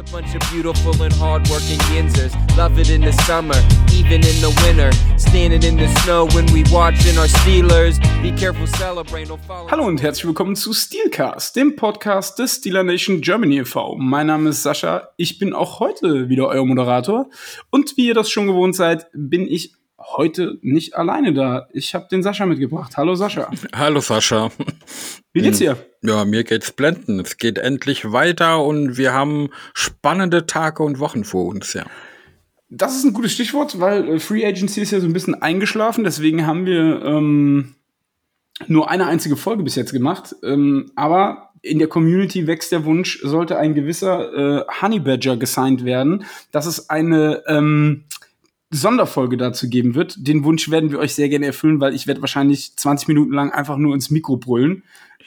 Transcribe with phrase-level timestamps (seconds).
[0.00, 2.32] a bunch of beautiful and hardworking Yinzers.
[2.56, 3.54] Love it in the summer,
[3.92, 4.90] even in the winter.
[5.18, 7.98] Standing in the snow when we watching our Steelers.
[8.22, 9.70] Be careful, celebrate, don't follow.
[9.70, 13.96] Hallo und herzlich willkommen zu Steelcast, dem Podcast des Steeler Nation Germany e.V.
[13.96, 17.28] Mein Name ist Sascha, ich bin auch heute wieder euer Moderator.
[17.68, 21.68] Und wie ihr das schon gewohnt seid, bin ich heute nicht alleine da.
[21.72, 22.96] Ich habe den Sascha mitgebracht.
[22.96, 23.50] Hallo Sascha.
[23.74, 24.50] Hallo Sascha.
[25.32, 25.76] Wie geht's dir?
[26.02, 27.20] Ja, mir geht's blenden.
[27.20, 31.84] Es geht endlich weiter und wir haben spannende Tage und Wochen vor uns, ja.
[32.70, 36.04] Das ist ein gutes Stichwort, weil äh, Free Agency ist ja so ein bisschen eingeschlafen.
[36.04, 37.74] Deswegen haben wir ähm,
[38.68, 40.36] nur eine einzige Folge bis jetzt gemacht.
[40.44, 45.84] Ähm, aber in der Community wächst der Wunsch, sollte ein gewisser äh, Honey Badger gesigned
[45.84, 48.04] werden, dass es eine ähm,
[48.70, 50.14] Sonderfolge dazu geben wird.
[50.18, 53.50] Den Wunsch werden wir euch sehr gerne erfüllen, weil ich werde wahrscheinlich 20 Minuten lang
[53.50, 54.84] einfach nur ins Mikro brüllen.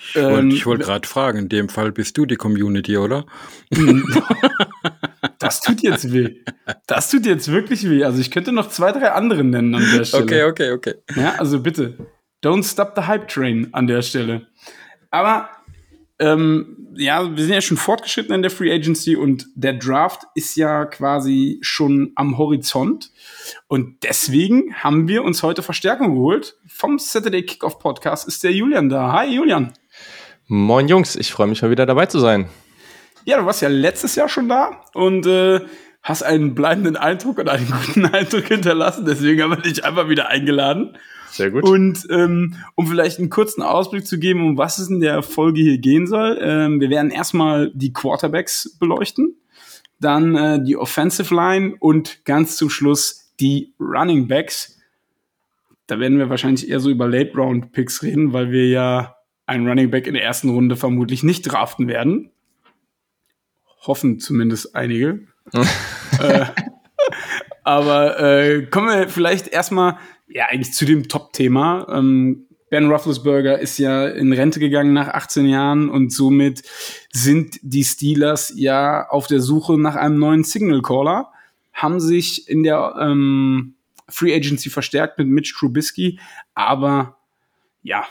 [0.10, 3.26] Ich wollte wollt gerade fragen, in dem Fall bist du die Community, oder?
[5.40, 6.38] Das tut jetzt weh.
[6.88, 8.06] Das tut jetzt wirklich weh.
[8.06, 10.24] Also ich könnte noch zwei, drei andere nennen an der Stelle.
[10.24, 10.94] Okay, okay, okay.
[11.18, 11.98] Ja, also bitte.
[12.42, 14.48] Don't stop the hype train an der Stelle.
[15.12, 15.50] Aber
[16.20, 20.56] ähm, ja, wir sind ja schon fortgeschritten in der Free Agency und der Draft ist
[20.56, 23.12] ja quasi schon am Horizont.
[23.68, 26.56] Und deswegen haben wir uns heute Verstärkung geholt.
[26.68, 29.12] Vom Saturday Kickoff Podcast ist der Julian da.
[29.12, 29.74] Hi, Julian.
[30.48, 32.50] Moin Jungs, ich freue mich mal wieder dabei zu sein.
[33.26, 35.62] Ja, du warst ja letztes Jahr schon da und äh,
[36.02, 39.06] hast einen bleibenden Eindruck und einen guten Eindruck hinterlassen.
[39.06, 40.98] Deswegen haben wir dich einfach wieder eingeladen.
[41.34, 41.64] Sehr gut.
[41.64, 45.62] Und ähm, um vielleicht einen kurzen Ausblick zu geben, um was es in der Folge
[45.62, 49.36] hier gehen soll, ähm, wir werden erstmal die Quarterbacks beleuchten,
[50.00, 54.80] dann äh, die Offensive Line und ganz zum Schluss die Running Backs.
[55.88, 59.16] Da werden wir wahrscheinlich eher so über Late Round Picks reden, weil wir ja
[59.48, 62.30] einen Running Back in der ersten Runde vermutlich nicht draften werden.
[63.88, 65.28] Hoffen zumindest einige.
[66.20, 66.46] äh,
[67.64, 69.98] aber äh, kommen wir vielleicht erstmal
[70.34, 71.88] ja eigentlich zu dem Top-Thema.
[71.90, 76.64] Ähm, ben Roethlisberger ist ja in Rente gegangen nach 18 Jahren und somit
[77.12, 81.32] sind die Steelers ja auf der Suche nach einem neuen Signal Caller,
[81.72, 83.76] haben sich in der ähm,
[84.10, 86.20] Free Agency verstärkt mit Mitch Trubisky,
[86.56, 87.18] aber
[87.84, 88.06] ja,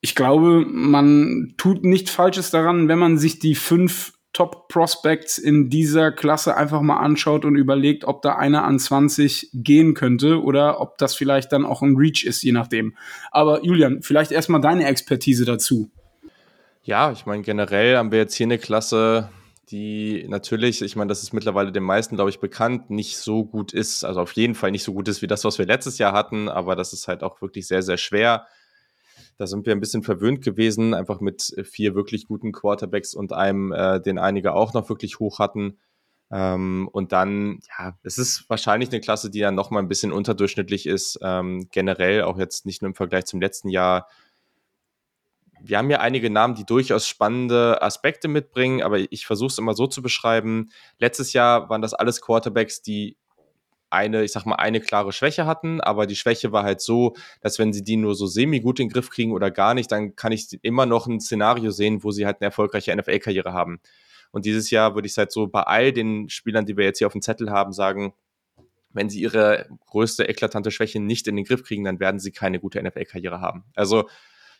[0.00, 5.70] ich glaube, man tut nichts Falsches daran, wenn man sich die fünf Top Prospects in
[5.70, 10.80] dieser Klasse einfach mal anschaut und überlegt, ob da einer an 20 gehen könnte oder
[10.80, 12.96] ob das vielleicht dann auch ein Reach ist, je nachdem.
[13.32, 15.90] Aber Julian, vielleicht erstmal deine Expertise dazu.
[16.82, 19.28] Ja, ich meine, generell haben wir jetzt hier eine Klasse,
[19.70, 23.72] die natürlich, ich meine, das ist mittlerweile den meisten, glaube ich, bekannt, nicht so gut
[23.72, 24.04] ist.
[24.04, 26.48] Also auf jeden Fall nicht so gut ist wie das, was wir letztes Jahr hatten,
[26.48, 28.46] aber das ist halt auch wirklich sehr, sehr schwer.
[29.40, 33.72] Da sind wir ein bisschen verwöhnt gewesen, einfach mit vier wirklich guten Quarterbacks und einem,
[33.72, 35.78] äh, den einige auch noch wirklich hoch hatten.
[36.30, 40.12] Ähm, und dann, ja, es ist wahrscheinlich eine Klasse, die dann noch mal ein bisschen
[40.12, 44.08] unterdurchschnittlich ist, ähm, generell, auch jetzt nicht nur im Vergleich zum letzten Jahr.
[45.62, 49.72] Wir haben ja einige Namen, die durchaus spannende Aspekte mitbringen, aber ich versuche es immer
[49.72, 50.68] so zu beschreiben.
[50.98, 53.16] Letztes Jahr waren das alles Quarterbacks, die
[53.90, 57.58] eine, ich sag mal, eine klare Schwäche hatten, aber die Schwäche war halt so, dass
[57.58, 60.16] wenn sie die nur so semi gut in den Griff kriegen oder gar nicht, dann
[60.16, 63.80] kann ich immer noch ein Szenario sehen, wo sie halt eine erfolgreiche NFL-Karriere haben.
[64.32, 67.06] Und dieses Jahr würde ich halt so bei all den Spielern, die wir jetzt hier
[67.08, 68.14] auf dem Zettel haben, sagen,
[68.92, 72.58] wenn sie ihre größte eklatante Schwäche nicht in den Griff kriegen, dann werden sie keine
[72.60, 73.64] gute NFL-Karriere haben.
[73.74, 74.08] Also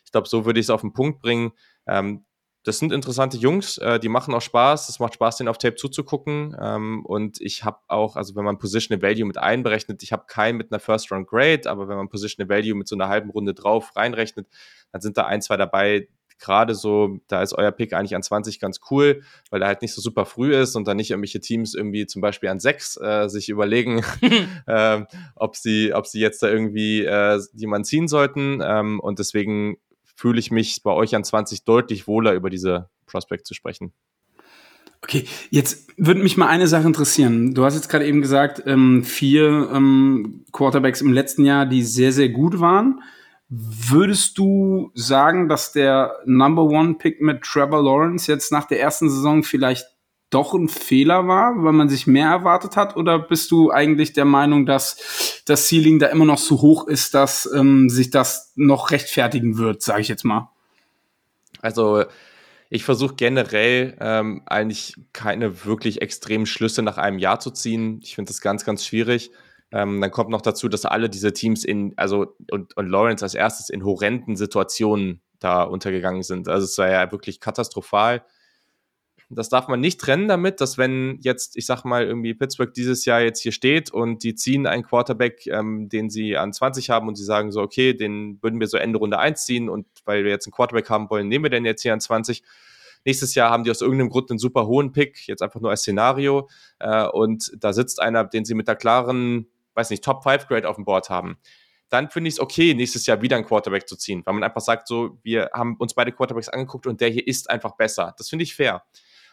[0.05, 1.51] ich glaube, so würde ich es auf den Punkt bringen.
[1.87, 2.25] Ähm,
[2.63, 4.87] das sind interessante Jungs, äh, die machen auch Spaß.
[4.89, 6.55] Es macht Spaß, denen auf Tape zuzugucken.
[6.61, 10.57] Ähm, und ich habe auch, also wenn man Positional Value mit einberechnet, ich habe keinen
[10.57, 13.55] mit einer First Round Grade, aber wenn man Positional Value mit so einer halben Runde
[13.55, 14.47] drauf reinrechnet,
[14.91, 16.07] dann sind da ein, zwei dabei.
[16.37, 19.21] Gerade so, da ist euer Pick eigentlich an 20 ganz cool,
[19.51, 22.21] weil er halt nicht so super früh ist und dann nicht irgendwelche Teams irgendwie zum
[22.21, 24.03] Beispiel an 6 äh, sich überlegen,
[24.65, 25.01] äh,
[25.35, 28.59] ob, sie, ob sie jetzt da irgendwie äh, jemanden ziehen sollten.
[28.63, 29.77] Ähm, und deswegen
[30.21, 33.91] fühle ich mich bei euch an 20 deutlich wohler über diese Prospect zu sprechen.
[35.01, 37.55] Okay, jetzt würde mich mal eine Sache interessieren.
[37.55, 42.11] Du hast jetzt gerade eben gesagt, ähm, vier ähm, Quarterbacks im letzten Jahr, die sehr,
[42.11, 43.01] sehr gut waren.
[43.49, 49.09] Würdest du sagen, dass der Number One Pick mit Trevor Lawrence jetzt nach der ersten
[49.09, 49.87] Saison vielleicht
[50.31, 52.95] doch ein Fehler war, weil man sich mehr erwartet hat?
[52.95, 57.13] Oder bist du eigentlich der Meinung, dass das Ceiling da immer noch so hoch ist,
[57.13, 60.49] dass ähm, sich das noch rechtfertigen wird, sage ich jetzt mal?
[61.61, 62.05] Also
[62.69, 67.99] ich versuche generell ähm, eigentlich keine wirklich extremen Schlüsse nach einem Jahr zu ziehen.
[68.01, 69.31] Ich finde das ganz, ganz schwierig.
[69.73, 73.35] Ähm, dann kommt noch dazu, dass alle diese Teams in, also und, und Lawrence als
[73.35, 76.47] erstes in horrenden Situationen da untergegangen sind.
[76.47, 78.23] Also es war ja wirklich katastrophal
[79.37, 83.05] das darf man nicht trennen damit, dass wenn jetzt, ich sag mal, irgendwie Pittsburgh dieses
[83.05, 87.07] Jahr jetzt hier steht und die ziehen einen Quarterback, ähm, den sie an 20 haben
[87.07, 90.23] und sie sagen so, okay, den würden wir so Ende Runde 1 ziehen und weil
[90.23, 92.43] wir jetzt einen Quarterback haben wollen, nehmen wir den jetzt hier an 20.
[93.05, 95.81] Nächstes Jahr haben die aus irgendeinem Grund einen super hohen Pick, jetzt einfach nur als
[95.81, 96.49] Szenario.
[96.79, 100.69] Äh, und da sitzt einer, den sie mit der klaren, weiß nicht, Top 5 Grade
[100.69, 101.37] auf dem Board haben
[101.91, 104.61] dann finde ich es okay, nächstes Jahr wieder einen Quarterback zu ziehen, weil man einfach
[104.61, 108.15] sagt, so, wir haben uns beide Quarterbacks angeguckt und der hier ist einfach besser.
[108.17, 108.83] Das finde ich fair.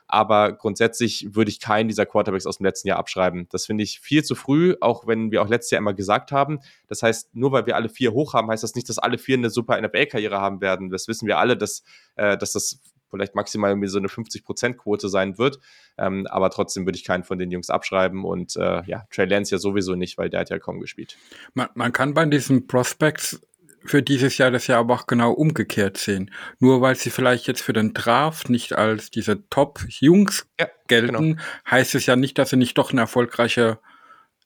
[0.08, 3.46] Aber grundsätzlich würde ich keinen dieser Quarterbacks aus dem letzten Jahr abschreiben.
[3.50, 6.60] Das finde ich viel zu früh, auch wenn wir auch letztes Jahr immer gesagt haben.
[6.88, 9.36] Das heißt, nur weil wir alle vier hoch haben, heißt das nicht, dass alle vier
[9.36, 10.88] eine super NFL-Karriere haben werden.
[10.88, 11.84] Das wissen wir alle, dass,
[12.16, 15.58] äh, dass das vielleicht maximal irgendwie so eine 50%-Quote sein wird.
[15.96, 19.54] Ähm, aber trotzdem würde ich keinen von den Jungs abschreiben und äh, ja, Trey Lance
[19.54, 21.16] ja sowieso nicht, weil der hat ja kaum gespielt.
[21.54, 23.40] Man, man kann bei diesen Prospects
[23.84, 26.30] für dieses Jahr das ja aber auch genau umgekehrt sehen.
[26.58, 31.42] Nur weil sie vielleicht jetzt für den Draft nicht als diese Top-Jungs ja, gelten, genau.
[31.70, 33.78] heißt es ja nicht, dass sie nicht doch eine erfolgreiche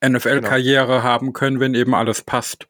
[0.05, 1.03] NFL-Karriere genau.
[1.03, 2.69] haben können, wenn eben alles passt.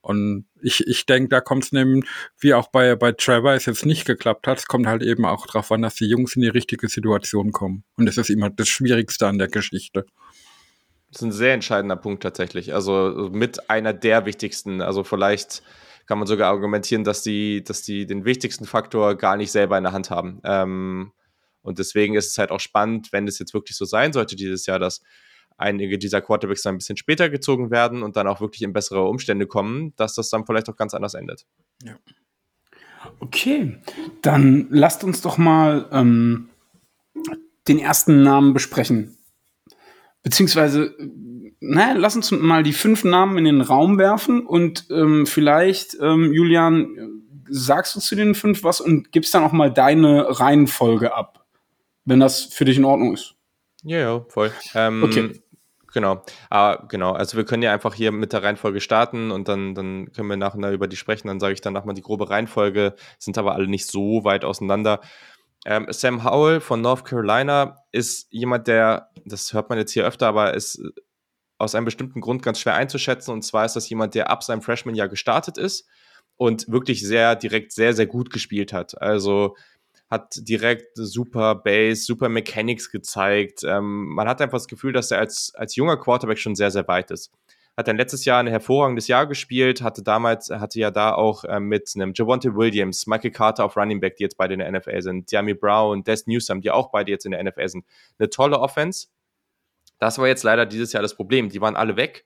[0.00, 2.04] Und ich, ich denke, da kommt es nämlich,
[2.38, 5.46] wie auch bei, bei Trevor es jetzt nicht geklappt hat, es kommt halt eben auch
[5.46, 7.84] darauf an, dass die Jungs in die richtige Situation kommen.
[7.96, 10.04] Und das ist immer das Schwierigste an der Geschichte.
[11.10, 12.74] Das ist ein sehr entscheidender Punkt tatsächlich.
[12.74, 14.82] Also mit einer der wichtigsten.
[14.82, 15.62] Also vielleicht
[16.06, 19.84] kann man sogar argumentieren, dass die, dass die den wichtigsten Faktor gar nicht selber in
[19.84, 20.40] der Hand haben.
[20.44, 21.12] Ähm,
[21.62, 24.66] und deswegen ist es halt auch spannend, wenn es jetzt wirklich so sein sollte dieses
[24.66, 25.02] Jahr, dass
[25.56, 29.04] einige dieser Quarterbacks dann ein bisschen später gezogen werden und dann auch wirklich in bessere
[29.04, 31.46] Umstände kommen, dass das dann vielleicht auch ganz anders endet.
[31.82, 31.96] Ja.
[33.20, 33.78] Okay,
[34.22, 36.48] dann lasst uns doch mal ähm,
[37.68, 39.16] den ersten Namen besprechen.
[40.24, 40.96] Beziehungsweise,
[41.60, 46.32] naja, lass uns mal die fünf Namen in den Raum werfen und ähm, vielleicht, ähm,
[46.32, 51.44] Julian, sagst du zu den fünf was und gibst dann auch mal deine Reihenfolge ab,
[52.04, 53.34] wenn das für dich in Ordnung ist.
[53.82, 54.50] Ja, ja, voll.
[54.74, 55.42] Ähm, okay.
[55.92, 56.24] Genau.
[56.50, 57.12] Ah, genau.
[57.12, 60.36] Also wir können ja einfach hier mit der Reihenfolge starten und dann, dann können wir
[60.36, 61.28] nachher über die sprechen.
[61.28, 65.00] Dann sage ich danach mal die grobe Reihenfolge, sind aber alle nicht so weit auseinander.
[65.64, 70.28] Ähm, Sam Howell von North Carolina ist jemand, der, das hört man jetzt hier öfter,
[70.28, 70.82] aber ist
[71.58, 73.32] aus einem bestimmten Grund ganz schwer einzuschätzen.
[73.32, 75.88] Und zwar ist das jemand, der ab seinem Freshman-Jahr gestartet ist
[76.36, 79.00] und wirklich sehr direkt sehr, sehr gut gespielt hat.
[79.00, 79.56] Also
[80.10, 83.62] hat direkt super Base, super Mechanics gezeigt.
[83.64, 86.86] Ähm, man hat einfach das Gefühl, dass er als, als junger Quarterback schon sehr, sehr
[86.88, 87.32] weit ist.
[87.76, 91.58] Hat dann letztes Jahr ein hervorragendes Jahr gespielt, hatte damals, hatte ja da auch äh,
[91.58, 95.02] mit einem Javonte Williams, Michael Carter auf Running Back, die jetzt beide in der NFL
[95.02, 97.84] sind, Jamie Brown, Des Newsom, die auch beide jetzt in der NFL sind.
[98.18, 99.08] Eine tolle Offense.
[99.98, 101.48] Das war jetzt leider dieses Jahr das Problem.
[101.48, 102.24] Die waren alle weg.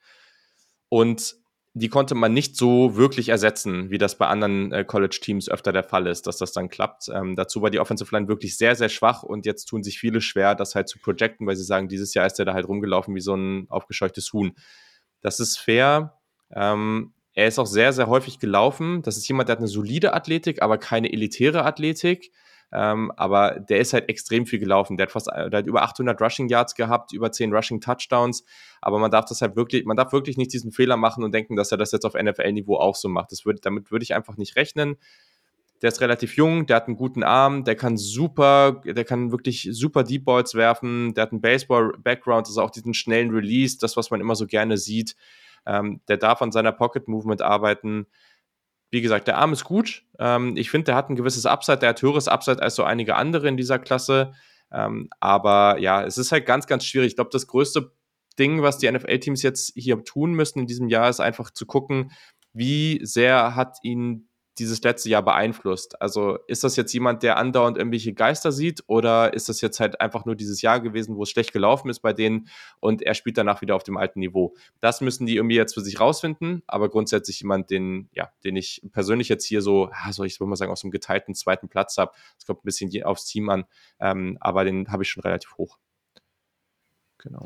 [0.90, 1.36] Und
[1.74, 5.84] die konnte man nicht so wirklich ersetzen, wie das bei anderen äh, College-Teams öfter der
[5.84, 7.08] Fall ist, dass das dann klappt.
[7.08, 10.20] Ähm, dazu war die Offensive Line wirklich sehr, sehr schwach und jetzt tun sich viele
[10.20, 13.14] schwer, das halt zu projecten, weil sie sagen, dieses Jahr ist der da halt rumgelaufen
[13.14, 14.54] wie so ein aufgescheuchtes Huhn.
[15.20, 16.18] Das ist fair.
[16.54, 19.02] Ähm, er ist auch sehr, sehr häufig gelaufen.
[19.02, 22.32] Das ist jemand, der hat eine solide Athletik, aber keine elitäre Athletik.
[22.70, 24.96] Ähm, aber der ist halt extrem viel gelaufen.
[24.96, 28.44] Der hat fast der hat über 800 Rushing Yards gehabt, über 10 Rushing Touchdowns.
[28.82, 31.56] Aber man darf das halt wirklich, man darf wirklich nicht diesen Fehler machen und denken,
[31.56, 33.32] dass er das jetzt auf NFL-Niveau auch so macht.
[33.32, 34.96] Das würde, damit würde ich einfach nicht rechnen.
[35.82, 39.68] Der ist relativ jung, der hat einen guten Arm, der kann super, der kann wirklich
[39.72, 44.10] super Deep Balls werfen, der hat einen Baseball-Background, also auch diesen schnellen Release, das, was
[44.10, 45.14] man immer so gerne sieht.
[45.66, 48.06] Ähm, der darf an seiner Pocket-Movement arbeiten
[48.90, 50.04] wie gesagt, der Arm ist gut.
[50.18, 53.16] Ähm, ich finde, der hat ein gewisses Upside, der hat höheres Upside als so einige
[53.16, 54.32] andere in dieser Klasse.
[54.72, 57.08] Ähm, aber ja, es ist halt ganz, ganz schwierig.
[57.08, 57.92] Ich glaube, das größte
[58.38, 62.12] Ding, was die NFL-Teams jetzt hier tun müssen in diesem Jahr, ist einfach zu gucken,
[62.52, 64.27] wie sehr hat ihn
[64.58, 66.00] dieses letzte Jahr beeinflusst?
[66.00, 70.00] Also ist das jetzt jemand, der andauernd irgendwelche Geister sieht oder ist das jetzt halt
[70.00, 72.48] einfach nur dieses Jahr gewesen, wo es schlecht gelaufen ist bei denen
[72.80, 74.54] und er spielt danach wieder auf dem alten Niveau?
[74.80, 78.82] Das müssen die irgendwie jetzt für sich rausfinden, aber grundsätzlich jemand, den, ja, den ich
[78.92, 82.12] persönlich jetzt hier so, soll ich mal sagen, aus dem geteilten zweiten Platz habe.
[82.38, 83.64] Es kommt ein bisschen aufs Team an,
[84.00, 85.78] ähm, aber den habe ich schon relativ hoch.
[87.18, 87.42] Genau.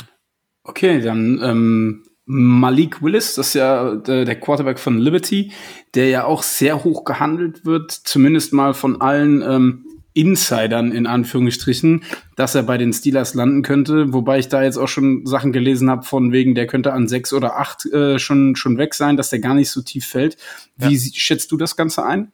[0.64, 2.04] Okay, dann ähm,
[2.34, 5.52] Malik Willis, das ist ja der, der, Quarterback von Liberty,
[5.94, 9.84] der ja auch sehr hoch gehandelt wird, zumindest mal von allen ähm,
[10.14, 14.88] Insidern in Anführungsstrichen, dass er bei den Steelers landen könnte, wobei ich da jetzt auch
[14.88, 18.78] schon Sachen gelesen habe von wegen, der könnte an sechs oder acht äh, schon schon
[18.78, 20.38] weg sein, dass der gar nicht so tief fällt.
[20.76, 21.10] Wie ja.
[21.14, 22.32] schätzt du das Ganze ein?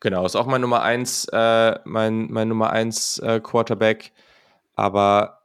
[0.00, 4.12] Genau, ist auch mein Nummer eins, äh, mein mein Nummer eins äh, Quarterback,
[4.74, 5.40] aber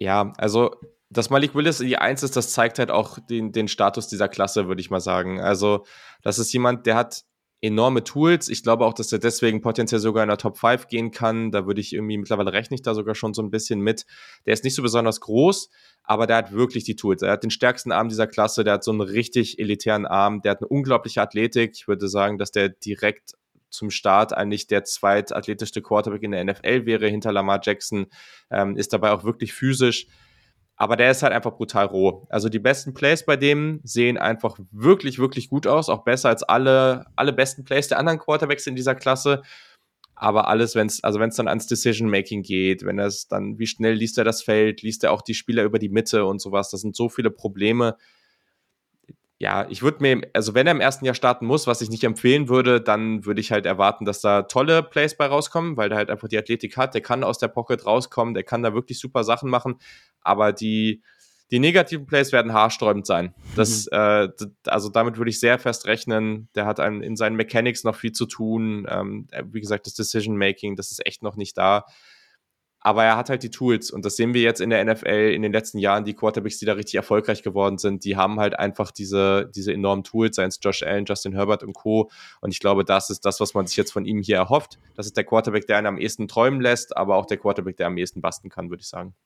[0.00, 0.74] ja, also
[1.10, 4.68] dass Malik Willis die Eins ist, das zeigt halt auch den, den Status dieser Klasse,
[4.68, 5.40] würde ich mal sagen.
[5.40, 5.84] Also,
[6.22, 7.24] das ist jemand, der hat
[7.62, 8.48] enorme Tools.
[8.48, 11.50] Ich glaube auch, dass er deswegen potenziell sogar in der Top 5 gehen kann.
[11.50, 14.04] Da würde ich irgendwie, mittlerweile rechne ich da sogar schon so ein bisschen mit.
[14.44, 15.70] Der ist nicht so besonders groß,
[16.02, 17.22] aber der hat wirklich die Tools.
[17.22, 20.52] Er hat den stärksten Arm dieser Klasse, der hat so einen richtig elitären Arm, der
[20.52, 21.72] hat eine unglaubliche Athletik.
[21.74, 23.32] Ich würde sagen, dass der direkt
[23.70, 28.06] zum Start eigentlich der zweitathletischste Quarterback in der NFL wäre hinter Lamar Jackson,
[28.50, 30.06] ähm, ist dabei auch wirklich physisch.
[30.76, 32.26] Aber der ist halt einfach brutal roh.
[32.28, 35.88] Also die besten Plays bei dem sehen einfach wirklich, wirklich gut aus.
[35.88, 39.42] Auch besser als alle, alle besten Plays der anderen Quarterbacks in dieser Klasse.
[40.14, 43.94] Aber alles, wenn es, also wenn dann ans Decision-Making geht, wenn es dann, wie schnell
[43.94, 46.80] liest er das Feld, liest er auch die Spieler über die Mitte und sowas, das
[46.80, 47.96] sind so viele Probleme.
[49.38, 52.04] Ja, ich würde mir, also wenn er im ersten Jahr starten muss, was ich nicht
[52.04, 55.98] empfehlen würde, dann würde ich halt erwarten, dass da tolle Plays bei rauskommen, weil der
[55.98, 58.98] halt einfach die Athletik hat, der kann aus der Pocket rauskommen, der kann da wirklich
[58.98, 59.78] super Sachen machen
[60.26, 61.02] aber die,
[61.50, 63.34] die negativen Plays werden haarsträubend sein.
[63.54, 63.96] Das, mhm.
[63.96, 64.28] äh,
[64.66, 66.48] also damit würde ich sehr fest rechnen.
[66.54, 68.86] Der hat einen, in seinen Mechanics noch viel zu tun.
[68.90, 71.86] Ähm, äh, wie gesagt, das Decision Making, das ist echt noch nicht da.
[72.86, 75.42] Aber er hat halt die Tools und das sehen wir jetzt in der NFL in
[75.42, 76.04] den letzten Jahren.
[76.04, 80.04] Die Quarterbacks, die da richtig erfolgreich geworden sind, die haben halt einfach diese, diese enormen
[80.04, 82.12] Tools, seien es Josh Allen, Justin Herbert und Co.
[82.40, 84.78] Und ich glaube, das ist das, was man sich jetzt von ihm hier erhofft.
[84.94, 87.88] Das ist der Quarterback, der einen am ehesten träumen lässt, aber auch der Quarterback, der
[87.88, 89.16] am ehesten basten kann, würde ich sagen.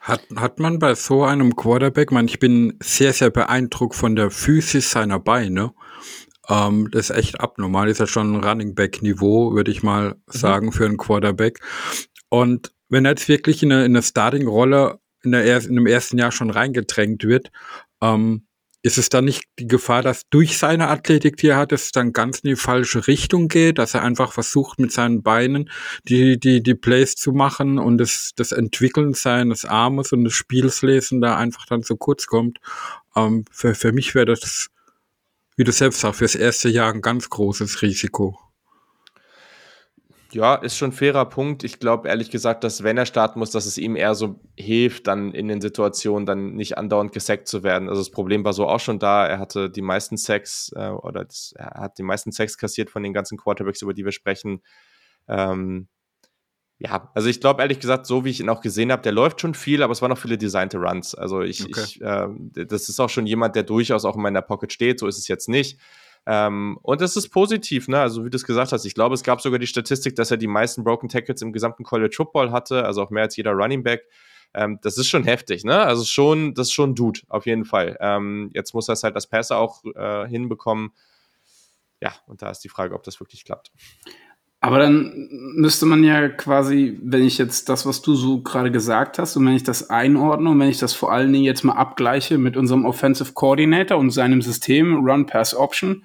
[0.00, 4.30] Hat, hat man bei so einem Quarterback, man, ich bin sehr, sehr beeindruckt von der
[4.30, 5.74] Physis seiner Beine.
[6.48, 7.90] Ähm, das ist echt abnormal.
[7.90, 10.16] Ist ja schon ein Running Back Niveau, würde ich mal mhm.
[10.28, 11.60] sagen, für einen Quarterback.
[12.30, 16.18] Und wenn er jetzt wirklich in eine, in eine Starting-Rolle in, der, in dem ersten
[16.18, 17.50] Jahr schon reingedrängt wird,
[18.00, 18.46] ähm,
[18.86, 22.12] ist es dann nicht die Gefahr, dass durch seine Athletik, die er hat, es dann
[22.12, 25.70] ganz in die falsche Richtung geht, dass er einfach versucht, mit seinen Beinen
[26.08, 31.20] die, die, die Plays zu machen und das, das Entwickeln seines Armes und des Spielslesen
[31.20, 32.58] da einfach dann zu kurz kommt?
[33.16, 34.68] Ähm, für, für mich wäre das,
[35.56, 38.38] wie du selbst sagst, fürs erste Jahr ein ganz großes Risiko.
[40.36, 41.64] Ja, ist schon ein fairer Punkt.
[41.64, 45.06] Ich glaube ehrlich gesagt, dass wenn er starten muss, dass es ihm eher so hilft,
[45.06, 47.88] dann in den Situationen dann nicht andauernd gesackt zu werden.
[47.88, 49.26] Also das Problem war so auch schon da.
[49.26, 53.02] Er hatte die meisten Sacks äh, oder das, er hat die meisten Sacks kassiert von
[53.02, 54.60] den ganzen Quarterbacks, über die wir sprechen.
[55.26, 55.88] Ähm,
[56.76, 59.40] ja, also ich glaube ehrlich gesagt, so wie ich ihn auch gesehen habe, der läuft
[59.40, 61.14] schon viel, aber es waren noch viele designte Runs.
[61.14, 61.82] Also ich, okay.
[61.82, 62.28] ich äh,
[62.66, 65.00] das ist auch schon jemand, der durchaus auch in meiner Pocket steht.
[65.00, 65.80] So ist es jetzt nicht.
[66.26, 68.00] Ähm, und es ist positiv, ne?
[68.00, 70.36] Also wie du es gesagt hast, ich glaube, es gab sogar die Statistik, dass er
[70.36, 73.84] die meisten Broken Tackles im gesamten College Football hatte, also auch mehr als jeder Running
[73.84, 74.02] Back.
[74.52, 75.80] Ähm, das ist schon heftig, ne?
[75.80, 77.96] Also schon, das ist schon Dude, auf jeden Fall.
[78.00, 80.92] Ähm, jetzt muss er es halt das Passer auch äh, hinbekommen.
[82.00, 83.70] Ja, und da ist die Frage, ob das wirklich klappt.
[84.66, 89.16] Aber dann müsste man ja quasi, wenn ich jetzt das, was du so gerade gesagt
[89.20, 91.74] hast, und wenn ich das einordne und wenn ich das vor allen Dingen jetzt mal
[91.74, 96.04] abgleiche mit unserem Offensive Coordinator und seinem System Run Pass Option,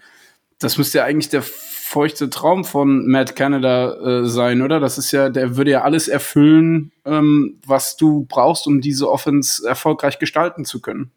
[0.59, 4.79] das müsste ja eigentlich der feuchte Traum von Matt Canada äh, sein, oder?
[4.79, 9.67] Das ist ja, der würde ja alles erfüllen, ähm, was du brauchst, um diese Offense
[9.67, 11.09] erfolgreich gestalten zu können.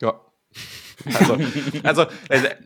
[0.00, 0.20] Ja,
[1.14, 1.36] also,
[1.82, 2.06] also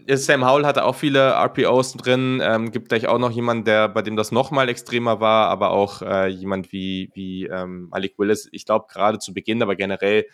[0.07, 2.41] äh, Sam Howell hatte auch viele RPOs drin.
[2.43, 5.71] Ähm, gibt gleich auch noch jemanden, der bei dem das noch mal extremer war, aber
[5.71, 8.49] auch äh, jemand wie, wie ähm, Malik Willis.
[8.53, 10.27] Ich glaube, gerade zu Beginn, aber generell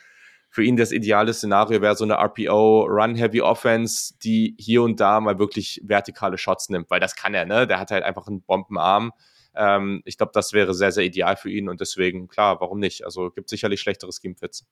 [0.53, 5.19] für ihn das ideale Szenario wäre so eine RPO Run-Heavy Offense, die hier und da
[5.19, 7.67] mal wirklich vertikale Shots nimmt, weil das kann er, ne?
[7.67, 9.13] Der hat halt einfach einen Bombenarm.
[9.55, 13.05] Ähm, ich glaube, das wäre sehr, sehr ideal für ihn und deswegen, klar, warum nicht?
[13.05, 14.67] Also gibt sicherlich schlechtere Scheme-Fits.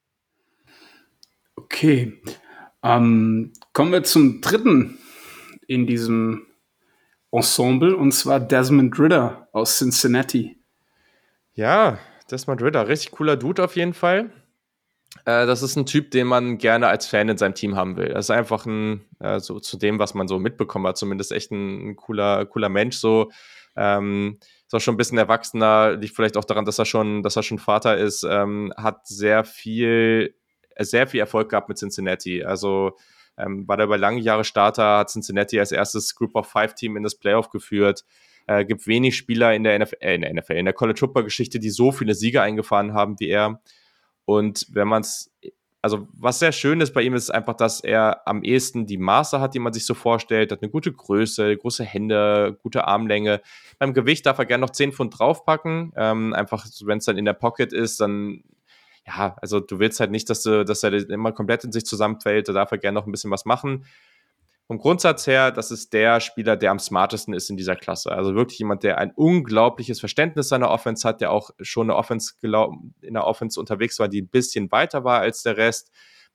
[1.56, 2.20] Okay.
[2.82, 4.98] Ähm, kommen wir zum dritten
[5.66, 6.46] in diesem
[7.30, 10.58] Ensemble und zwar Desmond Ritter aus Cincinnati.
[11.54, 11.98] Ja,
[12.30, 14.30] Desmond Ritter, richtig cooler Dude auf jeden Fall.
[15.24, 18.08] Äh, das ist ein Typ, den man gerne als Fan in seinem Team haben will.
[18.08, 21.50] Das ist einfach ein, äh, so zu dem, was man so mitbekommen hat, zumindest echt
[21.50, 22.96] ein, ein cooler, cooler Mensch.
[22.96, 23.30] So,
[23.76, 27.36] ähm, ist auch schon ein bisschen erwachsener, liegt vielleicht auch daran, dass er schon, dass
[27.36, 30.34] er schon Vater ist, ähm, hat sehr viel
[30.84, 32.44] sehr viel Erfolg gehabt mit Cincinnati.
[32.44, 32.96] Also
[33.36, 36.96] ähm, war da über lange Jahre Starter, hat Cincinnati als erstes Group of Five Team
[36.96, 38.04] in das Playoff geführt.
[38.46, 41.24] Äh, gibt wenig Spieler in der NFL, äh, in der NFL, in der College Football
[41.24, 43.60] Geschichte, die so viele Siege eingefahren haben wie er.
[44.24, 45.32] Und wenn man es,
[45.82, 49.40] also was sehr schön ist bei ihm, ist einfach, dass er am ehesten die Maße
[49.40, 53.40] hat, die man sich so vorstellt, hat eine gute Größe, große Hände, gute Armlänge.
[53.78, 55.92] Beim Gewicht darf er gerne noch 10 Pfund draufpacken.
[55.96, 58.42] Ähm, einfach, wenn es dann in der Pocket ist, dann
[59.06, 62.48] ja, also du willst halt nicht, dass, du, dass er immer komplett in sich zusammenfällt,
[62.48, 63.84] da darf er gerne noch ein bisschen was machen.
[64.66, 68.12] Vom Grundsatz her, das ist der Spieler, der am smartesten ist in dieser Klasse.
[68.12, 72.34] Also wirklich jemand, der ein unglaubliches Verständnis seiner Offense hat, der auch schon eine Offense
[72.40, 75.90] in der Offense unterwegs war, die ein bisschen weiter war als der Rest.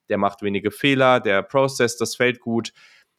[0.10, 2.74] Der macht wenige Fehler, der processt das Feld gut.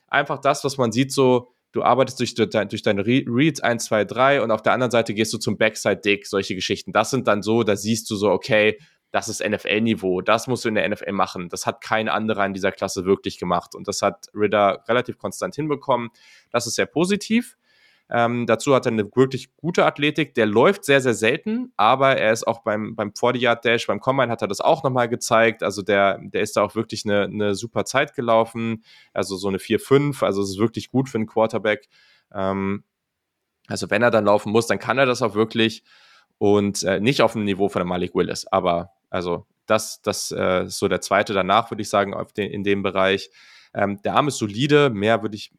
[0.09, 4.43] Einfach das, was man sieht, so du arbeitest durch, durch deine Reads 1, 2, 3
[4.43, 6.93] und auf der anderen Seite gehst du zum Backside-Dig, solche Geschichten.
[6.93, 8.79] Das sind dann so, da siehst du so, okay,
[9.11, 11.49] das ist NFL-Niveau, das musst du in der NFL machen.
[11.49, 15.55] Das hat kein anderer in dieser Klasse wirklich gemacht und das hat Ritter relativ konstant
[15.55, 16.11] hinbekommen.
[16.51, 17.57] Das ist sehr positiv.
[18.09, 20.35] Ähm, dazu hat er eine wirklich gute Athletik.
[20.35, 24.43] Der läuft sehr, sehr selten, aber er ist auch beim, beim 40-Yard-Dash, beim Combine hat
[24.43, 25.63] er das auch nochmal gezeigt.
[25.63, 28.85] Also der, der ist da auch wirklich eine, eine super Zeit gelaufen.
[29.13, 31.89] Also so eine 4-5, also es ist wirklich gut für einen Quarterback.
[32.33, 32.85] Ähm,
[33.67, 35.83] also wenn er dann laufen muss, dann kann er das auch wirklich
[36.39, 38.47] und äh, nicht auf dem Niveau von Malik Willis.
[38.47, 42.63] Aber also das, das äh, ist so der zweite danach, würde ich sagen, den, in
[42.63, 43.31] dem Bereich.
[43.75, 45.51] Ähm, der Arm ist solide, mehr würde ich,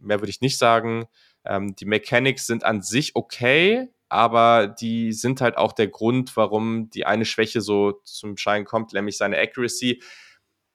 [0.00, 1.04] mehr würde ich nicht sagen.
[1.44, 6.88] Ähm, die Mechanics sind an sich okay, aber die sind halt auch der Grund, warum
[6.90, 10.02] die eine Schwäche so zum Schein kommt, nämlich seine Accuracy.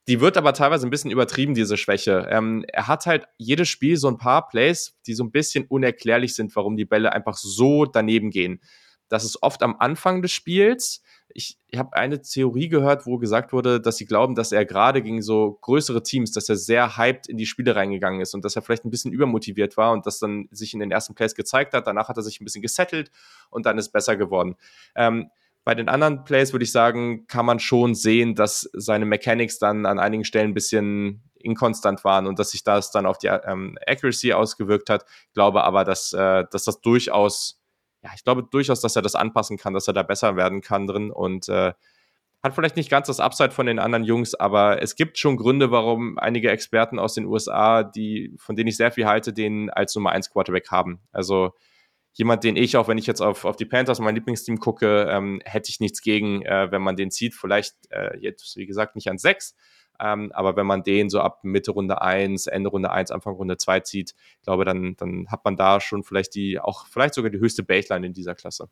[0.08, 2.28] Die wird aber teilweise ein bisschen übertrieben, diese Schwäche.
[2.30, 6.36] Ähm, er hat halt jedes Spiel so ein paar Plays, die so ein bisschen unerklärlich
[6.36, 8.62] sind, warum die Bälle einfach so daneben gehen.
[9.10, 11.02] Das ist oft am Anfang des Spiels,
[11.34, 15.02] ich, ich habe eine Theorie gehört, wo gesagt wurde, dass sie glauben, dass er gerade
[15.02, 18.56] gegen so größere Teams, dass er sehr hyped in die Spiele reingegangen ist und dass
[18.56, 21.74] er vielleicht ein bisschen übermotiviert war und das dann sich in den ersten Plays gezeigt
[21.74, 21.88] hat.
[21.88, 23.12] Danach hat er sich ein bisschen gesettelt
[23.50, 24.56] und dann ist besser geworden.
[24.96, 25.30] Ähm,
[25.64, 29.86] bei den anderen Plays würde ich sagen, kann man schon sehen, dass seine Mechanics dann
[29.86, 33.78] an einigen Stellen ein bisschen inkonstant waren und dass sich das dann auf die ähm,
[33.86, 35.06] Accuracy ausgewirkt hat.
[35.28, 37.61] Ich glaube aber, dass, äh, dass das durchaus
[38.04, 40.88] ja, ich glaube durchaus, dass er das anpassen kann, dass er da besser werden kann
[40.88, 41.74] drin und äh,
[42.44, 45.70] hat vielleicht nicht ganz das Upside von den anderen Jungs, aber es gibt schon Gründe,
[45.70, 49.94] warum einige Experten aus den USA, die, von denen ich sehr viel halte, den als
[49.94, 51.02] Nummer 1 Quarterback haben.
[51.12, 51.52] Also
[52.14, 55.40] jemand, den ich, auch wenn ich jetzt auf, auf die Panthers, mein Lieblingsteam gucke, ähm,
[55.46, 57.36] hätte ich nichts gegen, äh, wenn man den zieht.
[57.36, 59.56] Vielleicht äh, jetzt, wie gesagt, nicht an 6,
[60.02, 63.58] ähm, aber wenn man den so ab Mitte Runde 1, Ende Runde 1, Anfang Runde
[63.58, 67.40] 2 zieht, glaube dann, dann hat man da schon vielleicht die, auch vielleicht sogar die
[67.40, 68.68] höchste Baseline in dieser Klasse.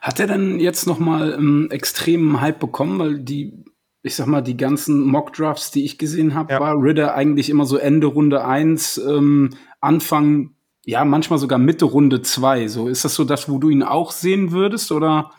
[0.00, 3.64] Hat er denn jetzt nochmal einen extremen Hype bekommen, weil die,
[4.02, 6.60] ich sag mal, die ganzen Mock-Drafts, die ich gesehen habe, ja.
[6.60, 12.22] war Ritter eigentlich immer so Ende Runde 1, ähm, Anfang, ja, manchmal sogar Mitte Runde
[12.22, 12.68] 2.
[12.68, 15.32] So, ist das so das, wo du ihn auch sehen würdest, oder?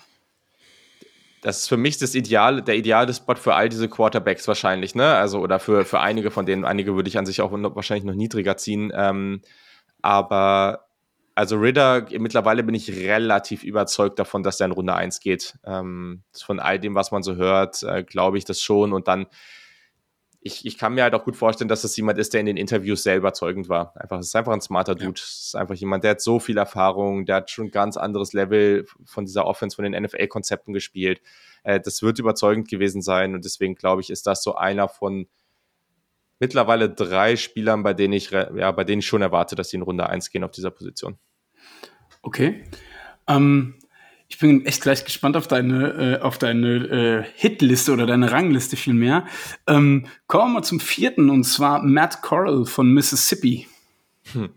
[1.43, 5.13] Das ist für mich das Ideal, der ideale Spot für all diese Quarterbacks wahrscheinlich, ne?
[5.15, 8.15] Also, oder für, für einige von denen, einige würde ich an sich auch wahrscheinlich noch
[8.15, 8.91] niedriger ziehen.
[8.95, 9.41] Ähm,
[10.01, 10.88] aber
[11.36, 15.56] also Ritter, mittlerweile bin ich relativ überzeugt davon, dass der in Runde 1 geht.
[15.65, 18.93] Ähm, von all dem, was man so hört, äh, glaube ich das schon.
[18.93, 19.25] Und dann
[20.45, 22.58] ich, ich kann mir halt auch gut vorstellen, dass das jemand ist, der in den
[22.58, 23.95] Interviews sehr überzeugend war.
[23.95, 25.19] Einfach, es ist einfach ein smarter Dude.
[25.19, 28.34] Es ist einfach jemand, der hat so viel Erfahrung, der hat schon ein ganz anderes
[28.34, 31.21] Level von dieser Offense, von den NFL-Konzepten gespielt.
[31.63, 35.27] Äh, das wird überzeugend gewesen sein und deswegen glaube ich, ist das so einer von
[36.39, 39.84] mittlerweile drei Spielern, bei denen ich, ja, bei denen ich schon erwarte, dass sie in
[39.84, 41.17] Runde 1 gehen auf dieser Position.
[42.21, 42.65] Okay.
[43.27, 43.75] Ähm,
[44.34, 48.76] ich bin echt gleich gespannt auf deine, äh, auf deine äh, Hitliste oder deine Rangliste
[48.76, 49.28] vielmehr.
[49.67, 53.67] Ähm, kommen wir mal zum vierten und zwar Matt Corral von Mississippi.
[54.32, 54.50] Hm.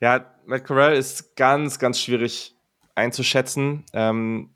[0.00, 2.54] Ja, Matt Corral ist ganz, ganz schwierig
[2.94, 3.84] einzuschätzen.
[3.92, 4.48] Ähm,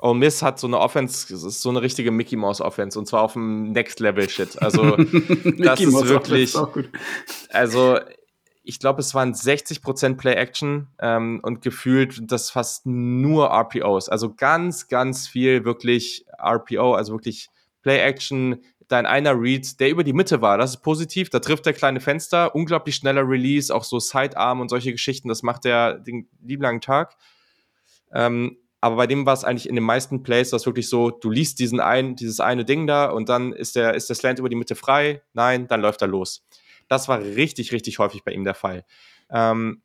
[0.00, 3.06] Ole Miss hat so eine Offense, das ist so eine richtige Mickey Mouse Offense und
[3.06, 4.60] zwar auf dem Next Level Shit.
[4.60, 4.96] Also
[5.58, 6.56] das ist wirklich,
[7.50, 8.00] also
[8.70, 14.08] ich glaube, es waren 60% Play-Action ähm, und gefühlt das fast nur RPOs.
[14.08, 17.50] Also ganz, ganz viel wirklich RPO, also wirklich
[17.82, 20.56] Play-Action, da in einer Read, der über die Mitte war.
[20.56, 21.30] Das ist positiv.
[21.30, 22.54] Da trifft der kleine Fenster.
[22.54, 25.28] Unglaublich schneller Release, auch so Sidearm und solche Geschichten.
[25.28, 27.16] Das macht er den lieben langen Tag.
[28.12, 31.28] Ähm, aber bei dem war es eigentlich in den meisten Plays das wirklich so, du
[31.28, 34.48] liest diesen ein, dieses eine Ding da und dann ist der, ist der Slant über
[34.48, 35.22] die Mitte frei.
[35.32, 36.46] Nein, dann läuft er los.
[36.90, 38.84] Das war richtig, richtig häufig bei ihm der Fall.
[39.30, 39.80] Ähm,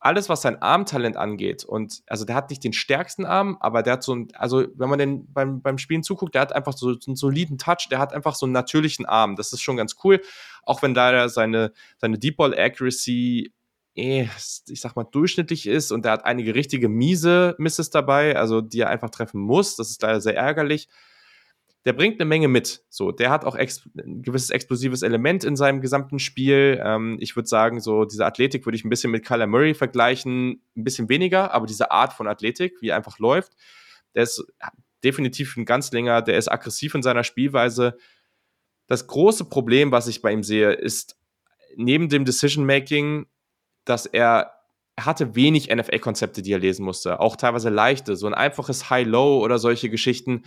[0.00, 3.94] alles, was sein Armtalent angeht, und also der hat nicht den stärksten Arm, aber der
[3.94, 6.92] hat so ein, also wenn man den beim, beim Spielen zuguckt, der hat einfach so,
[6.92, 9.36] so einen soliden Touch, der hat einfach so einen natürlichen Arm.
[9.36, 10.20] Das ist schon ganz cool.
[10.64, 13.52] Auch wenn da seine, seine Deep Ball Accuracy
[13.94, 14.28] eh,
[14.68, 18.80] ich sag mal, durchschnittlich ist und der hat einige richtige miese Misses dabei, also die
[18.80, 19.76] er einfach treffen muss.
[19.76, 20.88] Das ist leider sehr ärgerlich
[21.84, 22.82] der bringt eine Menge mit.
[22.88, 26.80] So, der hat auch ein gewisses explosives Element in seinem gesamten Spiel.
[26.82, 30.62] Ähm, ich würde sagen, so diese Athletik würde ich ein bisschen mit Kyler Murray vergleichen,
[30.76, 33.52] ein bisschen weniger, aber diese Art von Athletik, wie er einfach läuft,
[34.14, 34.44] der ist
[35.02, 37.98] definitiv ein ganz länger, der ist aggressiv in seiner Spielweise.
[38.86, 41.18] Das große Problem, was ich bei ihm sehe, ist
[41.76, 43.26] neben dem Decision Making,
[43.84, 44.52] dass er
[44.96, 49.40] er hatte wenig NFL-Konzepte, die er lesen musste, auch teilweise leichte, so ein einfaches High-Low
[49.40, 50.44] oder solche Geschichten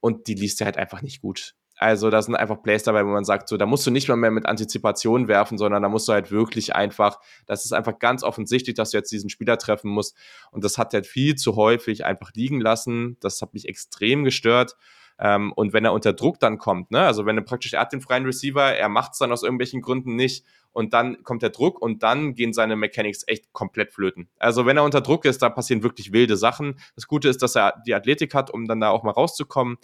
[0.00, 1.54] und die liest er halt einfach nicht gut.
[1.78, 4.16] Also da sind einfach Plays dabei, wo man sagt, so, da musst du nicht mal
[4.16, 8.22] mehr mit Antizipation werfen, sondern da musst du halt wirklich einfach, das ist einfach ganz
[8.22, 10.16] offensichtlich, dass du jetzt diesen Spieler treffen musst.
[10.50, 13.18] Und das hat er halt viel zu häufig einfach liegen lassen.
[13.20, 14.76] Das hat mich extrem gestört.
[15.18, 17.92] Ähm, und wenn er unter Druck dann kommt, ne, also wenn er praktisch, er hat
[17.92, 20.44] den freien Receiver, er macht es dann aus irgendwelchen Gründen nicht
[20.76, 24.28] und dann kommt der Druck und dann gehen seine Mechanics echt komplett flöten.
[24.38, 26.78] Also wenn er unter Druck ist, da passieren wirklich wilde Sachen.
[26.94, 29.78] Das Gute ist, dass er die Athletik hat, um dann da auch mal rauszukommen.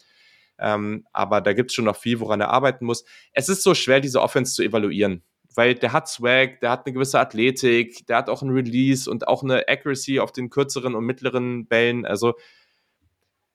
[0.59, 3.07] Ähm, aber da gibt es schon noch viel, woran er arbeiten muss.
[3.33, 5.23] Es ist so schwer, diese Offense zu evaluieren,
[5.55, 9.27] weil der hat Swag, der hat eine gewisse Athletik, der hat auch ein Release und
[9.27, 12.05] auch eine Accuracy auf den kürzeren und mittleren Bällen.
[12.05, 12.35] Also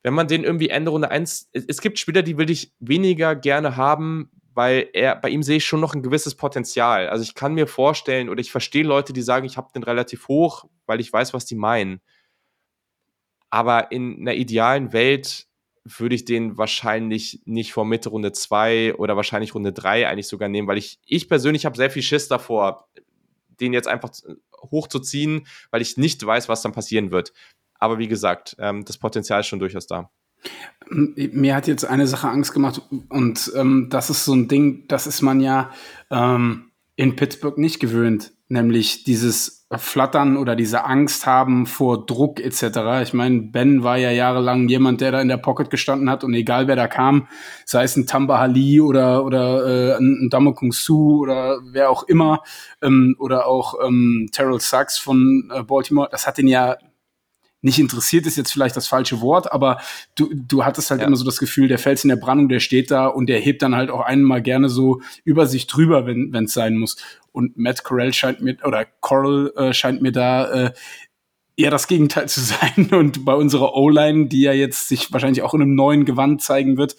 [0.02, 3.78] wenn man den irgendwie Ende Runde 1, es gibt Spieler, die will ich weniger gerne
[3.78, 7.10] haben, weil er, bei ihm sehe ich schon noch ein gewisses Potenzial.
[7.10, 10.28] Also ich kann mir vorstellen oder ich verstehe Leute, die sagen, ich habe den relativ
[10.28, 12.02] hoch, weil ich weiß, was die meinen.
[13.52, 15.46] Aber in einer idealen Welt
[15.84, 20.50] würde ich den wahrscheinlich nicht vor Mitte Runde 2 oder wahrscheinlich Runde 3 eigentlich sogar
[20.50, 22.90] nehmen, weil ich, ich persönlich habe sehr viel Schiss davor,
[23.60, 24.10] den jetzt einfach
[24.72, 27.32] hochzuziehen, weil ich nicht weiß, was dann passieren wird.
[27.76, 30.10] Aber wie gesagt, ähm, das Potenzial ist schon durchaus da.
[30.90, 35.06] Mir hat jetzt eine Sache Angst gemacht und ähm, das ist so ein Ding, das
[35.06, 35.72] ist man ja
[36.10, 43.04] ähm, in Pittsburgh nicht gewöhnt, nämlich dieses Flattern oder diese Angst haben vor Druck etc.
[43.04, 46.34] Ich meine, Ben war ja jahrelang jemand, der da in der Pocket gestanden hat und
[46.34, 47.28] egal wer da kam,
[47.66, 52.44] sei es ein Tamba Hali oder oder äh, ein Damokung Su oder wer auch immer
[52.82, 56.78] ähm, oder auch ähm, Terrell Sachs von äh, Baltimore, das hat ihn ja
[57.62, 59.80] nicht interessiert ist jetzt vielleicht das falsche Wort, aber
[60.16, 61.08] du, du hattest halt ja.
[61.08, 63.62] immer so das Gefühl, der Fels in der Brandung, der steht da und der hebt
[63.62, 66.98] dann halt auch einmal gerne so über sich drüber, wenn es sein muss.
[67.32, 70.74] Und Matt Corral scheint mir, oder Coral äh, scheint mir da äh,
[71.56, 72.90] eher das Gegenteil zu sein.
[72.92, 76.78] Und bei unserer O-Line, die ja jetzt sich wahrscheinlich auch in einem neuen Gewand zeigen
[76.78, 76.96] wird,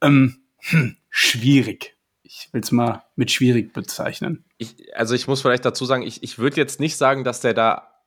[0.00, 1.96] ähm, hm, schwierig.
[2.22, 4.44] Ich will es mal mit schwierig bezeichnen.
[4.58, 7.54] Ich, also ich muss vielleicht dazu sagen, ich, ich würde jetzt nicht sagen, dass der
[7.54, 7.97] da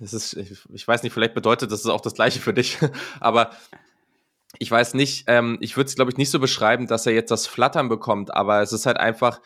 [0.00, 2.78] das ist, ich weiß nicht, vielleicht bedeutet das auch das Gleiche für dich,
[3.20, 3.50] aber
[4.58, 7.30] ich weiß nicht, ähm, ich würde es, glaube ich, nicht so beschreiben, dass er jetzt
[7.30, 9.40] das Flattern bekommt, aber es ist halt einfach,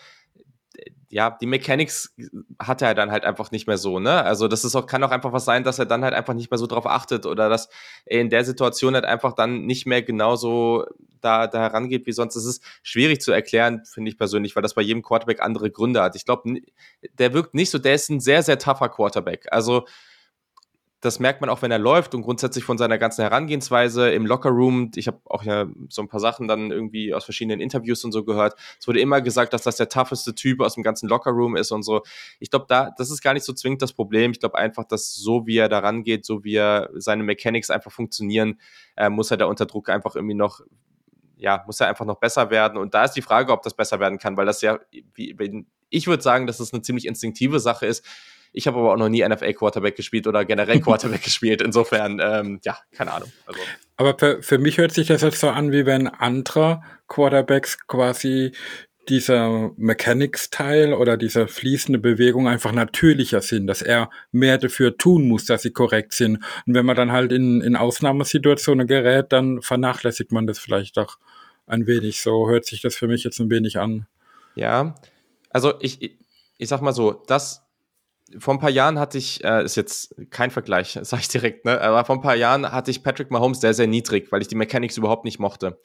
[1.12, 2.14] ja, die Mechanics
[2.58, 4.24] hat er dann halt einfach nicht mehr so, ne?
[4.24, 6.50] Also das ist auch, kann auch einfach was sein, dass er dann halt einfach nicht
[6.50, 7.68] mehr so drauf achtet oder dass
[8.06, 10.86] er in der Situation halt einfach dann nicht mehr genauso
[11.20, 12.36] da, da herangeht wie sonst.
[12.36, 16.02] Es ist schwierig zu erklären, finde ich persönlich, weil das bei jedem Quarterback andere Gründe
[16.02, 16.16] hat.
[16.16, 16.60] Ich glaube,
[17.18, 19.46] der wirkt nicht so, der ist ein sehr, sehr tougher Quarterback.
[19.50, 19.84] Also
[21.02, 24.92] das merkt man auch, wenn er läuft und grundsätzlich von seiner ganzen Herangehensweise im Lockerroom.
[24.94, 28.24] Ich habe auch ja so ein paar Sachen dann irgendwie aus verschiedenen Interviews und so
[28.24, 28.54] gehört.
[28.78, 31.82] Es wurde immer gesagt, dass das der tougheste Typ aus dem ganzen Lockerroom ist und
[31.82, 32.02] so.
[32.38, 34.30] Ich glaube, da, das ist gar nicht so zwingend das Problem.
[34.30, 37.90] Ich glaube einfach, dass so wie er da rangeht, so wie er seine Mechanics einfach
[37.90, 38.60] funktionieren,
[38.96, 40.60] äh, muss er da unter Druck einfach irgendwie noch
[41.36, 42.78] ja, muss er einfach noch besser werden.
[42.78, 44.78] Und da ist die Frage, ob das besser werden kann, weil das ja,
[45.14, 48.06] wie, ich würde sagen, dass das eine ziemlich instinktive Sache ist
[48.52, 51.62] ich habe aber auch noch nie NFL-Quarterback gespielt oder generell Quarterback gespielt.
[51.62, 53.32] Insofern, ähm, ja, keine Ahnung.
[53.46, 53.60] Also.
[53.96, 58.52] Aber für, für mich hört sich das jetzt so an, wie wenn andere Quarterbacks quasi
[59.08, 65.44] dieser Mechanics-Teil oder diese fließende Bewegung einfach natürlicher sind, dass er mehr dafür tun muss,
[65.44, 66.36] dass sie korrekt sind.
[66.66, 71.16] Und wenn man dann halt in, in Ausnahmesituationen gerät, dann vernachlässigt man das vielleicht auch
[71.66, 72.20] ein wenig.
[72.20, 74.06] So hört sich das für mich jetzt ein wenig an.
[74.54, 74.94] Ja,
[75.50, 76.16] also ich,
[76.58, 77.61] ich sag mal so, das
[78.38, 81.80] vor ein paar Jahren hatte ich, äh, ist jetzt kein Vergleich, sage ich direkt, ne?
[81.80, 84.54] aber vor ein paar Jahren hatte ich Patrick Mahomes sehr, sehr niedrig, weil ich die
[84.54, 85.78] Mechanics überhaupt nicht mochte.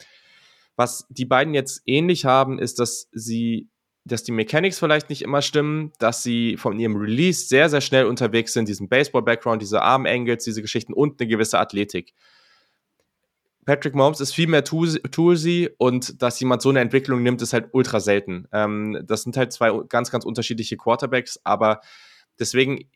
[0.76, 3.68] Was die beiden jetzt ähnlich haben, ist, dass sie,
[4.04, 8.06] dass die Mechanics vielleicht nicht immer stimmen, dass sie von ihrem Release sehr, sehr schnell
[8.06, 12.14] unterwegs sind, diesen Baseball-Background, diese Arm-Angles, diese Geschichten und eine gewisse Athletik.
[13.68, 17.68] Patrick Mahomes ist viel mehr toolsy und dass jemand so eine Entwicklung nimmt, ist halt
[17.72, 18.48] ultra selten.
[18.50, 21.82] Ähm, das sind halt zwei ganz, ganz unterschiedliche Quarterbacks, aber
[22.38, 22.90] Deswegen,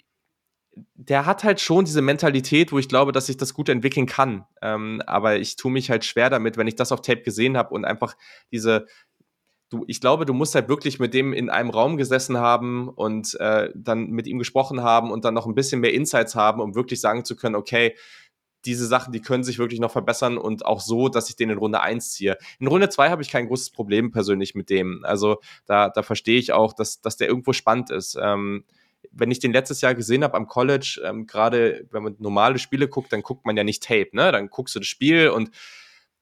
[0.95, 4.45] der hat halt schon diese Mentalität, wo ich glaube, dass sich das gut entwickeln kann.
[4.63, 7.75] Ähm, aber ich tue mich halt schwer damit, wenn ich das auf Tape gesehen habe
[7.75, 8.17] und einfach
[8.51, 8.87] diese,
[9.69, 13.39] du, ich glaube, du musst halt wirklich mit dem in einem Raum gesessen haben und
[13.41, 16.75] äh, dann mit ihm gesprochen haben und dann noch ein bisschen mehr Insights haben, um
[16.75, 17.95] wirklich sagen zu können, okay,
[18.65, 21.59] diese Sachen, die können sich wirklich noch verbessern und auch so, dass ich den in
[21.59, 22.39] Runde 1 ziehe.
[22.61, 25.05] In Runde 2 habe ich kein großes Problem persönlich mit dem.
[25.05, 28.17] Also da, da verstehe ich auch, dass, dass der irgendwo spannend ist.
[28.21, 28.65] Ähm,
[29.13, 32.89] wenn ich den letztes Jahr gesehen habe am College, ähm, gerade wenn man normale Spiele
[32.89, 34.33] guckt, dann guckt man ja nicht Tape, ne?
[34.33, 35.51] Dann guckst du das Spiel und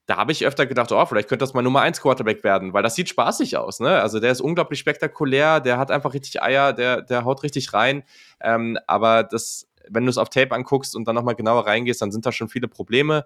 [0.07, 2.83] da habe ich öfter gedacht, oh, vielleicht könnte das mal Nummer 1 Quarterback werden, weil
[2.83, 4.01] das sieht spaßig aus, ne?
[4.01, 8.03] Also der ist unglaublich spektakulär, der hat einfach richtig Eier, der, der haut richtig rein.
[8.41, 12.11] Ähm, aber das, wenn du es auf Tape anguckst und dann nochmal genauer reingehst, dann
[12.11, 13.25] sind da schon viele Probleme.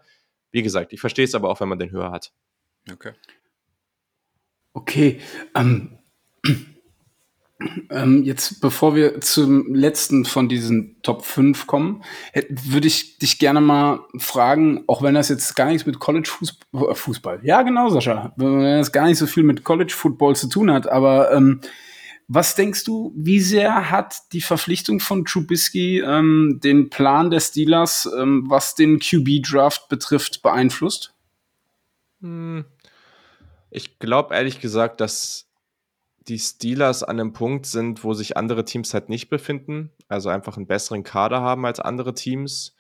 [0.50, 2.33] Wie gesagt, ich verstehe es aber auch, wenn man den höher hat.
[2.92, 3.12] Okay.
[4.74, 5.20] Okay,
[5.55, 5.98] ähm,
[7.90, 12.02] ähm, jetzt, bevor wir zum letzten von diesen Top 5 kommen,
[12.48, 16.90] würde ich dich gerne mal fragen, auch wenn das jetzt gar nichts mit College Fußball,
[16.90, 20.48] äh, Fußball ja genau, Sascha, wenn das gar nicht so viel mit College Football zu
[20.48, 21.60] tun hat, aber ähm,
[22.26, 28.08] was denkst du, wie sehr hat die Verpflichtung von Trubisky ähm, den Plan der Steelers,
[28.18, 31.14] ähm, was den QB-Draft betrifft, beeinflusst?
[32.20, 32.64] Hm.
[33.70, 35.43] Ich glaube ehrlich gesagt, dass
[36.28, 40.56] die Steelers an einem Punkt sind, wo sich andere Teams halt nicht befinden, also einfach
[40.56, 42.74] einen besseren Kader haben als andere Teams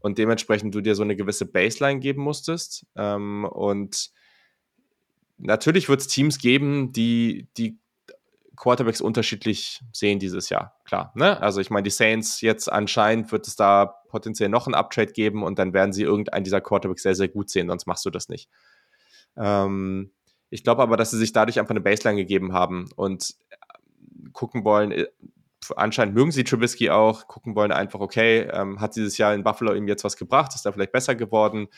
[0.00, 2.86] und dementsprechend du dir so eine gewisse Baseline geben musstest.
[2.96, 4.10] Ähm, und
[5.36, 7.78] natürlich wird es Teams geben, die die
[8.56, 11.12] Quarterbacks unterschiedlich sehen dieses Jahr, klar.
[11.14, 11.40] Ne?
[11.40, 15.44] Also ich meine, die Saints jetzt anscheinend wird es da potenziell noch einen Uptrade geben
[15.44, 18.28] und dann werden sie irgendeinen dieser Quarterbacks sehr, sehr gut sehen, sonst machst du das
[18.28, 18.48] nicht.
[19.36, 20.10] Ähm,
[20.50, 23.56] ich glaube aber, dass sie sich dadurch einfach eine Baseline gegeben haben und äh,
[24.32, 25.06] gucken wollen, äh,
[25.76, 29.74] anscheinend mögen sie Trubisky auch, gucken wollen einfach, okay, ähm, hat dieses Jahr in Buffalo
[29.74, 31.68] ihm jetzt was gebracht, ist er vielleicht besser geworden?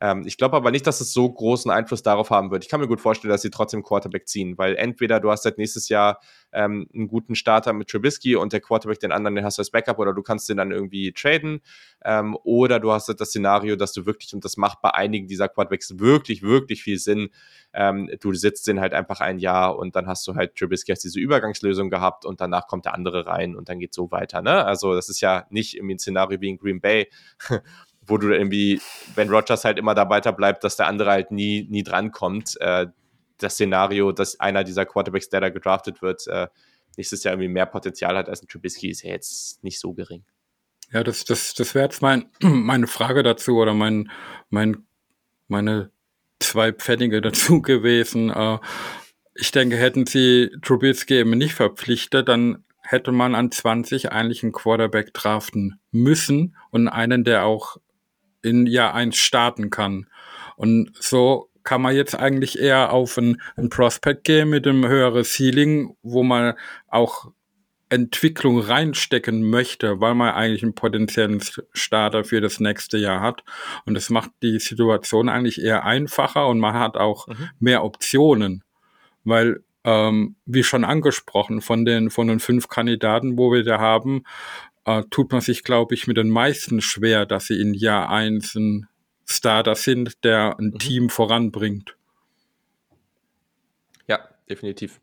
[0.00, 2.64] Ähm, ich glaube aber nicht, dass es so großen Einfluss darauf haben wird.
[2.64, 5.58] Ich kann mir gut vorstellen, dass sie trotzdem Quarterback ziehen, weil entweder du hast seit
[5.58, 6.20] nächstes Jahr
[6.52, 9.70] ähm, einen guten Starter mit Trubisky und der Quarterback den anderen, den hast du als
[9.70, 11.60] Backup oder du kannst den dann irgendwie traden
[12.04, 15.48] ähm, oder du hast das Szenario, dass du wirklich, und das macht bei einigen dieser
[15.48, 17.30] Quarterbacks wirklich, wirklich viel Sinn,
[17.72, 21.00] ähm, du sitzt den halt einfach ein Jahr und dann hast du halt Trubisky als
[21.00, 24.42] diese Übergangslösung gehabt und danach kommt der andere rein und dann geht so weiter.
[24.42, 24.64] Ne?
[24.64, 27.08] Also das ist ja nicht irgendwie ein Szenario wie in Green Bay,
[28.06, 28.80] wo du irgendwie,
[29.14, 32.60] wenn Rogers halt immer da weiter bleibt, dass der andere halt nie, nie drankommt.
[32.60, 32.86] Äh,
[33.38, 36.48] das Szenario, dass einer dieser Quarterbacks, der da gedraftet wird, äh,
[36.96, 40.24] nächstes Jahr irgendwie mehr Potenzial hat als ein Trubisky, ist ja jetzt nicht so gering.
[40.92, 44.10] Ja, das, das, das wäre jetzt mein, meine Frage dazu oder mein,
[44.50, 44.86] mein,
[45.48, 45.90] meine
[46.38, 48.30] zwei Pfennige dazu gewesen.
[48.30, 48.58] Äh,
[49.34, 54.52] ich denke, hätten sie Trubisky eben nicht verpflichtet, dann hätte man an 20 eigentlich einen
[54.52, 57.78] Quarterback draften müssen und einen, der auch
[58.44, 60.08] in Jahr 1 starten kann.
[60.56, 65.24] Und so kann man jetzt eigentlich eher auf ein, ein Prospect gehen mit einem höheren
[65.24, 66.54] Ceiling, wo man
[66.88, 67.32] auch
[67.88, 71.40] Entwicklung reinstecken möchte, weil man eigentlich einen potenziellen
[71.72, 73.44] Starter für das nächste Jahr hat.
[73.86, 77.50] Und das macht die Situation eigentlich eher einfacher und man hat auch mhm.
[77.60, 78.62] mehr Optionen.
[79.22, 84.24] Weil, ähm, wie schon angesprochen, von den, von den fünf Kandidaten, wo wir da haben,
[84.84, 88.54] äh, tut man sich, glaube ich, mit den meisten schwer, dass sie in Jahr eins
[88.54, 88.88] ein
[89.26, 90.78] Starter sind, der ein mhm.
[90.78, 91.96] Team voranbringt.
[94.06, 95.00] Ja, definitiv.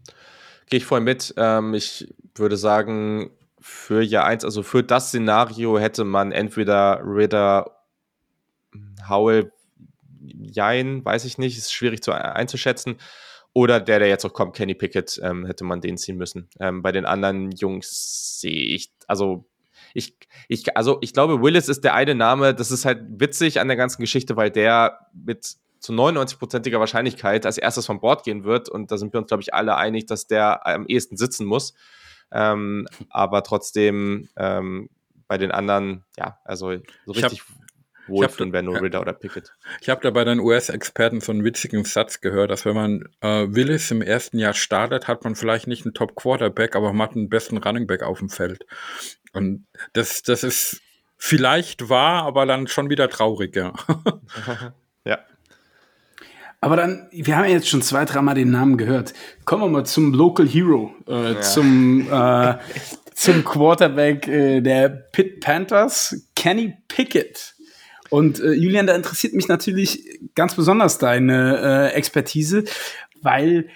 [0.70, 1.34] Gehe ich voll mit.
[1.38, 7.78] Ähm, ich würde sagen, für Jahr eins, also für das Szenario hätte man entweder Ritter,
[9.08, 9.52] Howell,
[10.24, 12.98] Jein, weiß ich nicht, ist schwierig zu einzuschätzen.
[13.54, 16.48] Oder der, der jetzt auch kommt, Kenny Pickett, ähm, hätte man den ziehen müssen.
[16.60, 19.46] Ähm, bei den anderen Jungs sehe ich, also
[19.94, 20.16] ich,
[20.48, 23.78] ich, also ich glaube, Willis ist der eine Name, das ist halt witzig an der
[23.78, 28.70] ganzen Geschichte, weil der mit zu 99-prozentiger Wahrscheinlichkeit als erstes vom Bord gehen wird.
[28.70, 31.74] Und da sind wir uns, glaube ich, alle einig, dass der am ehesten sitzen muss.
[32.32, 34.90] Ähm, aber trotzdem ähm,
[35.28, 37.42] bei den anderen, ja, also so richtig
[38.08, 39.54] wohlfühlen wäre nur Ritter oder Pickett.
[39.80, 43.48] Ich habe da bei den US-Experten so einen witzigen Satz gehört, dass wenn man äh,
[43.50, 47.30] Willis im ersten Jahr startet, hat man vielleicht nicht einen Top-Quarterback, aber man hat einen
[47.30, 48.66] besten Running Back auf dem Feld.
[49.34, 50.82] Und das, das ist
[51.18, 53.74] vielleicht wahr, aber dann schon wieder traurig, ja.
[55.06, 55.20] ja.
[56.60, 59.14] Aber dann, wir haben ja jetzt schon zwei, dreimal den Namen gehört.
[59.46, 61.42] Kommen wir mal zum Local Hero, äh, ja.
[61.42, 62.58] zum, äh,
[63.16, 67.56] zum Quarterback äh, der Pitt Panthers, Kenny Pickett.
[68.10, 72.66] Und äh, Julian, da interessiert mich natürlich ganz besonders deine äh, Expertise,
[73.22, 73.70] weil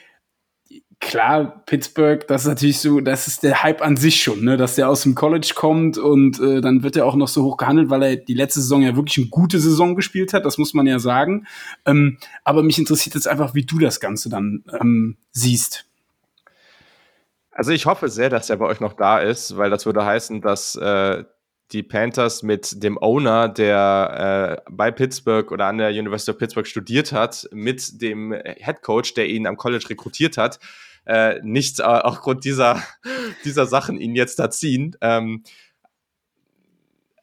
[1.06, 4.76] klar, Pittsburgh, das ist natürlich so, das ist der Hype an sich schon, ne, dass
[4.76, 7.90] der aus dem College kommt und äh, dann wird er auch noch so hoch gehandelt,
[7.90, 10.88] weil er die letzte Saison ja wirklich eine gute Saison gespielt hat, das muss man
[10.88, 11.46] ja sagen.
[11.86, 15.86] Ähm, aber mich interessiert jetzt einfach, wie du das Ganze dann ähm, siehst.
[17.52, 20.42] Also ich hoffe sehr, dass er bei euch noch da ist, weil das würde heißen,
[20.42, 21.24] dass äh,
[21.72, 26.68] die Panthers mit dem Owner, der äh, bei Pittsburgh oder an der University of Pittsburgh
[26.68, 30.60] studiert hat, mit dem Head Coach, der ihn am College rekrutiert hat,
[31.06, 32.82] äh, nicht äh, aufgrund dieser,
[33.46, 34.96] dieser Sachen ihn jetzt da ziehen.
[35.02, 35.44] Ähm,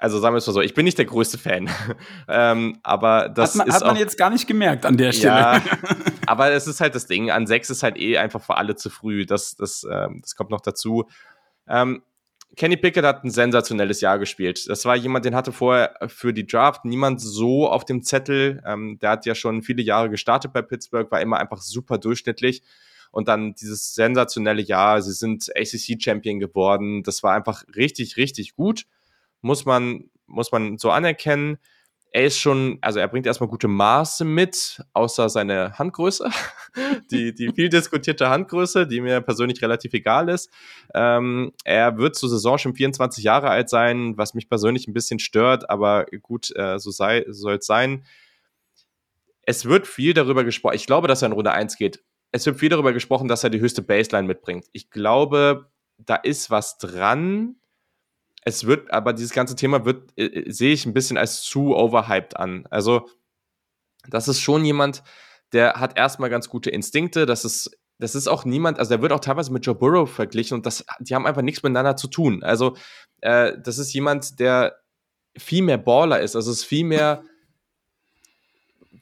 [0.02, 1.70] also sagen wir es mal so, ich bin nicht der größte Fan.
[2.28, 5.12] ähm, aber das hat man, ist hat man auch, jetzt gar nicht gemerkt an der
[5.12, 5.34] Stelle.
[5.34, 5.62] Ja,
[6.26, 8.90] aber es ist halt das Ding, an sechs ist halt eh einfach für alle zu
[8.90, 9.26] früh.
[9.26, 11.08] Das, das, ähm, das kommt noch dazu.
[11.68, 12.02] Ähm,
[12.56, 14.68] Kenny Pickett hat ein sensationelles Jahr gespielt.
[14.68, 18.60] Das war jemand, den hatte vorher für die Draft niemand so auf dem Zettel.
[18.66, 22.62] Ähm, der hat ja schon viele Jahre gestartet bei Pittsburgh, war immer einfach super durchschnittlich.
[23.12, 27.04] Und dann dieses sensationelle Jahr, sie sind ACC-Champion geworden.
[27.04, 28.86] Das war einfach richtig, richtig gut.
[29.40, 31.58] Muss man, muss man so anerkennen
[32.12, 36.30] er ist schon, also er bringt erstmal gute Maße mit, außer seine Handgröße,
[37.10, 40.50] die, die viel diskutierte Handgröße, die mir persönlich relativ egal ist.
[40.94, 45.18] Ähm, er wird zur Saison schon 24 Jahre alt sein, was mich persönlich ein bisschen
[45.18, 48.04] stört, aber gut, äh, so soll es sein.
[49.44, 52.02] Es wird viel darüber gesprochen, ich glaube, dass er in Runde 1 geht.
[52.32, 54.66] Es wird viel darüber gesprochen, dass er die höchste Baseline mitbringt.
[54.72, 57.56] Ich glaube, da ist was dran
[58.44, 61.76] es wird, aber dieses ganze Thema wird, äh, äh, sehe ich ein bisschen als zu
[61.76, 62.66] overhyped an.
[62.70, 63.08] Also,
[64.08, 65.02] das ist schon jemand,
[65.52, 67.24] der hat erstmal ganz gute Instinkte.
[67.24, 70.56] Das ist, das ist auch niemand, also der wird auch teilweise mit Joe Burrow verglichen
[70.56, 72.42] und das, die haben einfach nichts miteinander zu tun.
[72.42, 72.76] Also,
[73.20, 74.76] äh, das ist jemand, der
[75.38, 76.34] viel mehr Baller ist.
[76.34, 77.22] Also, es ist viel mehr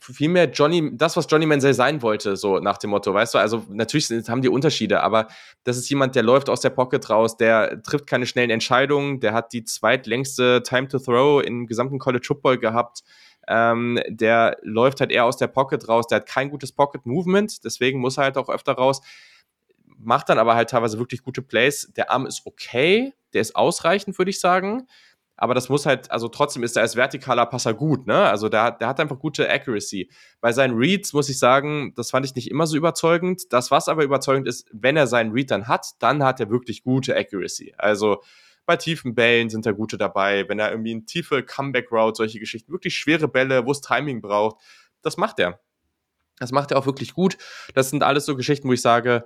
[0.01, 3.39] viel mehr Johnny, das, was Johnny Manziel sein wollte, so nach dem Motto, weißt du?
[3.39, 5.29] Also natürlich haben die Unterschiede, aber
[5.65, 9.35] das ist jemand, der läuft aus der Pocket raus, der trifft keine schnellen Entscheidungen, der
[9.35, 13.03] hat die zweitlängste Time to Throw im gesamten College Football gehabt.
[13.47, 17.63] Ähm, der läuft halt eher aus der Pocket raus, der hat kein gutes Pocket Movement,
[17.65, 19.03] deswegen muss er halt auch öfter raus.
[19.99, 21.93] Macht dann aber halt teilweise wirklich gute Plays.
[21.95, 24.87] Der Arm ist okay, der ist ausreichend, würde ich sagen
[25.41, 28.29] aber das muss halt, also trotzdem ist er als vertikaler Passer gut, ne?
[28.29, 30.11] Also der, der hat einfach gute Accuracy.
[30.43, 33.51] Bei seinen Reads muss ich sagen, das fand ich nicht immer so überzeugend.
[33.51, 36.85] Das, was aber überzeugend ist, wenn er seinen Read dann hat, dann hat er wirklich
[36.85, 37.73] gute Accuracy.
[37.79, 38.23] Also
[38.67, 40.47] bei tiefen Bällen sind da gute dabei.
[40.47, 44.61] Wenn er irgendwie eine tiefe Comeback-Route, solche Geschichten, wirklich schwere Bälle, wo es Timing braucht,
[45.01, 45.59] das macht er.
[46.39, 47.39] Das macht er auch wirklich gut.
[47.75, 49.25] Das sind alles so Geschichten, wo ich sage,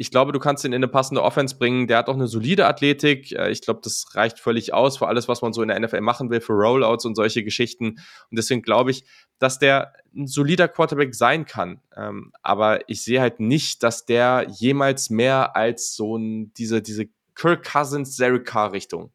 [0.00, 1.86] ich glaube, du kannst ihn in eine passende Offense bringen.
[1.86, 3.32] Der hat auch eine solide Athletik.
[3.32, 6.00] Äh, ich glaube, das reicht völlig aus für alles, was man so in der NFL
[6.00, 7.88] machen will, für Rollouts und solche Geschichten.
[8.30, 9.04] Und deswegen glaube ich,
[9.38, 11.82] dass der ein solider Quarterback sein kann.
[11.94, 17.10] Ähm, aber ich sehe halt nicht, dass der jemals mehr als so ein, diese, diese
[17.34, 19.12] Kirk Cousins, Derek Carr Richtung.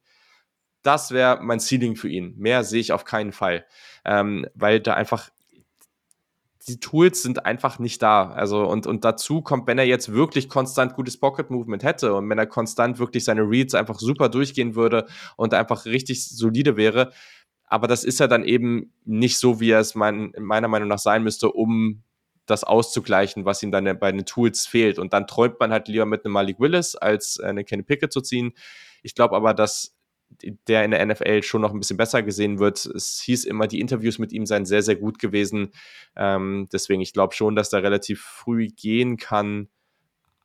[0.83, 2.35] Das wäre mein Ceiling für ihn.
[2.37, 3.65] Mehr sehe ich auf keinen Fall.
[4.05, 5.31] Ähm, weil da einfach
[6.67, 8.29] die Tools sind einfach nicht da.
[8.29, 12.29] Also, und, und dazu kommt, wenn er jetzt wirklich konstant gutes Pocket Movement hätte und
[12.29, 15.05] wenn er konstant wirklich seine Reads einfach super durchgehen würde
[15.37, 17.11] und einfach richtig solide wäre.
[17.67, 20.99] Aber das ist ja dann eben nicht so, wie er es mein, meiner Meinung nach
[20.99, 22.03] sein müsste, um
[22.45, 24.99] das auszugleichen, was ihm dann bei den Tools fehlt.
[24.99, 28.21] Und dann träumt man halt lieber mit einem Malik Willis, als eine Kenny Pickett zu
[28.21, 28.53] ziehen.
[29.01, 29.94] Ich glaube aber, dass
[30.67, 32.85] der in der NFL schon noch ein bisschen besser gesehen wird.
[32.85, 35.71] Es hieß immer, die Interviews mit ihm seien sehr, sehr gut gewesen.
[36.15, 39.69] Ähm, deswegen, ich glaube schon, dass der relativ früh gehen kann.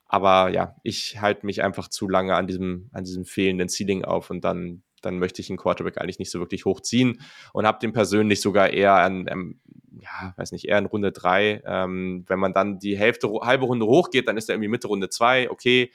[0.05, 4.29] Aber ja, ich halte mich einfach zu lange an diesem, an diesem fehlenden Ceiling auf
[4.29, 7.21] und dann, dann möchte ich einen Quarterback eigentlich nicht so wirklich hochziehen
[7.53, 9.61] und habe den persönlich sogar eher an, ähm,
[10.01, 11.63] ja, weiß nicht, eher in Runde 3.
[11.65, 15.09] Ähm, wenn man dann die Hälfte, halbe Runde hochgeht, dann ist er irgendwie Mitte Runde
[15.09, 15.91] 2, okay.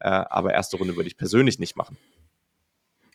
[0.00, 1.98] Äh, aber erste Runde würde ich persönlich nicht machen.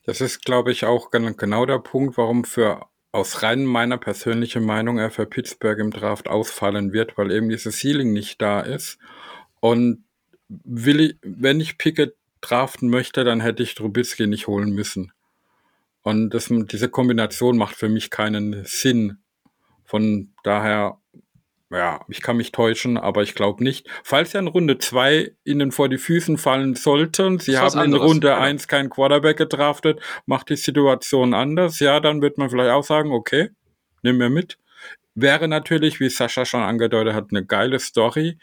[0.04, 4.98] Das ist, glaube ich, auch genau der Punkt, warum für aus rein meiner persönlichen Meinung
[4.98, 8.98] er für Pittsburgh im Draft ausfallen wird, weil eben dieses Ceiling nicht da ist.
[9.60, 10.04] Und
[10.50, 15.12] will ich, wenn ich Pickett draften möchte, dann hätte ich Trubisky nicht holen müssen.
[16.02, 19.20] Und das, diese Kombination macht für mich keinen Sinn.
[19.86, 20.98] Von daher
[21.74, 23.88] ja, ich kann mich täuschen, aber ich glaube nicht.
[24.04, 28.36] Falls ja in Runde 2 ihnen vor die Füßen fallen sollten, sie haben in Runde
[28.36, 33.12] 1 keinen Quarterback gedraftet, macht die Situation anders, ja, dann wird man vielleicht auch sagen,
[33.12, 33.50] okay,
[34.02, 34.58] nimm mir mit.
[35.16, 38.38] Wäre natürlich, wie Sascha schon angedeutet hat, eine geile Story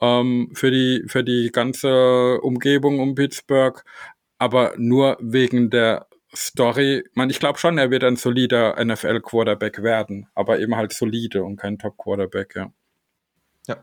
[0.00, 3.82] ähm, für, die, für die ganze Umgebung um Pittsburgh,
[4.38, 10.28] aber nur wegen der Story, man, ich glaube schon, er wird ein solider NFL-Quarterback werden,
[10.34, 12.72] aber eben halt solide und kein Top-Quarterback, ja.
[13.66, 13.76] Ja.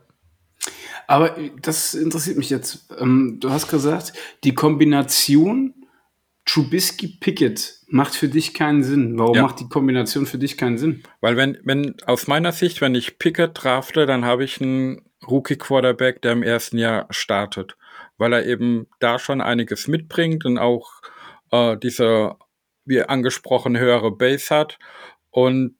[1.08, 2.90] Aber das interessiert mich jetzt.
[3.00, 4.14] Ähm, du hast gesagt,
[4.44, 5.74] die Kombination
[6.46, 9.18] Trubisky-Pickett macht für dich keinen Sinn.
[9.18, 9.44] Warum ja.
[9.44, 11.04] macht die Kombination für dich keinen Sinn?
[11.22, 16.22] Weil wenn, wenn, aus meiner Sicht, wenn ich Pickett drafte, dann habe ich einen Rookie-Quarterback,
[16.22, 17.78] der im ersten Jahr startet.
[18.18, 21.02] Weil er eben da schon einiges mitbringt und auch
[21.52, 22.36] äh, diese,
[22.86, 24.80] wie angesprochen, höhere Base hat.
[25.30, 25.76] Und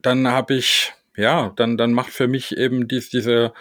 [0.00, 3.52] dann habe ich, ja, dann, dann macht für mich eben dies, diese,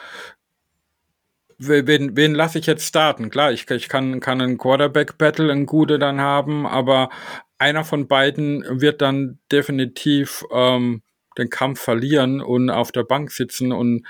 [1.57, 3.29] wen, wen lasse ich jetzt starten?
[3.29, 7.09] Klar, ich, ich kann, kann einen Quarterback-Battle, ein Gute dann haben, aber
[7.57, 11.01] einer von beiden wird dann definitiv ähm,
[11.37, 13.71] den Kampf verlieren und auf der Bank sitzen.
[13.71, 14.05] Und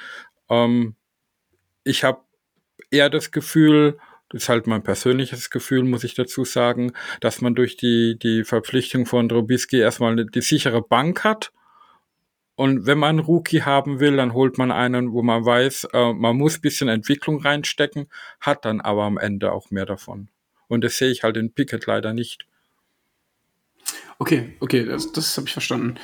[0.50, 0.96] ähm,
[1.84, 2.22] ich habe
[2.92, 3.98] eher das Gefühl,
[4.34, 9.06] ist halt mein persönliches Gefühl, muss ich dazu sagen, dass man durch die, die Verpflichtung
[9.06, 11.52] von Drobisky erstmal die sichere Bank hat
[12.56, 16.12] Und wenn man einen Rookie haben will, dann holt man einen, wo man weiß, äh,
[16.12, 18.10] man muss bisschen Entwicklung reinstecken,
[18.42, 20.28] hat dann aber am Ende auch mehr davon.
[20.68, 22.49] Und das sehe ich halt in Pickett leider nicht.
[24.22, 25.96] Okay, okay, das, das habe ich verstanden.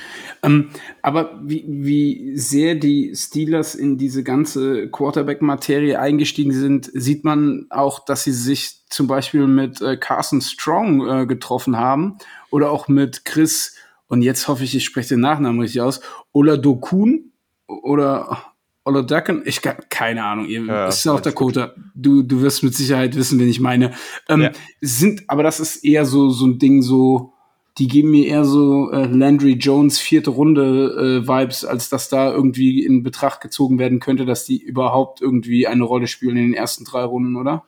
[0.42, 0.70] Ähm,
[1.02, 8.06] aber wie, wie sehr die Steelers in diese ganze Quarterback-Materie eingestiegen sind, sieht man auch,
[8.06, 12.16] dass sie sich zum Beispiel mit äh, Carson Strong äh, getroffen haben
[12.50, 13.76] oder auch mit Chris,
[14.08, 16.00] und jetzt hoffe ich, ich spreche den Nachnamen richtig aus,
[16.32, 17.32] Oladokun
[17.66, 18.54] oder
[18.84, 21.74] Oladaken, ich keine Ahnung, ihr ja, ist auch Dakota.
[21.94, 23.92] Du, du wirst mit Sicherheit wissen, wen ich meine.
[24.26, 24.52] Ähm, ja.
[24.80, 27.34] Sind, aber das ist eher so, so ein Ding, so,
[27.78, 32.32] die geben mir eher so äh, Landry Jones vierte Runde äh, Vibes, als dass da
[32.32, 36.54] irgendwie in Betracht gezogen werden könnte, dass die überhaupt irgendwie eine Rolle spielen in den
[36.54, 37.64] ersten drei Runden, oder?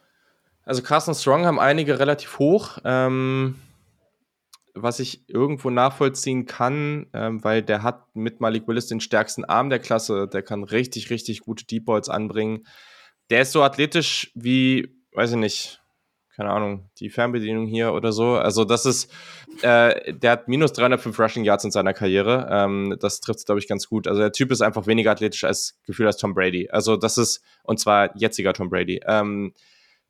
[0.64, 3.56] Also Carson Strong haben einige relativ hoch, ähm,
[4.74, 9.68] was ich irgendwo nachvollziehen kann, ähm, weil der hat mit Malik Willis den stärksten Arm
[9.70, 12.66] der Klasse, der kann richtig, richtig gute Deep Balls anbringen.
[13.30, 15.80] Der ist so athletisch wie, weiß ich nicht,
[16.38, 18.36] keine Ahnung, die Fernbedienung hier oder so.
[18.36, 19.12] Also das ist,
[19.62, 22.46] äh, der hat minus 305 Rushing Yards in seiner Karriere.
[22.48, 24.06] Ähm, das trifft, glaube ich, ganz gut.
[24.06, 26.70] Also der Typ ist einfach weniger athletisch als Gefühl als Tom Brady.
[26.70, 29.00] Also das ist, und zwar jetziger Tom Brady.
[29.04, 29.52] Ähm,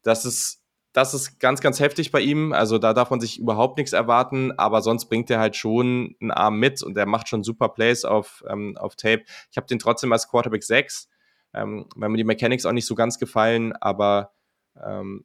[0.02, 0.62] das ist,
[0.92, 2.52] das ist ganz, ganz heftig bei ihm.
[2.52, 6.30] Also da darf man sich überhaupt nichts erwarten, aber sonst bringt er halt schon einen
[6.30, 9.22] Arm mit und er macht schon super Plays auf, ähm, auf Tape.
[9.50, 11.08] Ich habe den trotzdem als Quarterback 6,
[11.54, 14.32] ähm, weil mir die Mechanics auch nicht so ganz gefallen, aber
[14.84, 15.24] ähm,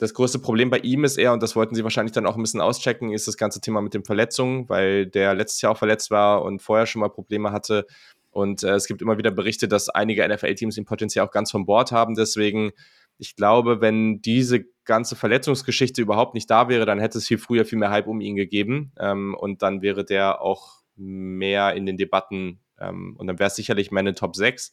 [0.00, 2.42] das größte Problem bei ihm ist eher, und das wollten sie wahrscheinlich dann auch ein
[2.42, 6.10] bisschen auschecken, ist das ganze Thema mit den Verletzungen, weil der letztes Jahr auch verletzt
[6.10, 7.86] war und vorher schon mal Probleme hatte.
[8.30, 11.66] Und äh, es gibt immer wieder Berichte, dass einige NFL-Teams ihn potenziell auch ganz von
[11.66, 12.14] Bord haben.
[12.14, 12.72] Deswegen,
[13.18, 17.66] ich glaube, wenn diese ganze Verletzungsgeschichte überhaupt nicht da wäre, dann hätte es viel früher
[17.66, 18.92] viel mehr Hype um ihn gegeben.
[18.98, 23.56] Ähm, und dann wäre der auch mehr in den Debatten ähm, und dann wäre es
[23.56, 24.72] sicherlich meine Top 6.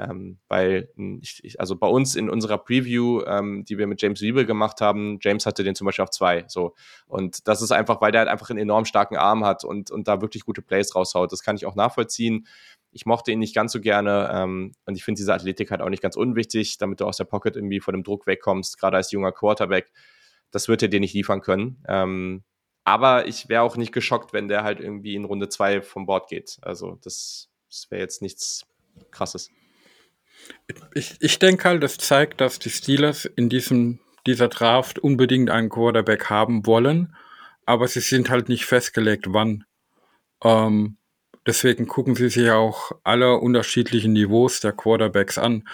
[0.00, 4.00] Ähm, weil hm, ich, ich, also bei uns in unserer Preview, ähm, die wir mit
[4.00, 6.44] James Wiebel gemacht haben, James hatte den zum Beispiel auf zwei.
[6.48, 6.74] So.
[7.06, 10.08] Und das ist einfach, weil der halt einfach einen enorm starken Arm hat und, und
[10.08, 11.32] da wirklich gute Plays raushaut.
[11.32, 12.46] Das kann ich auch nachvollziehen.
[12.92, 15.90] Ich mochte ihn nicht ganz so gerne ähm, und ich finde diese Athletik halt auch
[15.90, 19.12] nicht ganz unwichtig, damit du aus der Pocket irgendwie vor dem Druck wegkommst, gerade als
[19.12, 19.92] junger Quarterback.
[20.50, 21.84] Das wird er dir nicht liefern können.
[21.86, 22.42] Ähm,
[22.84, 26.28] aber ich wäre auch nicht geschockt, wenn der halt irgendwie in Runde zwei vom Bord
[26.28, 26.58] geht.
[26.62, 28.66] Also das, das wäre jetzt nichts
[29.10, 29.50] Krasses.
[30.94, 35.68] Ich, ich denke halt, das zeigt, dass die Steelers in diesem, dieser Draft unbedingt einen
[35.68, 37.14] Quarterback haben wollen,
[37.66, 39.64] aber sie sind halt nicht festgelegt, wann.
[40.42, 40.96] Ähm,
[41.46, 45.64] deswegen gucken sie sich auch alle unterschiedlichen Niveaus der Quarterbacks an.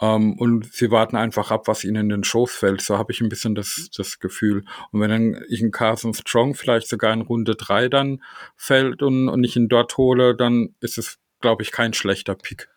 [0.00, 2.80] Ähm, und sie warten einfach ab, was ihnen in den Schoß fällt.
[2.80, 4.64] So habe ich ein bisschen das, das Gefühl.
[4.90, 8.22] Und wenn dann ich einen Carson Strong vielleicht sogar in Runde drei dann
[8.56, 12.68] fällt und, und ich ihn dort hole, dann ist es, glaube ich, kein schlechter Pick.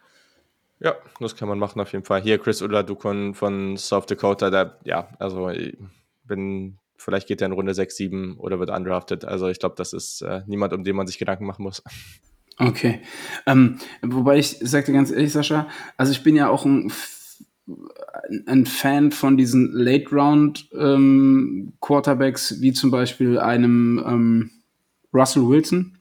[0.79, 2.21] Ja, das kann man machen auf jeden Fall.
[2.21, 5.49] Hier Chris Uladukon von South Dakota, der, ja, also
[6.25, 9.25] wenn, vielleicht geht er in Runde 6, 7 oder wird undrafted.
[9.25, 11.81] Also ich glaube, das ist äh, niemand, um den man sich Gedanken machen muss.
[12.57, 13.01] Okay.
[13.45, 15.67] Ähm, wobei ich sagte ganz ehrlich, Sascha,
[15.97, 16.91] also ich bin ja auch ein,
[18.45, 24.51] ein Fan von diesen Late Round ähm, wie zum Beispiel einem ähm,
[25.13, 25.97] Russell Wilson,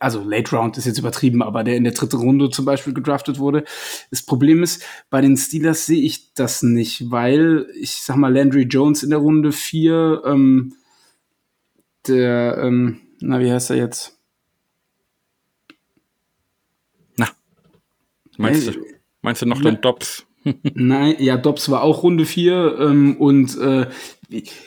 [0.00, 3.38] also Late Round ist jetzt übertrieben, aber der in der dritten Runde zum Beispiel gedraftet
[3.38, 3.64] wurde.
[4.10, 8.62] Das Problem ist, bei den Steelers sehe ich das nicht, weil ich sag mal, Landry
[8.62, 10.74] Jones in der Runde 4, ähm,
[12.06, 14.18] der, ähm, na, wie heißt er jetzt?
[17.16, 17.28] Na,
[18.36, 18.72] meinst du,
[19.22, 20.26] meinst du noch den Dobbs?
[20.74, 23.86] Nein, ja, Dobbs war auch Runde 4 ähm, und äh,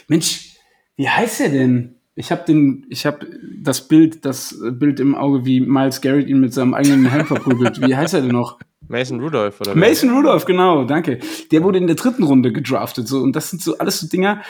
[0.07, 0.55] Mensch,
[0.95, 1.96] wie heißt er denn?
[2.19, 3.27] Ich habe den, ich habe
[3.61, 7.79] das Bild, das Bild im Auge, wie Miles Garrett ihn mit seinem eigenen Helm verprügelt.
[7.79, 8.57] Wie heißt er denn noch?
[8.87, 9.75] Mason Rudolph, oder?
[9.75, 11.19] Mason Rudolph, genau, danke.
[11.51, 13.19] Der wurde in der dritten Runde gedraftet, so.
[13.19, 14.41] Und das sind so alles so Dinger,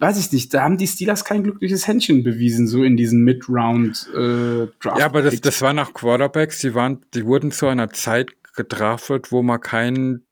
[0.00, 4.10] weiß ich nicht, da haben die Steelers kein glückliches Händchen bewiesen, so in diesen Mid-Round
[4.14, 4.64] äh.
[4.84, 9.32] Ja, aber das, das war nach Quarterbacks, die waren, die wurden zu einer Zeit gedraftet,
[9.32, 10.26] wo man keinen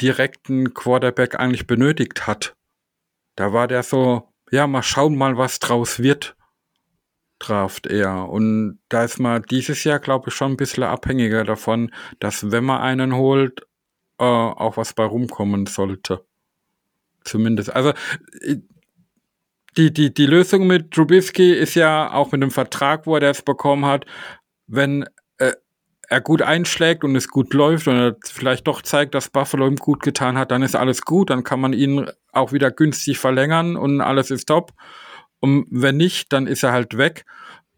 [0.00, 2.54] direkten Quarterback eigentlich benötigt hat.
[3.36, 6.36] Da war der so ja, mal schauen mal, was draus wird,
[7.38, 8.28] Draft eher.
[8.28, 12.64] Und da ist man dieses Jahr, glaube ich, schon ein bisschen abhängiger davon, dass wenn
[12.64, 13.62] man einen holt,
[14.18, 16.24] äh, auch was bei rumkommen sollte.
[17.24, 17.74] Zumindest.
[17.74, 17.90] Also
[18.42, 18.56] äh,
[19.76, 23.42] die, die, die Lösung mit Trubisky ist ja auch mit dem Vertrag, wo er das
[23.42, 24.04] bekommen hat,
[24.66, 25.06] wenn
[26.10, 29.76] er gut einschlägt und es gut läuft und er vielleicht doch zeigt, dass Buffalo ihm
[29.76, 33.76] gut getan hat, dann ist alles gut, dann kann man ihn auch wieder günstig verlängern
[33.76, 34.72] und alles ist top.
[35.38, 37.24] Und wenn nicht, dann ist er halt weg.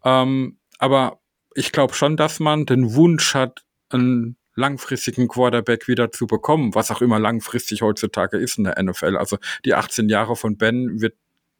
[0.03, 1.19] Ähm, aber
[1.53, 6.89] ich glaube schon, dass man den Wunsch hat, einen langfristigen Quarterback wieder zu bekommen, was
[6.89, 9.15] auch immer langfristig heutzutage ist in der NFL.
[9.15, 11.15] Also die 18 Jahre von Ben wird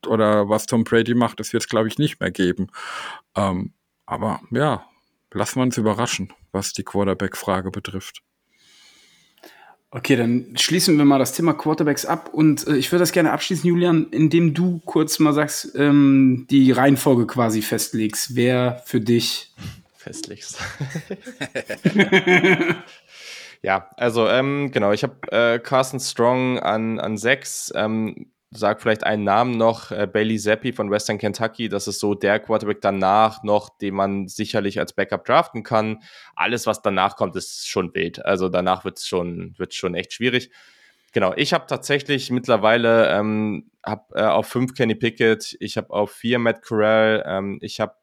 [0.08, 2.68] oder was Tom Brady macht, das wird es, glaube ich, nicht mehr geben.
[3.36, 3.74] Ähm,
[4.08, 4.86] aber ja,
[5.34, 8.22] lassen wir uns überraschen, was die Quarterback-Frage betrifft.
[9.96, 13.32] Okay, dann schließen wir mal das Thema Quarterbacks ab und äh, ich würde das gerne
[13.32, 19.54] abschließen, Julian, indem du kurz mal sagst, ähm, die Reihenfolge quasi festlegst, wer für dich
[19.96, 20.58] festlegst.
[23.62, 27.72] ja, also ähm, genau, ich habe äh, Carson Strong an, an sechs.
[27.76, 31.70] Ähm, sag vielleicht einen Namen noch, äh, Bailey Zappi von Western Kentucky.
[31.70, 36.02] Das ist so der Quarterback danach noch, den man sicherlich als Backup draften kann.
[36.36, 38.24] Alles, was danach kommt, ist schon wild.
[38.26, 40.52] Also danach wird es schon, wird's schon echt schwierig.
[41.14, 46.12] Genau, ich habe tatsächlich mittlerweile ähm, hab, äh, auf fünf Kenny Pickett, ich habe auf
[46.12, 47.94] vier Matt Corral, ähm, ich habe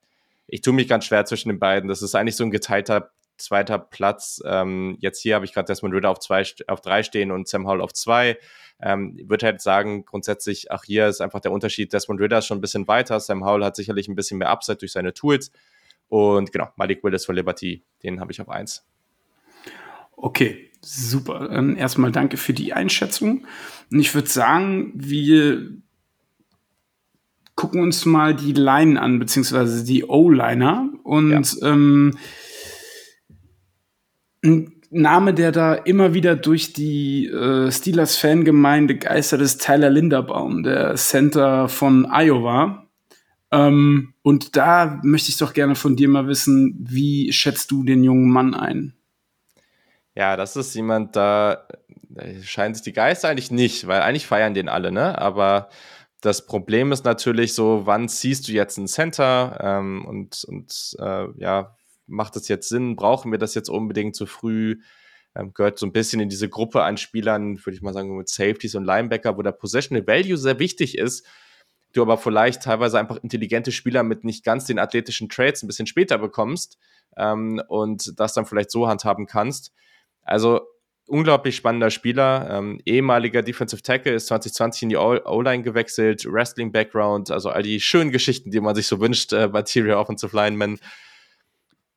[0.47, 1.89] ich tue mich ganz schwer zwischen den beiden.
[1.89, 4.43] Das ist eigentlich so ein geteilter zweiter Platz.
[4.45, 7.67] Ähm, jetzt hier habe ich gerade Desmond Ritter auf, zwei, auf drei stehen und Sam
[7.67, 8.37] Hall auf zwei.
[8.83, 11.93] Ähm, ich würde halt sagen, grundsätzlich, ach, hier ist einfach der Unterschied.
[11.93, 13.21] Desmond Ritter ist schon ein bisschen weiter.
[13.21, 15.51] Sam Howell hat sicherlich ein bisschen mehr Upside durch seine Tools.
[16.09, 18.85] Und genau, Malik Willis von Liberty, den habe ich auf eins.
[20.17, 21.51] Okay, super.
[21.51, 23.47] Ähm, erstmal danke für die Einschätzung.
[23.91, 25.71] Und ich würde sagen, wir
[27.55, 30.91] gucken uns mal die Line an, beziehungsweise die O-Liner.
[31.05, 31.69] Und ja.
[31.69, 32.17] ähm,
[34.43, 40.97] ein Name, der da immer wieder durch die äh, Steelers-Fangemeinde geistert, ist Tyler Linderbaum, der
[40.97, 42.87] Center von Iowa.
[43.53, 48.03] Ähm, und da möchte ich doch gerne von dir mal wissen, wie schätzt du den
[48.03, 48.95] jungen Mann ein?
[50.17, 51.67] Ja, das ist jemand, da
[52.43, 55.17] scheint sich die Geister eigentlich nicht, weil eigentlich feiern den alle, ne?
[55.19, 55.69] Aber
[56.21, 61.27] das Problem ist natürlich so, wann ziehst du jetzt ein Center ähm, und, und äh,
[61.39, 61.77] ja,
[62.11, 62.97] macht das jetzt Sinn?
[62.97, 64.81] Brauchen wir das jetzt unbedingt zu früh?
[65.35, 68.29] Ähm, gehört so ein bisschen in diese Gruppe an Spielern, würde ich mal sagen, mit
[68.29, 71.27] Safeties und Linebacker, wo der Possession Value sehr wichtig ist,
[71.93, 75.87] du aber vielleicht teilweise einfach intelligente Spieler mit nicht ganz den athletischen Trades ein bisschen
[75.87, 76.79] später bekommst
[77.17, 79.73] ähm, und das dann vielleicht so handhaben kannst.
[80.23, 80.61] Also
[81.07, 87.51] unglaublich spannender Spieler, ähm, ehemaliger Defensive Tackle, ist 2020 in die O-Line gewechselt, Wrestling-Background, also
[87.51, 90.79] all die schönen Geschichten, die man sich so wünscht äh, bei Tyrion Offensive Lineman.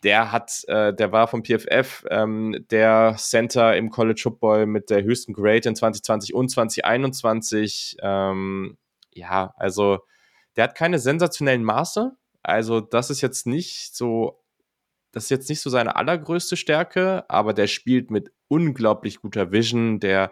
[0.04, 5.04] Der hat, äh, der war vom PFF ähm, der Center im College Football mit der
[5.04, 7.98] höchsten Grade in 2020 und 2021.
[8.02, 8.78] Ähm,
[9.14, 10.00] ja, also
[10.56, 12.12] der hat keine sensationellen Maße.
[12.42, 14.44] Also das ist jetzt nicht so
[15.14, 20.00] das ist jetzt nicht so seine allergrößte Stärke, aber der spielt mit unglaublich guter Vision.
[20.00, 20.32] Der,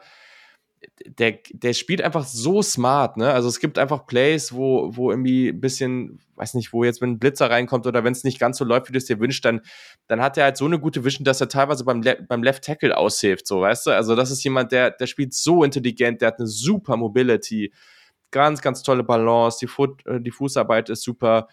[1.05, 3.31] der, der spielt einfach so smart, ne?
[3.31, 7.11] Also es gibt einfach Plays, wo, wo irgendwie ein bisschen, weiß nicht, wo jetzt, wenn
[7.11, 9.45] ein Blitzer reinkommt oder wenn es nicht ganz so läuft, wie du es dir wünschst,
[9.45, 9.61] dann,
[10.07, 12.63] dann hat er halt so eine gute Vision, dass er teilweise beim, Le beim Left
[12.63, 13.91] Tackle aushilft, so, weißt du?
[13.91, 17.73] Also das ist jemand, der, der spielt so intelligent, der hat eine super Mobility,
[18.31, 21.47] ganz, ganz tolle Balance, die, Foot, äh, die Fußarbeit ist super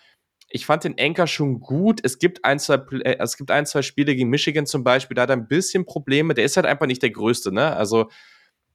[0.50, 2.00] ich fand den Anker schon gut.
[2.02, 5.22] Es gibt ein, zwei, äh, es gibt ein, zwei Spiele gegen Michigan zum Beispiel, da
[5.22, 6.32] hat er ein bisschen Probleme.
[6.32, 7.76] Der ist halt einfach nicht der Größte, ne?
[7.76, 8.08] Also,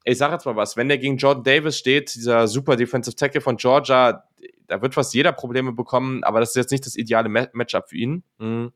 [0.04, 3.42] ich sag jetzt mal was, wenn der gegen Jordan Davis steht, dieser super Defensive Tackle
[3.42, 4.24] von Georgia,
[4.68, 7.98] da wird fast jeder Probleme bekommen, aber das ist jetzt nicht das ideale Matchup für
[7.98, 8.24] ihn.
[8.38, 8.72] Mhm.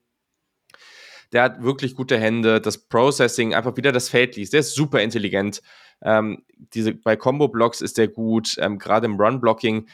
[1.34, 4.53] Der hat wirklich gute Hände, das Processing, einfach wieder das Feld liest.
[4.53, 5.61] Der ist super intelligent.
[6.01, 9.89] Ähm, diese, bei Combo-Blocks ist der gut, ähm, gerade im Run-Blocking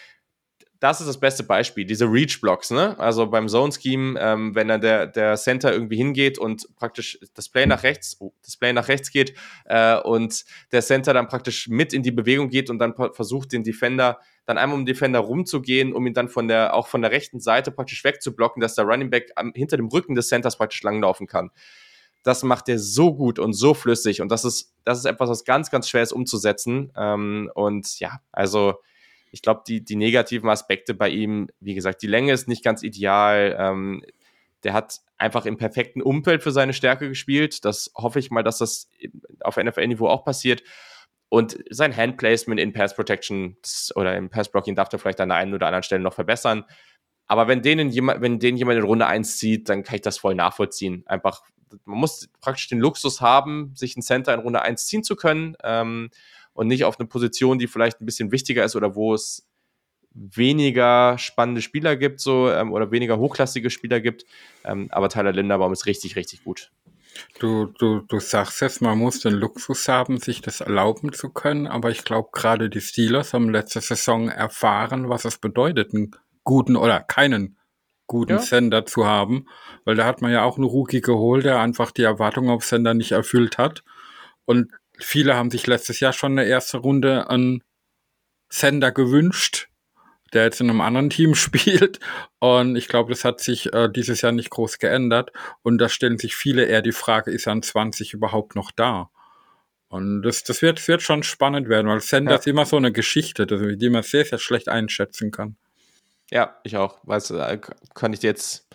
[0.84, 3.00] das ist das beste Beispiel, diese Reach-Blocks, ne?
[3.00, 7.66] Also beim Zone-Scheme, ähm, wenn dann der, der Center irgendwie hingeht und praktisch das Play
[7.66, 11.94] nach rechts, oh, das Play nach rechts geht äh, und der Center dann praktisch mit
[11.94, 15.94] in die Bewegung geht und dann versucht, den Defender dann einmal um den Defender rumzugehen,
[15.94, 19.10] um ihn dann von der, auch von der rechten Seite praktisch wegzublocken, dass der Running
[19.10, 21.52] Back am, hinter dem Rücken des Centers praktisch langlaufen kann.
[22.24, 25.46] Das macht er so gut und so flüssig und das ist, das ist etwas, was
[25.46, 26.92] ganz, ganz schwer ist umzusetzen.
[26.98, 28.74] Ähm, und ja, also
[29.34, 32.84] ich glaube, die, die negativen Aspekte bei ihm, wie gesagt, die Länge ist nicht ganz
[32.84, 33.56] ideal.
[33.58, 34.04] Ähm,
[34.64, 37.66] der hat einfach im perfekten Umfeld für seine Stärke gespielt.
[37.66, 38.92] Das hoffe ich mal, dass das
[39.40, 40.62] auf NFL-Niveau auch passiert.
[41.30, 43.58] Und sein Handplacement in Pass Protection
[43.96, 46.66] oder im Pass Blocking darf er vielleicht an der einen oder anderen Stelle noch verbessern.
[47.26, 50.36] Aber wenn denen jemand, den jemand in Runde 1 zieht, dann kann ich das voll
[50.36, 51.02] nachvollziehen.
[51.08, 51.42] Einfach,
[51.86, 55.58] man muss praktisch den Luxus haben, sich ein Center in Runde 1 ziehen zu können.
[55.64, 56.12] Ähm,
[56.54, 59.48] und nicht auf eine Position, die vielleicht ein bisschen wichtiger ist oder wo es
[60.14, 64.26] weniger spannende Spieler gibt, so ähm, oder weniger hochklassige Spieler gibt.
[64.64, 66.72] Ähm, aber Tyler Linderbaum ist richtig, richtig gut.
[67.40, 71.68] Du, du, du sagst es, man muss den Luxus haben, sich das erlauben zu können,
[71.68, 76.76] aber ich glaube, gerade die Steelers haben letzte Saison erfahren, was es bedeutet, einen guten
[76.76, 77.58] oder keinen
[78.08, 78.40] guten ja.
[78.40, 79.48] Sender zu haben,
[79.86, 82.94] weil da hat man ja auch einen Rookie geholt, der einfach die Erwartungen auf Sender
[82.94, 83.84] nicht erfüllt hat.
[84.46, 87.64] Und viele haben sich letztes Jahr schon eine erste Runde an
[88.50, 89.70] Sender gewünscht,
[90.34, 92.00] der jetzt in einem anderen Team spielt.
[92.40, 95.32] Und ich glaube, das hat sich äh, dieses Jahr nicht groß geändert.
[95.62, 99.10] Und da stellen sich viele eher die Frage, ist er an 20 überhaupt noch da?
[99.88, 102.38] Und das, das, wird, das wird schon spannend werden, weil Sender ja.
[102.38, 105.56] ist immer so eine Geschichte, die man sehr, sehr schlecht einschätzen kann.
[106.32, 106.98] Ja, ich auch.
[107.04, 107.62] Weißt du,
[107.94, 108.68] kann ich dir jetzt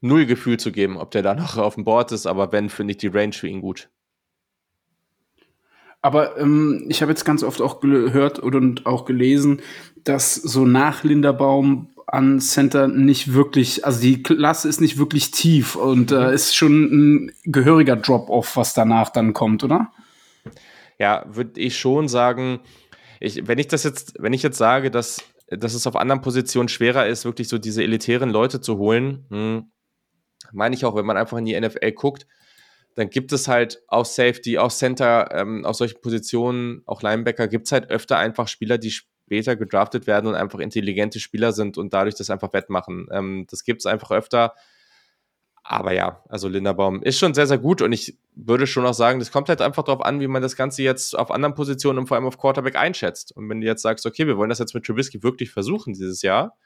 [0.00, 2.92] null Gefühl zu geben, ob der da noch auf dem Board ist, aber wenn, finde
[2.92, 3.88] ich die Range für ihn gut.
[6.04, 9.62] Aber ähm, ich habe jetzt ganz oft auch gehört und auch gelesen,
[10.04, 15.76] dass so nach Linderbaum an Center nicht wirklich, also die Klasse ist nicht wirklich tief
[15.76, 19.92] und äh, ist schon ein gehöriger Drop-off, was danach dann kommt, oder?
[20.98, 22.60] Ja, würde ich schon sagen,
[23.18, 26.68] ich, wenn ich das jetzt, wenn ich jetzt sage, dass, dass es auf anderen Positionen
[26.68, 29.72] schwerer ist, wirklich so diese elitären Leute zu holen, hm,
[30.52, 32.26] meine ich auch, wenn man einfach in die NFL guckt,
[32.94, 37.66] dann gibt es halt auf Safety, auf Center, ähm, auf solchen Positionen, auch Linebacker, gibt
[37.66, 41.92] es halt öfter einfach Spieler, die später gedraftet werden und einfach intelligente Spieler sind und
[41.92, 43.08] dadurch das einfach wettmachen.
[43.10, 44.54] Ähm, das gibt es einfach öfter.
[45.66, 49.18] Aber ja, also Linderbaum ist schon sehr, sehr gut und ich würde schon auch sagen,
[49.18, 52.06] das kommt halt einfach darauf an, wie man das Ganze jetzt auf anderen Positionen und
[52.06, 53.34] vor allem auf Quarterback einschätzt.
[53.34, 56.20] Und wenn du jetzt sagst, okay, wir wollen das jetzt mit Trubisky wirklich versuchen dieses
[56.20, 56.58] Jahr,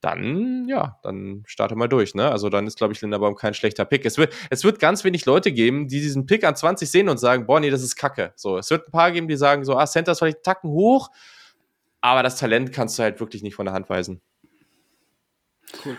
[0.00, 2.30] dann, ja, dann starte mal durch, ne?
[2.30, 4.04] Also dann ist, glaube ich, Linderbaum kein schlechter Pick.
[4.04, 7.18] Es wird, es wird ganz wenig Leute geben, die diesen Pick an 20 sehen und
[7.18, 8.32] sagen, boah, nee, das ist Kacke.
[8.36, 11.10] So, es wird ein paar geben, die sagen so, ah, Center ist vielleicht Tacken hoch,
[12.00, 14.20] aber das Talent kannst du halt wirklich nicht von der Hand weisen.
[15.84, 15.96] Cool.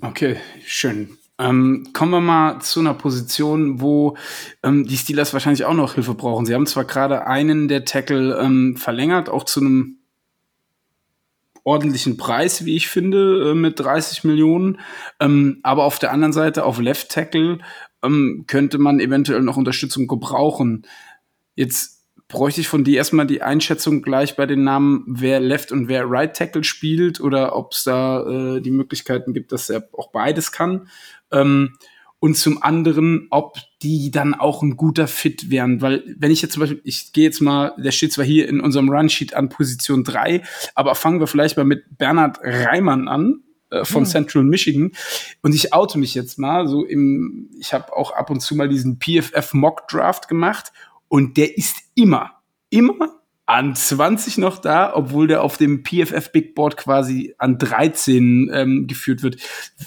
[0.00, 1.18] Okay, schön.
[1.38, 4.16] Ähm, kommen wir mal zu einer Position, wo
[4.62, 6.46] ähm, die Steelers wahrscheinlich auch noch Hilfe brauchen.
[6.46, 9.98] Sie haben zwar gerade einen der Tackle ähm, verlängert, auch zu einem
[11.64, 14.78] ordentlichen Preis, wie ich finde, äh, mit 30 Millionen.
[15.18, 17.58] Ähm, aber auf der anderen Seite, auf Left Tackle,
[18.02, 20.86] ähm, könnte man eventuell noch Unterstützung gebrauchen.
[21.56, 25.88] Jetzt bräuchte ich von dir erstmal die Einschätzung gleich bei den Namen, wer Left und
[25.88, 30.10] wer Right Tackle spielt oder ob es da äh, die Möglichkeiten gibt, dass er auch
[30.10, 30.88] beides kann.
[31.30, 31.76] Ähm,
[32.24, 35.82] und zum anderen, ob die dann auch ein guter Fit wären.
[35.82, 38.62] Weil, wenn ich jetzt zum Beispiel, ich gehe jetzt mal, der steht zwar hier in
[38.62, 40.42] unserem Runsheet an Position 3,
[40.74, 44.10] aber fangen wir vielleicht mal mit Bernhard Reimann an äh, von hm.
[44.10, 44.92] Central Michigan.
[45.42, 48.70] Und ich oute mich jetzt mal, so im, ich habe auch ab und zu mal
[48.70, 50.72] diesen PFF Mock Draft gemacht
[51.08, 56.54] und der ist immer, immer an 20 noch da, obwohl der auf dem PFF Big
[56.54, 59.36] Board quasi an 13 ähm, geführt wird.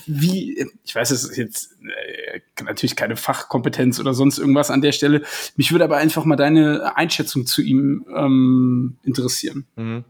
[0.06, 4.92] Wie, ich weiß, es ist jetzt äh, natürlich keine Fachkompetenz oder sonst irgendwas an der
[4.92, 5.24] Stelle.
[5.56, 9.66] Mich würde aber einfach mal deine Einschätzung zu ihm ähm, interessieren.
[9.76, 10.06] Mhm.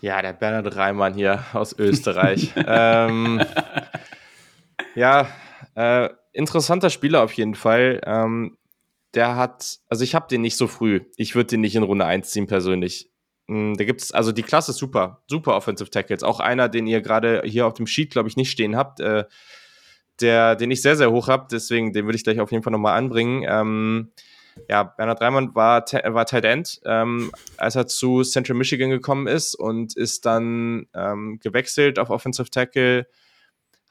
[0.00, 2.52] Ja, der Bernhard Reimann hier aus Österreich.
[2.66, 3.40] ähm,
[4.96, 5.28] ja,
[5.76, 8.00] äh, interessanter Spieler auf jeden Fall.
[8.04, 8.56] Ähm,
[9.14, 11.00] der hat, also ich habe den nicht so früh.
[11.16, 13.10] Ich würde den nicht in Runde 1 ziehen persönlich.
[13.48, 16.22] Hm, da gibt's, also die Klasse ist super, super Offensive Tackles.
[16.22, 19.24] Auch einer, den ihr gerade hier auf dem Sheet, glaube ich, nicht stehen habt, äh,
[20.20, 22.72] der, den ich sehr, sehr hoch habe, deswegen, den würde ich gleich auf jeden Fall
[22.72, 23.44] nochmal anbringen.
[23.46, 24.12] Ähm,
[24.68, 29.54] ja, Bernhard Reimann war, war Tight End, ähm, als er zu Central Michigan gekommen ist
[29.54, 33.06] und ist dann ähm, gewechselt auf Offensive Tackle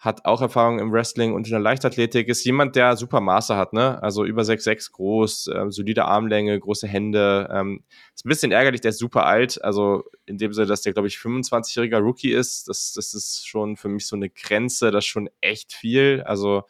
[0.01, 3.71] hat auch Erfahrung im Wrestling und in der Leichtathletik, ist jemand, der super Maße hat,
[3.71, 4.01] ne?
[4.01, 7.47] Also über 6'6 groß, äh, solide Armlänge, große Hände.
[7.53, 7.83] Ähm,
[8.15, 9.63] ist ein bisschen ärgerlich, der ist super alt.
[9.63, 12.67] Also in dem Sinne, dass der, glaube ich, 25-jähriger Rookie ist.
[12.67, 16.23] Das, das ist schon für mich so eine Grenze, das ist schon echt viel.
[16.25, 16.63] Also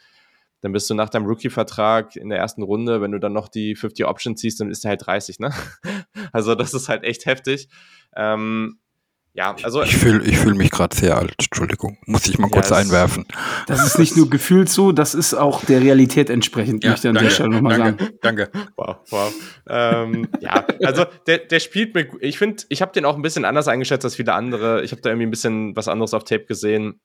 [0.59, 3.75] dann bist du nach deinem Rookie-Vertrag in der ersten Runde, wenn du dann noch die
[3.75, 5.53] 50 Options ziehst, dann ist der halt 30, ne?
[6.34, 7.69] also das ist halt echt heftig.
[8.13, 8.77] Ähm,
[9.34, 9.82] ja, also.
[9.84, 11.97] Ich fühle ich fühl mich gerade sehr alt, Entschuldigung.
[12.05, 13.25] Muss ich mal ja, kurz einwerfen.
[13.65, 17.09] Das ist nicht nur gefühlt so, das ist auch der Realität entsprechend, ja, möchte ich
[17.09, 18.09] an danke, der Stelle nochmal sagen.
[18.21, 18.51] Danke.
[18.75, 19.34] Wow, wow.
[19.69, 23.45] ähm, ja, also der, der spielt mit, ich finde, ich habe den auch ein bisschen
[23.45, 24.84] anders eingeschätzt als viele andere.
[24.84, 26.99] Ich habe da irgendwie ein bisschen was anderes auf Tape gesehen.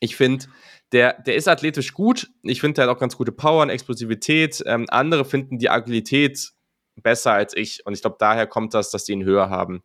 [0.00, 0.44] Ich finde,
[0.92, 2.28] der, der ist athletisch gut.
[2.42, 4.62] Ich finde, der hat auch ganz gute Power und Explosivität.
[4.66, 6.50] Ähm, andere finden die Agilität
[6.96, 7.86] besser als ich.
[7.86, 9.82] Und ich glaube, daher kommt das, dass die ihn höher haben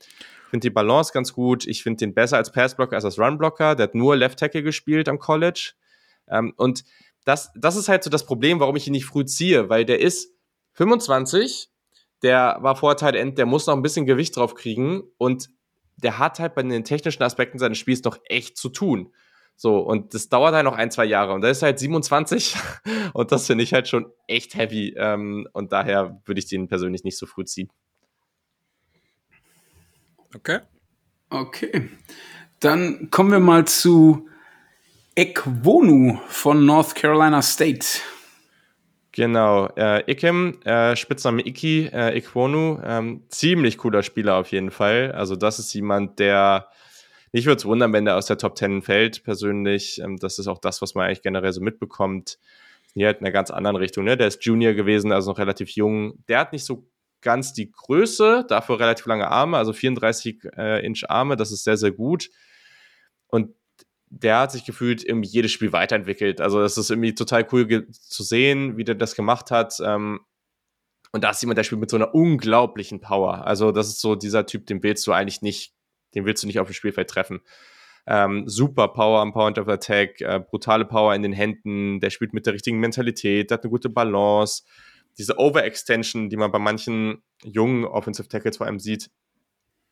[0.49, 1.65] finde die Balance ganz gut.
[1.67, 3.75] Ich finde den besser als Passblocker als als Runblocker.
[3.75, 5.73] Der hat nur Left Tackle gespielt am College.
[6.27, 6.83] Ähm, und
[7.25, 9.99] das, das ist halt so das Problem, warum ich ihn nicht früh ziehe, weil der
[9.99, 10.31] ist
[10.73, 11.69] 25,
[12.21, 15.49] der war vorher Tight End, der muss noch ein bisschen Gewicht drauf kriegen und
[15.97, 19.11] der hat halt bei den technischen Aspekten seines Spiels noch echt zu tun.
[19.57, 21.33] So, und das dauert halt noch ein, zwei Jahre.
[21.33, 22.55] Und da ist halt 27
[23.13, 24.93] und das finde ich halt schon echt heavy.
[24.97, 27.69] Ähm, und daher würde ich den persönlich nicht so früh ziehen.
[30.35, 30.59] Okay.
[31.29, 31.89] Okay.
[32.59, 34.27] Dann kommen wir mal zu
[35.15, 38.01] Ekwonu von North Carolina State.
[39.13, 45.13] Genau, äh, Ikem, äh, Spitzname Iki, äh, Ikwonu, ähm, ziemlich cooler Spieler auf jeden Fall.
[45.13, 46.67] Also das ist jemand, der,
[47.31, 50.01] ich würde es wundern, wenn der aus der Top 10 fällt, persönlich.
[50.03, 52.39] Ähm, das ist auch das, was man eigentlich generell so mitbekommt.
[52.93, 54.17] Hier halt in einer ganz anderen Richtung, ne?
[54.17, 56.23] Der ist Junior gewesen, also noch relativ jung.
[56.27, 56.85] Der hat nicht so
[57.25, 61.75] ganz die Größe, dafür relativ lange Arme, also 34 äh, Inch Arme, das ist sehr,
[61.75, 62.29] sehr gut.
[63.27, 63.53] Und
[64.09, 66.39] der hat sich gefühlt irgendwie jedes Spiel weiterentwickelt.
[66.39, 69.75] Also das ist irgendwie total cool zu sehen, wie der das gemacht hat.
[69.83, 70.21] Ähm,
[71.11, 73.47] und da ist jemand, der spielt mit so einer unglaublichen Power.
[73.47, 75.73] Also das ist so dieser Typ, den willst du eigentlich nicht,
[76.13, 77.41] den willst du nicht auf dem Spielfeld treffen.
[78.05, 82.33] Ähm, super Power am Point of Attack, äh, brutale Power in den Händen, der spielt
[82.33, 84.63] mit der richtigen Mentalität, der hat eine gute Balance.
[85.17, 89.09] Diese Overextension, die man bei manchen jungen Offensive Tackles vor allem sieht,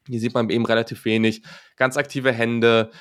[0.08, 1.44] die sieht man eben relativ wenig.
[1.78, 2.92] Ganz aktive Hände,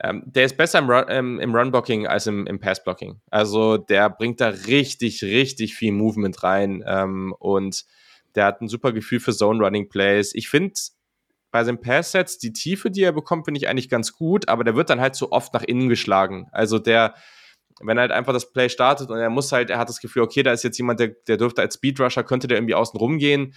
[0.00, 3.20] ähm, der ist besser im, Run, ähm, im Run-Blocking als im, im Pass-Blocking.
[3.30, 7.84] Also der bringt da richtig, richtig viel Movement rein ähm, und
[8.34, 10.34] der hat ein super Gefühl für Zone-Running-Plays.
[10.34, 10.74] Ich finde
[11.52, 14.74] bei seinen Pass-Sets die Tiefe, die er bekommt, finde ich eigentlich ganz gut, aber der
[14.74, 16.48] wird dann halt so oft nach innen geschlagen.
[16.50, 17.14] Also der,
[17.80, 20.22] wenn er halt einfach das Play startet und er muss halt, er hat das Gefühl,
[20.22, 23.54] okay, da ist jetzt jemand, der, der dürfte als Speedrusher, könnte der irgendwie außen rumgehen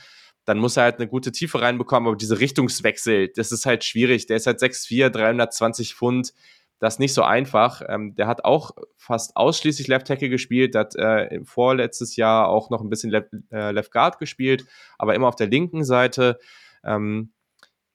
[0.47, 4.27] dann muss er halt eine gute Tiefe reinbekommen, aber diese Richtungswechsel, das ist halt schwierig.
[4.27, 6.33] Der ist halt 6'4, 320 Pfund,
[6.79, 7.81] das ist nicht so einfach.
[7.87, 12.81] Ähm, der hat auch fast ausschließlich Left Tackle gespielt, hat äh, vorletztes Jahr auch noch
[12.81, 14.65] ein bisschen Left, äh, Left Guard gespielt,
[14.97, 16.39] aber immer auf der linken Seite.
[16.83, 17.33] Ähm,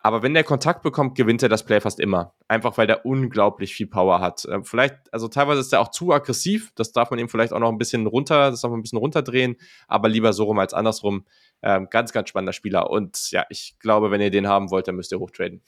[0.03, 2.35] aber wenn der Kontakt bekommt, gewinnt er das Play fast immer.
[2.49, 4.45] Einfach weil der unglaublich viel Power hat.
[4.47, 6.73] Äh, vielleicht, also teilweise ist er auch zu aggressiv.
[6.75, 8.99] Das darf man ihm vielleicht auch noch ein bisschen runter, das darf man ein bisschen
[8.99, 11.25] runterdrehen, aber lieber so rum als andersrum.
[11.63, 12.91] Ähm, ganz, ganz spannender Spieler.
[12.91, 15.63] Und ja, ich glaube, wenn ihr den haben wollt, dann müsst ihr hochtraden.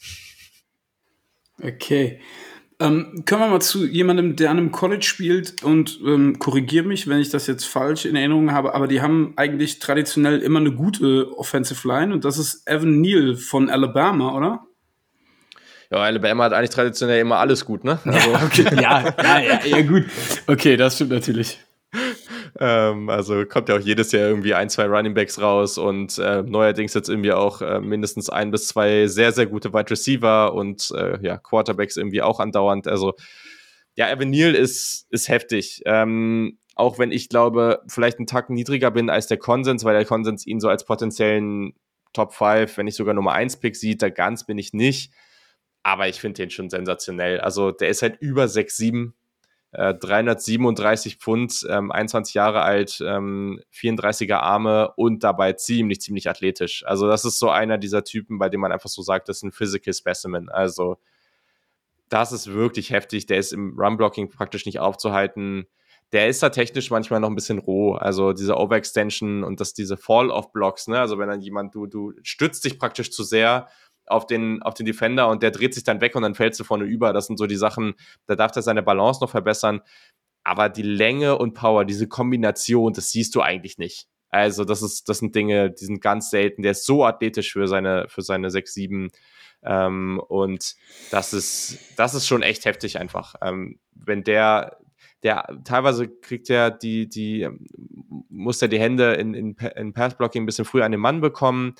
[1.62, 2.20] Okay.
[2.80, 7.06] Ähm, können wir mal zu jemandem, der an einem College spielt und ähm, korrigiere mich,
[7.06, 10.72] wenn ich das jetzt falsch in Erinnerung habe, aber die haben eigentlich traditionell immer eine
[10.72, 14.66] gute Offensive Line und das ist Evan Neal von Alabama, oder?
[15.90, 17.98] Ja, Alabama hat eigentlich traditionell immer alles gut, ne?
[18.04, 18.30] Also.
[18.30, 18.66] Ja, okay.
[18.74, 20.04] ja, ja, ja, ja, gut.
[20.48, 21.60] Okay, das stimmt natürlich.
[22.60, 26.42] Ähm, also kommt ja auch jedes Jahr irgendwie ein, zwei Running Backs raus und äh,
[26.42, 30.92] neuerdings jetzt irgendwie auch äh, mindestens ein bis zwei sehr, sehr gute Wide Receiver und
[30.96, 32.86] äh, ja, Quarterbacks irgendwie auch andauernd.
[32.86, 33.14] Also
[33.96, 35.82] ja, Evan Neal ist, ist heftig.
[35.86, 40.04] Ähm, auch wenn ich glaube, vielleicht einen Tag niedriger bin als der Konsens, weil der
[40.04, 41.74] Konsens ihn so als potenziellen
[42.12, 45.12] Top 5, wenn nicht sogar Nummer 1 Pick sieht, da ganz bin ich nicht.
[45.82, 47.40] Aber ich finde den schon sensationell.
[47.40, 49.14] Also der ist halt über 6, 7
[49.76, 56.84] 337 äh, Pfund, ähm, 21 Jahre alt, ähm, 34er Arme und dabei ziemlich, ziemlich athletisch.
[56.86, 59.42] Also das ist so einer dieser Typen, bei dem man einfach so sagt, das ist
[59.42, 60.48] ein Physical Specimen.
[60.48, 60.98] Also
[62.08, 63.26] das ist wirklich heftig.
[63.26, 65.66] Der ist im Run-Blocking praktisch nicht aufzuhalten.
[66.12, 67.94] Der ist da technisch manchmal noch ein bisschen roh.
[67.94, 71.00] Also diese Overextension und das, diese Fall-off-Blocks, ne?
[71.00, 73.68] Also wenn dann jemand, du, du stützt dich praktisch zu sehr
[74.06, 76.64] auf den, auf den Defender und der dreht sich dann weg und dann fällst du
[76.64, 77.12] vorne über.
[77.12, 77.94] Das sind so die Sachen,
[78.26, 79.80] da darf er seine Balance noch verbessern.
[80.44, 84.08] Aber die Länge und Power, diese Kombination, das siehst du eigentlich nicht.
[84.28, 86.62] Also, das ist, das sind Dinge, die sind ganz selten.
[86.62, 89.10] Der ist so athletisch für seine, für seine 6, 7.
[89.62, 90.74] Ähm, und
[91.10, 93.36] das ist, das ist schon echt heftig einfach.
[93.40, 94.78] Ähm, wenn der,
[95.22, 97.48] der teilweise kriegt er die, die,
[98.28, 101.74] muss er die Hände in, in, in Passblocking ein bisschen früher an den Mann bekommen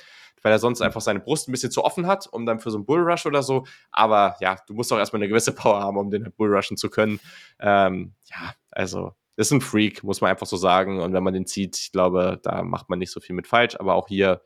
[0.45, 2.77] weil er sonst einfach seine Brust ein bisschen zu offen hat, um dann für so
[2.77, 3.65] einen Bullrush oder so.
[3.91, 7.19] Aber ja, du musst auch erstmal eine gewisse Power haben, um den Bullrushen zu können.
[7.59, 11.01] Ähm, ja, also ist ein Freak, muss man einfach so sagen.
[11.01, 13.77] Und wenn man den zieht, ich glaube, da macht man nicht so viel mit falsch.
[13.81, 14.43] Aber auch hier,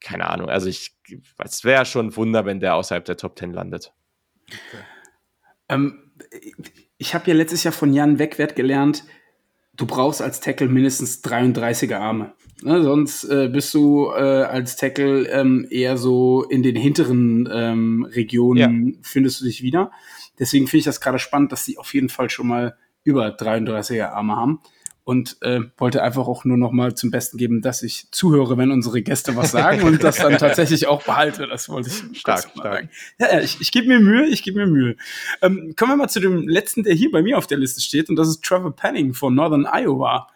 [0.00, 0.48] keine Ahnung.
[0.50, 0.96] Also ich,
[1.38, 3.94] es wäre schon ein Wunder, wenn der außerhalb der Top 10 landet.
[5.68, 6.12] Ähm,
[6.98, 9.04] ich habe ja letztes Jahr von Jan Wegwert gelernt,
[9.72, 12.34] du brauchst als Tackle mindestens 33er Arme.
[12.64, 18.08] Ne, sonst äh, bist du äh, als Tackle ähm, eher so in den hinteren ähm,
[18.10, 18.98] Regionen ja.
[19.02, 19.92] findest du dich wieder.
[20.38, 24.12] Deswegen finde ich das gerade spannend, dass sie auf jeden Fall schon mal über 33er
[24.12, 24.60] Arme haben
[25.04, 28.70] und äh, wollte einfach auch nur noch mal zum Besten geben, dass ich zuhöre, wenn
[28.70, 31.46] unsere Gäste was sagen und das dann tatsächlich auch behalte.
[31.46, 32.56] Das wollte ich stark, stark.
[32.56, 32.90] sagen.
[33.20, 34.96] Ja, ich, ich gebe mir Mühe, ich gebe mir Mühe.
[35.42, 38.08] Ähm, kommen wir mal zu dem letzten, der hier bei mir auf der Liste steht
[38.08, 40.28] und das ist Trevor Penning von Northern Iowa.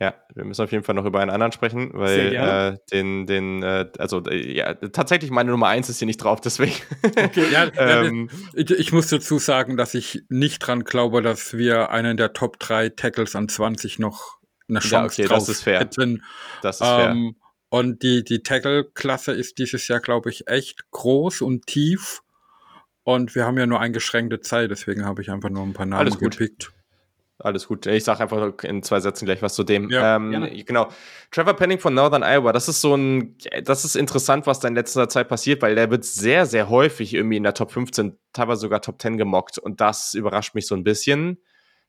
[0.00, 3.64] Ja, wir müssen auf jeden Fall noch über einen anderen sprechen, weil äh, den, den,
[3.64, 6.74] äh, also äh, ja, tatsächlich meine Nummer eins ist hier nicht drauf, deswegen.
[7.02, 11.90] Okay, ja, ähm, ich, ich, muss dazu sagen, dass ich nicht dran glaube, dass wir
[11.90, 14.38] einen der Top 3 Tackles an 20 noch
[14.68, 15.80] eine Chance ja, okay, drauf das ist fair.
[15.80, 16.22] hätten.
[16.62, 17.10] Das ist fair.
[17.10, 17.34] Ähm,
[17.68, 22.22] und die, die Tackle-Klasse ist dieses Jahr, glaube ich, echt groß und tief.
[23.02, 26.00] Und wir haben ja nur eingeschränkte Zeit, deswegen habe ich einfach nur ein paar Namen
[26.00, 26.32] Alles gut.
[26.38, 26.72] gepickt.
[27.40, 27.86] Alles gut.
[27.86, 29.90] Ich sage einfach in zwei Sätzen gleich was zu dem.
[29.90, 30.88] Ja, ähm, genau.
[31.30, 34.74] Trevor Penning von Northern Iowa, das ist so ein, das ist interessant, was da in
[34.74, 38.62] letzter Zeit passiert, weil der wird sehr, sehr häufig irgendwie in der Top 15, teilweise
[38.62, 39.58] sogar Top 10 gemockt.
[39.58, 41.38] Und das überrascht mich so ein bisschen.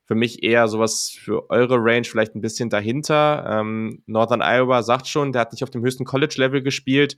[0.04, 3.44] Für mich eher sowas für eure Range vielleicht ein bisschen dahinter.
[3.48, 7.16] Ähm, Northern Iowa sagt schon, der hat nicht auf dem höchsten College-Level gespielt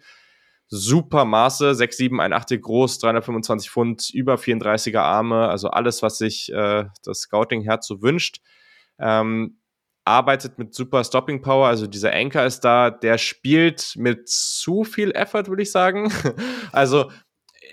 [0.74, 6.50] super Maße, 6, 7, 81 groß, 325 Pfund, über 34er Arme, also alles, was sich
[6.50, 8.40] äh, das Scouting-Herz so wünscht.
[8.98, 9.58] Ähm,
[10.04, 15.10] arbeitet mit super Stopping Power, also dieser Anchor ist da, der spielt mit zu viel
[15.12, 16.10] Effort, würde ich sagen.
[16.72, 17.10] also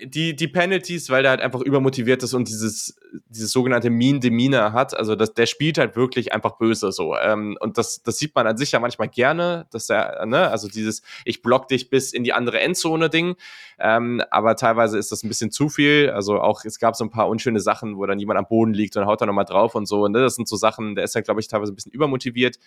[0.02, 2.96] die, die Penalties, weil der halt einfach übermotiviert ist und dieses,
[3.28, 4.96] dieses sogenannte Mean Demeanor hat.
[4.96, 7.16] Also das, der spielt halt wirklich einfach böse so.
[7.16, 10.68] Ähm, und das, das sieht man an sich ja manchmal gerne, dass er, ne, also
[10.68, 13.36] dieses Ich block dich bis in die andere Endzone Ding.
[13.78, 16.10] Ähm, aber teilweise ist das ein bisschen zu viel.
[16.10, 18.96] Also auch, es gab so ein paar unschöne Sachen, wo dann jemand am Boden liegt
[18.96, 20.04] und haut da nochmal drauf und so.
[20.04, 22.58] Und ne, das sind so Sachen, der ist ja, glaube ich, teilweise ein bisschen übermotiviert.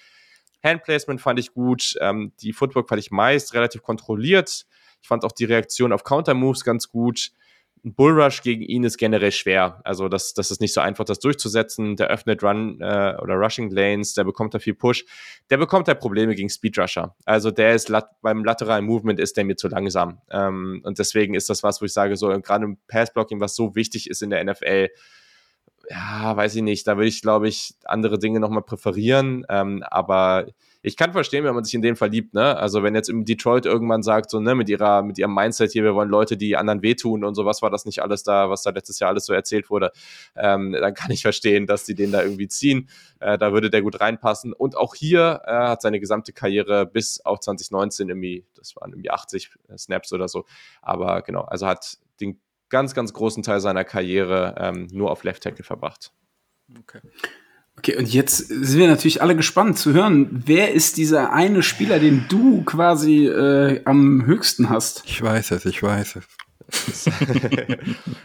[0.63, 1.95] Handplacement fand ich gut.
[1.99, 4.65] Ähm, die Footwork fand ich meist relativ kontrolliert.
[5.03, 7.31] Ich fand auch die Reaktion auf Counter-Moves ganz gut.
[7.83, 9.81] Ein Bullrush gegen ihn ist generell schwer.
[9.83, 11.97] Also das, das ist nicht so einfach, das durchzusetzen.
[11.97, 15.03] Der öffnet Run äh, oder Rushing Lanes, der bekommt da viel Push.
[15.49, 17.13] Der bekommt da Probleme gegen Speedrusher.
[17.25, 20.21] Also der ist lat beim lateralen Movement ist der mir zu langsam.
[20.31, 23.75] Ähm, und deswegen ist das was, wo ich sage, so gerade im Passblocking, was so
[23.75, 24.87] wichtig ist in der NFL,
[25.89, 26.87] ja, weiß ich nicht.
[26.87, 29.45] Da würde ich, glaube ich, andere Dinge nochmal präferieren.
[29.49, 30.47] Ähm, aber
[30.85, 32.57] ich kann verstehen, wenn man sich in den verliebt, ne?
[32.57, 35.83] Also wenn jetzt im Detroit irgendwann sagt, so, ne, mit ihrer, mit ihrem Mindset hier,
[35.83, 38.63] wir wollen Leute, die anderen wehtun und so, was war das nicht alles da, was
[38.63, 39.91] da letztes Jahr alles so erzählt wurde,
[40.35, 42.89] ähm, dann kann ich verstehen, dass die den da irgendwie ziehen.
[43.21, 44.51] Äh, da würde der gut reinpassen.
[44.51, 49.09] Und auch hier äh, hat seine gesamte Karriere bis auf 2019 irgendwie, das waren irgendwie
[49.09, 50.43] 80 Snaps oder so.
[50.81, 55.43] Aber genau, also hat den ganz, ganz großen Teil seiner Karriere ähm, nur auf Left
[55.43, 56.11] Tackle verbracht.
[56.77, 56.99] Okay.
[57.85, 61.99] Okay, und jetzt sind wir natürlich alle gespannt zu hören, wer ist dieser eine Spieler,
[61.99, 65.03] den du quasi äh, am höchsten hast?
[65.05, 67.03] Ich weiß es, ich weiß es.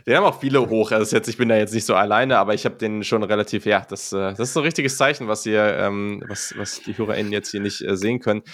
[0.06, 0.92] den haben auch viele hoch.
[0.92, 3.66] Also jetzt, ich bin da jetzt nicht so alleine, aber ich habe den schon relativ,
[3.66, 6.96] ja, das, äh, das ist so ein richtiges Zeichen, was ihr, ähm, was, was die
[6.96, 8.44] HörerInnen jetzt hier nicht äh, sehen können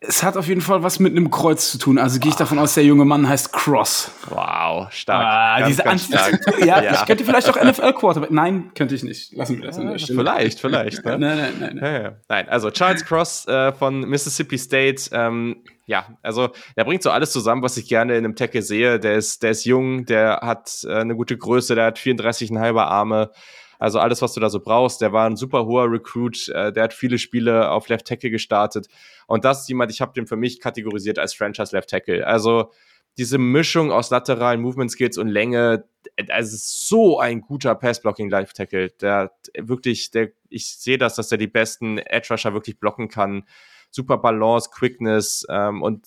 [0.00, 1.98] es hat auf jeden Fall was mit einem Kreuz zu tun.
[1.98, 4.10] Also gehe ich davon aus, der junge Mann heißt Cross.
[4.28, 5.24] Wow, stark.
[5.24, 6.40] Ah, ganz, diese ganz stark.
[6.60, 8.30] ja, ja, ich könnte vielleicht auch NFL Quarterback.
[8.30, 9.34] Nein, könnte ich nicht.
[9.34, 10.18] Lassen wir das an der Stelle.
[10.18, 11.04] Vielleicht, vielleicht.
[11.04, 11.18] Ne?
[11.18, 11.78] nein, nein, nein.
[11.80, 12.02] Nein.
[12.02, 15.10] Ja, nein, also Charles Cross äh, von Mississippi State.
[15.12, 18.98] Ähm, ja, also der bringt so alles zusammen, was ich gerne in einem Tackle sehe.
[18.98, 23.30] Der ist, der ist jung, der hat äh, eine gute Größe, der hat 34,5 Arme.
[23.78, 25.00] Also alles, was du da so brauchst.
[25.00, 26.48] Der war ein super hoher Recruit.
[26.48, 28.88] Äh, der hat viele Spiele auf Left Tackle gestartet.
[29.26, 32.26] Und das ist jemand, ich habe den für mich kategorisiert als Franchise Left Tackle.
[32.26, 32.70] Also
[33.18, 35.84] diese Mischung aus lateralen Movement Skills und Länge,
[36.28, 38.90] also so ein guter Pass-Blocking Left Tackle.
[39.00, 43.44] Der wirklich, der, ich sehe das, dass er die besten Edge Rusher wirklich blocken kann.
[43.90, 46.06] Super Balance, Quickness ähm, und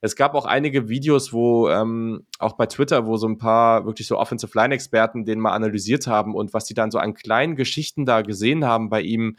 [0.00, 4.06] es gab auch einige Videos, wo ähm, auch bei Twitter, wo so ein paar wirklich
[4.06, 7.54] so Offensive Line Experten den mal analysiert haben und was die dann so an kleinen
[7.54, 9.36] Geschichten da gesehen haben bei ihm,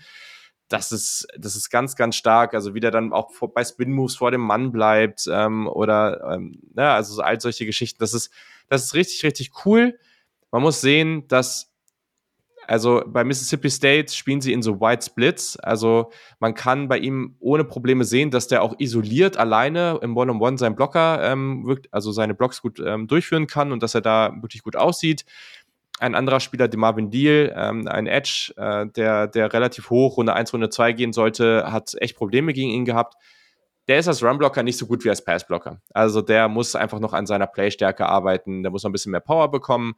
[0.69, 2.53] das ist, das ist ganz, ganz stark.
[2.53, 6.31] Also wie der dann auch vor, bei Spin Moves vor dem Mann bleibt ähm, oder
[6.31, 7.97] ähm, ja, also so all solche Geschichten.
[7.99, 8.31] Das ist,
[8.69, 9.97] das ist richtig, richtig cool.
[10.51, 11.70] Man muss sehen, dass
[12.71, 15.59] also bei Mississippi State spielen sie in so White Splits.
[15.59, 16.09] Also
[16.39, 20.77] man kann bei ihm ohne Probleme sehen, dass der auch isoliert alleine im One-on-One seinen
[20.77, 24.63] Blocker, ähm, wirkt, also seine Blocks gut ähm, durchführen kann und dass er da wirklich
[24.63, 25.25] gut aussieht.
[25.99, 30.33] Ein anderer Spieler, der Marvin Deal, ähm, ein Edge, äh, der, der relativ hoch Runde
[30.33, 33.15] 1, Runde 2 gehen sollte, hat echt Probleme gegen ihn gehabt.
[33.89, 35.81] Der ist als Runblocker nicht so gut wie als Passblocker.
[35.93, 39.19] Also der muss einfach noch an seiner Playstärke arbeiten, der muss noch ein bisschen mehr
[39.19, 39.95] Power bekommen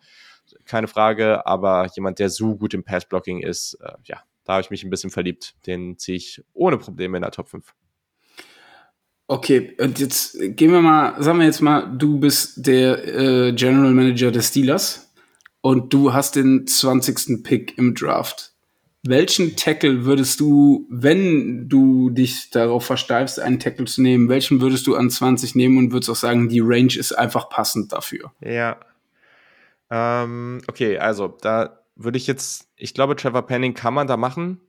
[0.65, 4.69] keine Frage, aber jemand, der so gut im Passblocking ist, äh, ja, da habe ich
[4.69, 5.55] mich ein bisschen verliebt.
[5.65, 7.73] Den ziehe ich ohne Probleme in der Top 5.
[9.27, 13.93] Okay, und jetzt gehen wir mal, sagen wir jetzt mal, du bist der äh, General
[13.93, 15.13] Manager des Steelers
[15.61, 17.41] und du hast den 20.
[17.43, 18.51] Pick im Draft.
[19.05, 24.87] Welchen Tackle würdest du, wenn du dich darauf versteifst, einen Tackle zu nehmen, welchen würdest
[24.87, 28.31] du an 20 nehmen und würdest auch sagen, die Range ist einfach passend dafür?
[28.41, 28.77] Ja,
[29.93, 34.59] ähm, okay, also da würde ich jetzt, ich glaube, Trevor Penning kann man da machen.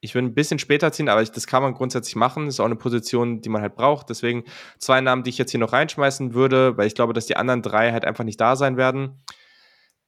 [0.00, 2.46] Ich würde ein bisschen später ziehen, aber ich, das kann man grundsätzlich machen.
[2.46, 4.08] Ist auch eine Position, die man halt braucht.
[4.08, 4.44] Deswegen
[4.78, 7.62] zwei Namen, die ich jetzt hier noch reinschmeißen würde, weil ich glaube, dass die anderen
[7.62, 9.20] drei halt einfach nicht da sein werden.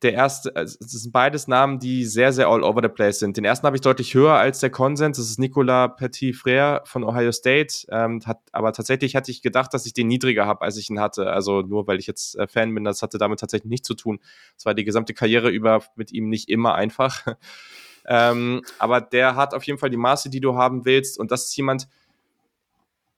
[0.03, 3.37] Der erste, also es sind beides Namen, die sehr, sehr all over the place sind.
[3.37, 5.19] Den ersten habe ich deutlich höher als der Konsens.
[5.19, 7.87] Das ist Nicolas Petit-Frère von Ohio State.
[7.91, 11.01] Ähm, hat, aber tatsächlich hatte ich gedacht, dass ich den niedriger habe, als ich ihn
[11.01, 11.31] hatte.
[11.31, 14.21] Also nur weil ich jetzt äh, Fan bin, das hatte damit tatsächlich nichts zu tun.
[14.57, 17.27] Es war die gesamte Karriere über mit ihm nicht immer einfach.
[18.07, 21.19] ähm, aber der hat auf jeden Fall die Maße, die du haben willst.
[21.19, 21.89] Und das ist jemand,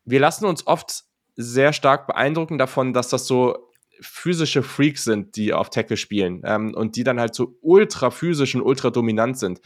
[0.05, 1.05] wir lassen uns oft
[1.37, 6.74] sehr stark beeindrucken davon, dass das so physische Freaks sind, die auf Tackle spielen ähm,
[6.74, 9.61] und die dann halt so ultra physisch und ultra dominant sind.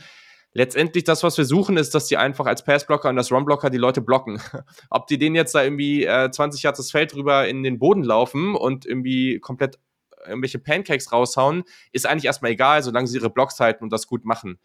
[0.52, 3.76] Letztendlich das, was wir suchen, ist, dass die einfach als Passblocker und als Runblocker die
[3.76, 4.40] Leute blocken.
[4.90, 8.02] Ob die denen jetzt da irgendwie äh, 20 Yards das Feld rüber in den Boden
[8.02, 9.78] laufen und irgendwie komplett
[10.26, 14.24] irgendwelche Pancakes raushauen, ist eigentlich erstmal egal, solange sie ihre Blocks halten und das gut
[14.24, 14.58] machen.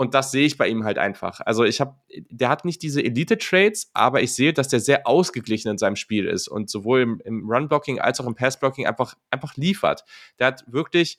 [0.00, 1.42] Und das sehe ich bei ihm halt einfach.
[1.44, 1.94] Also ich habe,
[2.30, 6.26] der hat nicht diese Elite-Trades, aber ich sehe, dass der sehr ausgeglichen in seinem Spiel
[6.26, 10.06] ist und sowohl im, im Run-Blocking als auch im Pass-Blocking einfach, einfach liefert.
[10.38, 11.18] Der hat wirklich,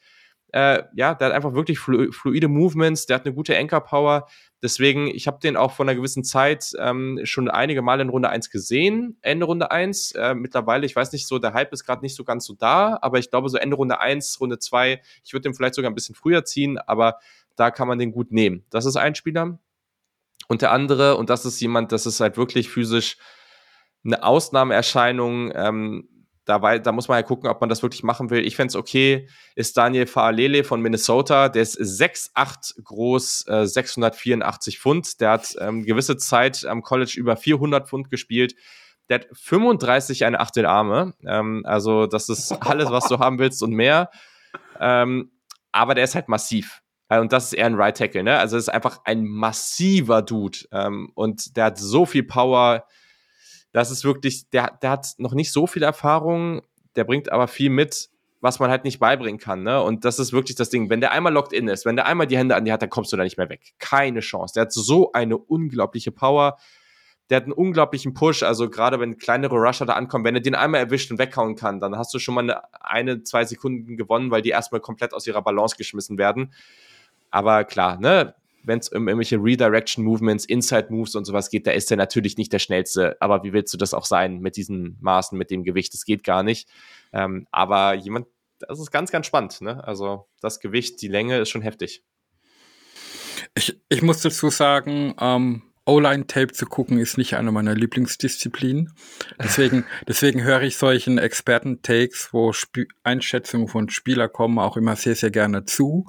[0.52, 4.28] äh, ja, der hat einfach wirklich flu fluide Movements, der hat eine gute Anchor-Power.
[4.64, 8.30] Deswegen, ich habe den auch vor einer gewissen Zeit ähm, schon einige Male in Runde
[8.30, 10.14] 1 gesehen, Ende Runde 1.
[10.14, 12.98] Äh, mittlerweile, ich weiß nicht so, der Hype ist gerade nicht so ganz so da,
[13.04, 15.96] aber ich glaube so Ende Runde 1, Runde 2, ich würde den vielleicht sogar ein
[15.96, 17.20] bisschen früher ziehen, aber
[17.56, 18.66] da kann man den gut nehmen.
[18.70, 19.60] Das ist ein Spieler.
[20.48, 23.18] Und der andere, und das ist jemand, das ist halt wirklich physisch
[24.04, 25.52] eine Ausnahmeerscheinung.
[25.56, 26.10] Ähm,
[26.46, 28.46] da, da muss man ja gucken, ob man das wirklich machen will.
[28.46, 31.50] Ich fände es okay, ist Daniel Faalele von Minnesota.
[31.50, 35.22] Der ist 6'8 groß, äh, 684 Pfund.
[35.22, 38.56] Der hat ähm, gewisse Zeit am College über 400 Pfund gespielt.
[39.08, 41.14] Der hat 35 eine Achtel Arme.
[41.26, 44.10] Ähm, also das ist alles, was du haben willst und mehr.
[44.80, 45.32] Ähm,
[45.72, 46.82] aber der ist halt massiv.
[47.12, 48.40] Äh, und das ist eher ein Right Tackle, ne?
[48.40, 50.60] Also es ist einfach ein massiver Dude.
[50.72, 52.86] Ähm, und der hat so viel Power.
[53.74, 56.62] Das ist wirklich, der, der hat noch nicht so viel Erfahrung,
[56.96, 58.10] der bringt aber viel mit,
[58.40, 59.82] was man halt nicht beibringen kann, ne?
[59.84, 60.90] Und das ist wirklich das Ding.
[60.90, 62.90] Wenn der einmal locked in ist, wenn der einmal die Hände an die hat, dann
[62.90, 63.74] kommst du da nicht mehr weg.
[63.78, 64.54] Keine Chance.
[64.54, 66.58] Der hat so eine unglaubliche Power.
[67.30, 70.56] Der hat einen unglaublichen Push, also gerade wenn kleinere Rusher da ankommen, wenn er den
[70.56, 74.32] einmal erwischt und weghauen kann, dann hast du schon mal eine, eine zwei Sekunden gewonnen,
[74.32, 76.52] weil die erstmal komplett aus ihrer Balance geschmissen werden.
[77.32, 81.72] Aber klar, ne, wenn es um irgendwelche Redirection Movements, Inside Moves und sowas geht, da
[81.72, 83.18] ist er natürlich nicht der schnellste.
[83.20, 85.94] Aber wie willst du das auch sein mit diesen Maßen, mit dem Gewicht?
[85.94, 86.70] Das geht gar nicht.
[87.12, 88.28] Ähm, aber jemand,
[88.60, 89.62] das ist ganz, ganz spannend.
[89.62, 89.84] Ne?
[89.84, 92.04] Also das Gewicht, die Länge ist schon heftig.
[93.56, 98.94] Ich, ich muss dazu sagen, ähm, O-Line-Tape zu gucken ist nicht eine meiner Lieblingsdisziplinen.
[99.42, 105.16] Deswegen, deswegen höre ich solchen Experten-Takes, wo Sp Einschätzungen von Spieler kommen, auch immer sehr,
[105.16, 106.06] sehr gerne zu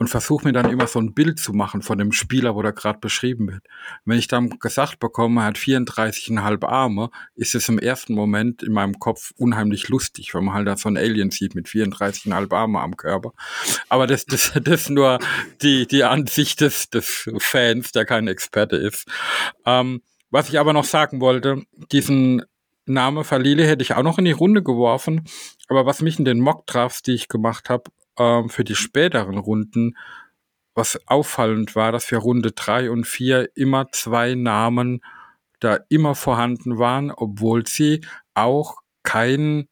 [0.00, 2.70] und versuche mir dann immer so ein Bild zu machen von dem Spieler, wo da
[2.70, 3.62] gerade beschrieben wird.
[4.06, 8.72] wenn ich dann gesagt bekomme, er hat 34,5 Arme, ist es im ersten Moment in
[8.72, 12.80] meinem Kopf unheimlich lustig, wenn man halt da so ein Alien sieht mit 34,5 Arme
[12.80, 13.34] am Körper.
[13.90, 15.18] Aber das, das, das ist nur
[15.60, 19.06] die, die Ansicht des, des Fans, der kein Experte ist.
[19.66, 22.42] Ähm, was ich aber noch sagen wollte, diesen
[22.86, 25.28] Name Falile hätte ich auch noch in die Runde geworfen.
[25.68, 27.90] Aber was mich in den Mock-Drafts, die ich gemacht habe,
[28.20, 29.96] ähm, für die späteren Runden,
[30.74, 35.00] was auffallend war, dass für Runde drei und vier immer zwei Namen
[35.58, 38.04] da immer vorhanden waren, obwohl sie
[38.34, 39.68] auch kein,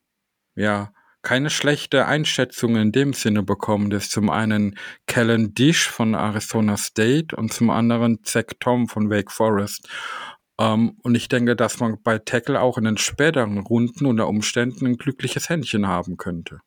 [0.57, 0.93] ja,
[1.23, 3.91] keine schlechte Einschätzung in dem Sinne bekommen.
[3.91, 9.11] Das ist zum einen Kellen Dish von Arizona State und zum anderen Zach Tom von
[9.11, 9.89] Wake Forest.
[10.61, 14.27] Um, ähm, und ich denke, dass man bei Tackle auch in den späteren Runden unter
[14.27, 16.61] Umständen ein glückliches Händchen haben könnte.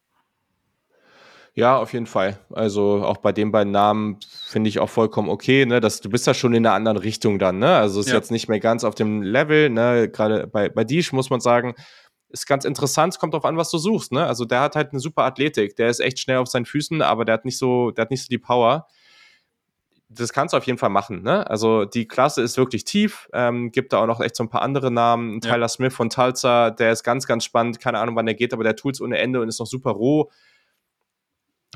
[1.54, 2.40] Ja, auf jeden Fall.
[2.52, 5.82] Also auch bei den beiden Namen finde ich auch vollkommen okay, ne?
[5.82, 7.76] Dass du bist da schon in einer anderen Richtung dann, ne?
[7.76, 8.16] Also ist ja.
[8.16, 10.10] jetzt nicht mehr ganz auf dem Level, ne?
[10.10, 11.76] Gerade bei, bei Dish muss man sagen,
[12.30, 14.26] ist ganz interessant, kommt drauf an, was du suchst, ne?
[14.26, 17.26] Also der hat halt eine super Athletik, der ist echt schnell auf seinen Füßen, aber
[17.26, 18.88] der hat nicht so, der hat nicht so die Power.
[20.08, 21.50] Das kannst du auf jeden Fall machen, ne?
[21.50, 24.62] Also die Klasse ist wirklich tief, ähm, gibt da auch noch echt so ein paar
[24.62, 25.42] andere Namen.
[25.44, 25.52] Ja.
[25.52, 28.64] Tyler Smith von Tulsa, der ist ganz, ganz spannend, keine Ahnung, wann der geht, aber
[28.64, 30.30] der tut's ohne Ende und ist noch super roh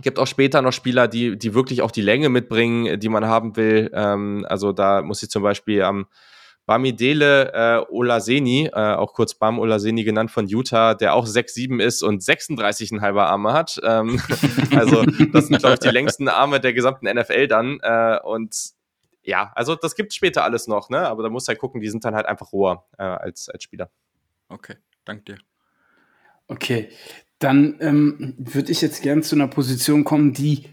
[0.01, 3.55] gibt auch später noch Spieler, die, die wirklich auch die Länge mitbringen, die man haben
[3.55, 3.89] will.
[3.93, 6.07] Ähm, also da muss ich zum Beispiel am
[6.65, 12.01] Bamidele äh, Olaseni, äh, auch kurz Bam Olaseni genannt von Utah, der auch 6'7 ist
[12.01, 13.79] und 36,5 Arme hat.
[13.83, 14.19] Ähm,
[14.75, 17.79] also das sind, glaube ich, die längsten Arme der gesamten NFL dann.
[17.81, 18.55] Äh, und
[19.23, 21.07] ja, also das gibt später alles noch, ne?
[21.07, 23.91] Aber da muss halt gucken, die sind dann halt einfach roher äh, als, als Spieler.
[24.49, 25.37] Okay, danke dir.
[26.47, 26.89] Okay,
[27.39, 30.65] dann ähm, würde ich jetzt gern zu einer Position kommen, die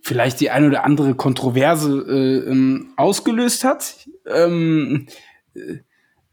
[0.00, 4.08] vielleicht die ein oder andere Kontroverse äh, ähm, ausgelöst hat.
[4.26, 5.06] Ähm,
[5.54, 5.78] äh,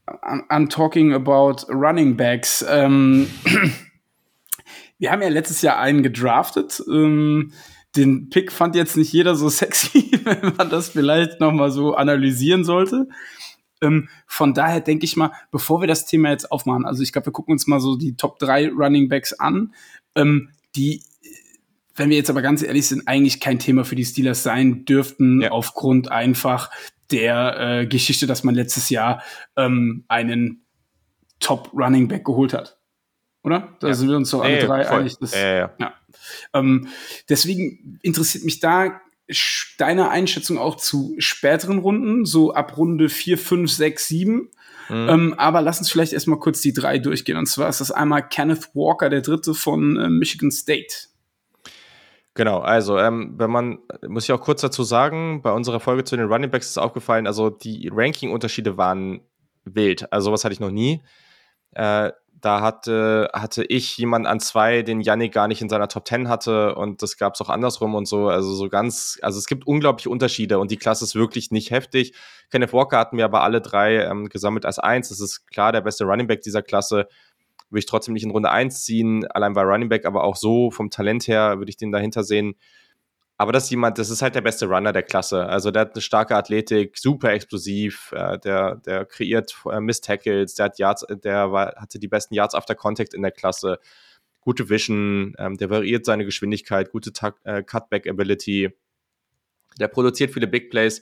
[0.08, 2.64] I'm talking about Running Backs.
[2.68, 3.28] Ähm,
[5.00, 6.82] wir haben ja letztes Jahr einen gedraftet.
[6.88, 7.52] Ähm,
[7.96, 11.96] den Pick fand jetzt nicht jeder so sexy, wenn man das vielleicht noch mal so
[11.96, 13.08] analysieren sollte.
[13.86, 17.28] Ähm, von daher denke ich mal, bevor wir das Thema jetzt aufmachen, also ich glaube,
[17.28, 19.74] wir gucken uns mal so die Top 3 Running Backs an,
[20.16, 21.04] ähm, die,
[21.96, 25.42] wenn wir jetzt aber ganz ehrlich sind, eigentlich kein Thema für die Steelers sein dürften,
[25.42, 25.52] ja.
[25.52, 26.72] aufgrund einfach
[27.12, 29.22] der äh, Geschichte, dass man letztes Jahr
[29.56, 30.66] ähm, einen
[31.40, 32.80] Top Running Back geholt hat.
[33.44, 33.76] Oder?
[33.80, 33.94] Da ja.
[33.94, 35.00] sind wir uns doch alle ja, drei voll.
[35.02, 35.18] einig.
[35.20, 35.72] Das, ja,
[36.54, 36.88] ähm,
[37.30, 39.02] deswegen interessiert mich da
[39.78, 44.50] deine Einschätzung auch zu späteren Runden, so ab Runde 4, 5, 6, 7.
[44.90, 45.10] Mhm.
[45.10, 47.38] Ähm, aber lass uns vielleicht erstmal kurz die drei durchgehen.
[47.38, 51.08] Und zwar ist das einmal Kenneth Walker, der dritte von äh, Michigan State.
[52.36, 56.18] Genau, also ähm, wenn man, muss ich auch kurz dazu sagen, bei unserer Folge zu
[56.18, 59.22] den Running Backs ist aufgefallen, also die Ranking-Unterschiede waren
[59.64, 60.12] wild.
[60.12, 61.02] Also sowas hatte ich noch nie.
[61.72, 62.12] Äh,
[62.46, 66.30] da hatte, hatte ich jemanden an zwei, den Yannick gar nicht in seiner Top 10
[66.30, 68.28] hatte und das gab es auch andersrum und so.
[68.28, 72.14] Also so ganz, also es gibt unglaubliche Unterschiede und die Klasse ist wirklich nicht heftig.
[72.52, 75.10] Kenneth Walker hatten wir aber alle drei ähm, gesammelt als eins.
[75.10, 77.08] Das ist klar der beste Running Back dieser Klasse.
[77.72, 80.70] Würde ich trotzdem nicht in Runde eins ziehen, allein bei Running Back, aber auch so
[80.70, 82.54] vom Talent her würde ich den dahinter sehen.
[83.38, 85.46] Aber das ist jemand, das ist halt der beste Runner der Klasse.
[85.46, 90.56] Also der hat eine starke Athletik, super explosiv, äh, der, der kreiert äh, Miss Tackles,
[90.56, 93.80] der hat Yards, der war, hatte die besten Yards after Contact in der Klasse,
[94.40, 97.12] gute Vision, ähm, der variiert seine Geschwindigkeit, gute
[97.44, 98.70] äh, Cutback Ability,
[99.80, 101.02] der produziert viele Big Plays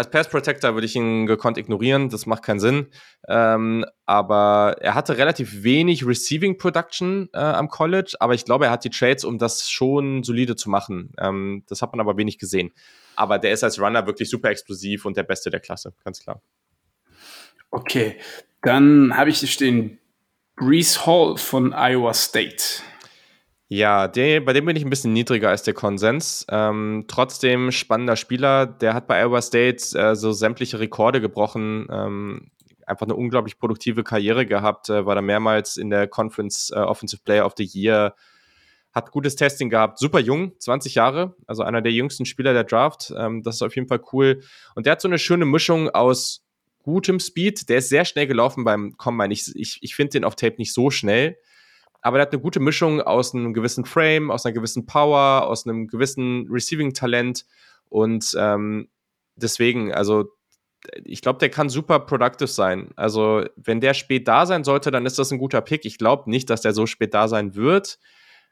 [0.00, 2.86] als Pass Protector würde ich ihn gekonnt ignorieren, das macht keinen Sinn.
[3.28, 8.70] Ähm, aber er hatte relativ wenig Receiving Production äh, am College, aber ich glaube, er
[8.70, 11.12] hat die Trades, um das schon solide zu machen.
[11.18, 12.72] Ähm, das hat man aber wenig gesehen.
[13.14, 16.40] Aber der ist als Runner wirklich super explosiv und der Beste der Klasse, ganz klar.
[17.70, 18.16] Okay,
[18.62, 19.98] dann habe ich hier stehen
[20.56, 22.82] Brees Hall von Iowa State.
[23.72, 26.44] Ja, der, bei dem bin ich ein bisschen niedriger als der Konsens.
[26.50, 28.66] Ähm, trotzdem spannender Spieler.
[28.66, 31.86] Der hat bei Iowa State äh, so sämtliche Rekorde gebrochen.
[31.88, 32.50] Ähm,
[32.84, 34.88] einfach eine unglaublich produktive Karriere gehabt.
[34.88, 38.16] Äh, war da mehrmals in der Conference äh, Offensive Player of the Year.
[38.90, 40.00] Hat gutes Testing gehabt.
[40.00, 41.36] Super jung, 20 Jahre.
[41.46, 43.14] Also einer der jüngsten Spieler der Draft.
[43.16, 44.42] Ähm, das ist auf jeden Fall cool.
[44.74, 46.44] Und der hat so eine schöne Mischung aus
[46.82, 47.68] gutem Speed.
[47.68, 49.32] Der ist sehr schnell gelaufen beim Combine.
[49.32, 51.36] Ich, ich, ich finde den auf Tape nicht so schnell
[52.02, 55.66] aber er hat eine gute Mischung aus einem gewissen Frame, aus einer gewissen Power, aus
[55.66, 57.44] einem gewissen Receiving-Talent
[57.88, 58.88] und ähm,
[59.36, 60.26] deswegen, also
[61.04, 62.90] ich glaube, der kann super productive sein.
[62.96, 65.84] Also, wenn der spät da sein sollte, dann ist das ein guter Pick.
[65.84, 67.98] Ich glaube nicht, dass der so spät da sein wird.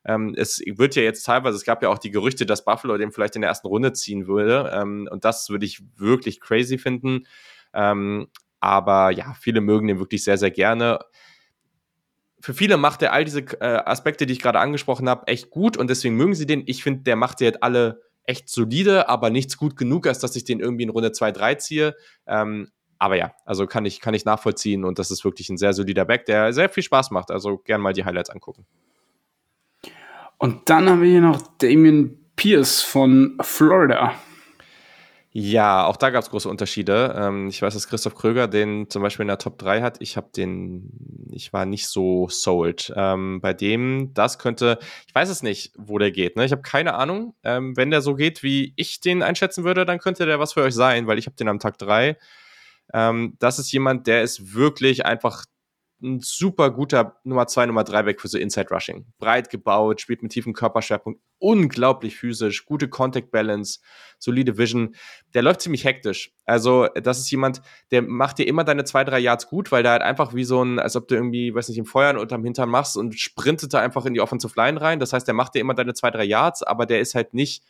[0.04, 3.12] Ähm, es wird ja jetzt teilweise, es gab ja auch die Gerüchte, dass Buffalo den
[3.12, 4.70] vielleicht in der ersten Runde ziehen würde.
[4.74, 7.26] Ähm, und das würde ich wirklich crazy finden.
[7.72, 8.28] Ähm,
[8.60, 11.00] aber ja, viele mögen den wirklich sehr, sehr gerne
[12.40, 15.76] für viele macht er all diese äh, Aspekte, die ich gerade angesprochen habe, echt gut
[15.76, 16.62] und deswegen mögen sie den.
[16.66, 20.44] Ich finde, der macht jetzt alle echt solide, aber nichts gut genug, als dass ich
[20.44, 21.96] den irgendwie in Runde 2, 3 ziehe.
[22.26, 22.68] Ähm,
[22.98, 26.04] aber ja, also kann ich, kann ich nachvollziehen und das ist wirklich ein sehr solider
[26.04, 27.30] Back, der sehr viel Spaß macht.
[27.30, 28.66] Also gern mal die Highlights angucken.
[30.36, 34.14] Und dann haben wir hier noch Damien Pierce von Florida.
[35.30, 37.14] Ja, auch da gab es große Unterschiede.
[37.16, 39.98] Ähm, ich weiß, dass Christoph Kröger den zum Beispiel in der Top 3 hat.
[40.00, 42.92] Ich habe den, ich war nicht so sold.
[42.96, 46.36] Ähm, bei dem, das könnte, ich weiß es nicht, wo der geht.
[46.36, 46.46] Ne?
[46.46, 47.34] Ich habe keine Ahnung.
[47.44, 50.62] Ähm, wenn der so geht, wie ich den einschätzen würde, dann könnte der was für
[50.62, 52.16] euch sein, weil ich habe den am Tag 3.
[52.94, 55.44] Ähm, das ist jemand, der ist wirklich einfach
[56.00, 59.06] ein super guter Nummer 2, Nummer 3 Back für so Inside Rushing.
[59.18, 63.80] Breit gebaut, spielt mit tiefem Körperschwerpunkt, unglaublich physisch, gute Contact Balance,
[64.18, 64.94] solide Vision.
[65.34, 66.32] Der läuft ziemlich hektisch.
[66.44, 69.92] Also, das ist jemand, der macht dir immer deine zwei, drei Yards gut, weil der
[69.92, 72.68] halt einfach wie so ein, als ob du irgendwie, weiß nicht, im Feuern unterm Hintern
[72.68, 75.00] machst und sprintet da einfach in die Offensive Line rein.
[75.00, 77.64] Das heißt, der macht dir immer deine zwei, drei Yards, aber der ist halt nicht,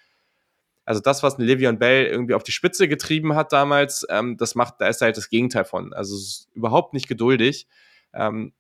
[0.85, 4.55] also das, was ein Livion Bell irgendwie auf die Spitze getrieben hat damals, ähm, das
[4.55, 5.93] macht, da ist halt das Gegenteil von.
[5.93, 6.17] Also
[6.55, 7.67] überhaupt nicht geduldig.
[8.15, 8.53] Ähm,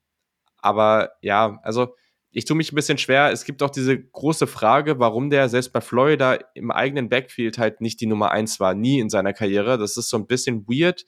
[0.60, 1.94] aber ja, also
[2.30, 3.30] ich tue mich ein bisschen schwer.
[3.32, 7.80] Es gibt auch diese große Frage, warum der selbst bei Florida im eigenen Backfield halt
[7.80, 9.78] nicht die Nummer eins war, nie in seiner Karriere.
[9.78, 11.06] Das ist so ein bisschen weird.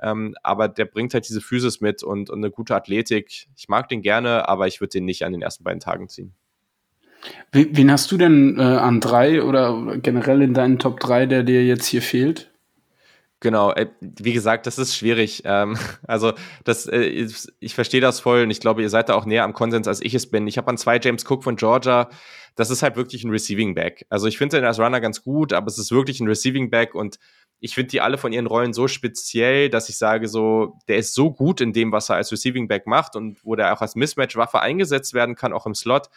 [0.00, 3.48] Ähm, aber der bringt halt diese Physis mit und, und, eine gute Athletik.
[3.56, 6.34] Ich mag den gerne, aber ich würde den nicht an den ersten beiden Tagen ziehen.
[7.52, 11.64] Wen hast du denn äh, an drei oder generell in deinen Top drei, der dir
[11.64, 12.51] jetzt hier fehlt?
[13.42, 15.42] Genau, äh, wie gesagt, das ist schwierig.
[15.44, 16.32] Ähm, also
[16.62, 17.26] das, äh,
[17.58, 20.00] ich, verstehe das voll und ich glaube, ihr seid da auch näher am Konsens, als
[20.00, 20.46] ich es bin.
[20.46, 22.08] Ich habe an zwei James Cook von Georgia.
[22.54, 24.06] Das ist halt wirklich ein Receiving Back.
[24.10, 26.94] Also ich finde den als Runner ganz gut, aber es ist wirklich ein Receiving Back
[26.94, 27.18] und
[27.58, 31.12] ich finde die alle von ihren Rollen so speziell, dass ich sage so, der ist
[31.12, 33.96] so gut in dem, was er als Receiving Back macht und wo der auch als
[33.96, 36.10] Mismatch-Waffe eingesetzt werden kann, auch im Slot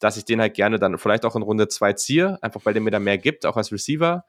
[0.00, 2.82] dass ich den halt gerne dann vielleicht auch in Runde 2 ziehe, einfach weil der
[2.82, 4.24] mir da mehr gibt, auch als Receiver.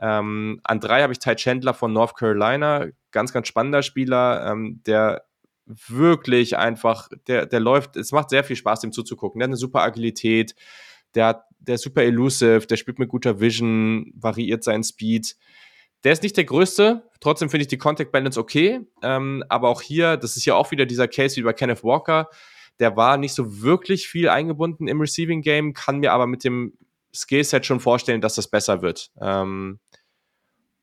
[0.00, 4.80] Ähm, an drei habe ich Ty Chandler von North Carolina, ganz, ganz spannender Spieler, ähm,
[4.86, 5.24] der
[5.66, 9.38] wirklich einfach, der, der läuft, es macht sehr viel Spaß, dem zuzugucken.
[9.38, 10.54] Der hat eine super Agilität,
[11.14, 15.36] der, der ist super elusive, der spielt mit guter Vision, variiert seinen Speed.
[16.04, 18.80] Der ist nicht der größte, trotzdem finde ich die Contact Balance okay.
[19.02, 22.28] Ähm, aber auch hier, das ist ja auch wieder dieser Case wie bei Kenneth Walker.
[22.78, 26.74] Der war nicht so wirklich viel eingebunden im Receiving Game, kann mir aber mit dem
[27.12, 29.10] Skillset schon vorstellen, dass das besser wird.
[29.20, 29.80] Ähm,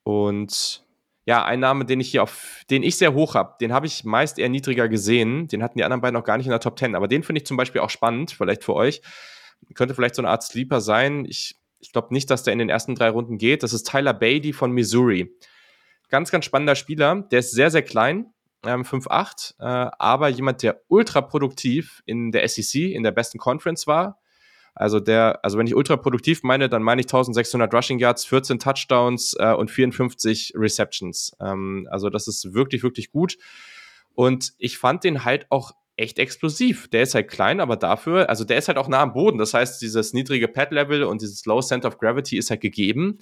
[0.06, 0.86] und
[1.26, 4.04] ja, ein Name, den ich hier auf, den ich sehr hoch habe, den habe ich
[4.04, 5.48] meist eher niedriger gesehen.
[5.48, 6.94] Den hatten die anderen beiden noch gar nicht in der Top 10.
[6.94, 9.02] Aber den finde ich zum Beispiel auch spannend, vielleicht für euch.
[9.74, 11.26] Könnte vielleicht so eine Art Sleeper sein.
[11.26, 13.64] Ich, ich glaube nicht, dass der in den ersten drei Runden geht.
[13.64, 15.36] Das ist Tyler Beatty von Missouri.
[16.10, 17.24] Ganz, ganz spannender Spieler.
[17.32, 18.32] Der ist sehr, sehr klein,
[18.64, 23.88] ähm, 5'8, äh, aber jemand, der ultra produktiv in der SEC, in der besten Conference
[23.88, 24.20] war
[24.76, 28.60] also der, also wenn ich ultra produktiv meine, dann meine ich 1600 Rushing Yards, 14
[28.60, 31.36] Touchdowns äh, und 54 Receptions.
[31.40, 33.38] Ähm, also das ist wirklich, wirklich gut.
[34.14, 36.90] Und ich fand den halt auch echt explosiv.
[36.90, 39.38] Der ist halt klein, aber dafür, also der ist halt auch nah am Boden.
[39.38, 43.20] Das heißt, dieses niedrige Pad-Level und dieses Low Center of Gravity ist halt gegeben.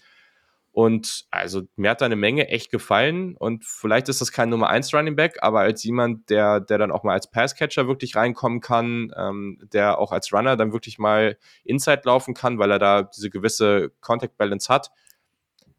[0.73, 4.69] Und also mir hat da eine Menge echt gefallen und vielleicht ist das kein Nummer
[4.69, 8.59] 1 Running Back, aber als jemand, der, der dann auch mal als Passcatcher wirklich reinkommen
[8.59, 13.03] kann, ähm, der auch als Runner dann wirklich mal Inside laufen kann, weil er da
[13.03, 14.89] diese gewisse Contact Balance hat,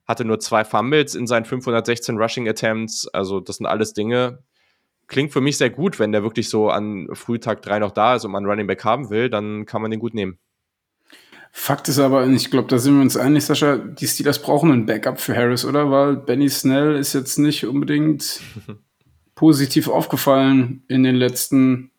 [0.06, 4.44] hatte nur zwei Fumbles in seinen 516 Rushing Attempts, also das sind alles Dinge,
[5.08, 8.24] klingt für mich sehr gut, wenn der wirklich so an Frühtag 3 noch da ist
[8.24, 10.38] und man Running Back haben will, dann kann man den gut nehmen.
[11.56, 14.86] Fakt ist aber, ich glaube, da sind wir uns einig, Sascha, die Steelers brauchen ein
[14.86, 15.88] Backup für Harris, oder?
[15.88, 18.40] Weil Benny Snell ist jetzt nicht unbedingt
[19.36, 21.92] positiv aufgefallen in den letzten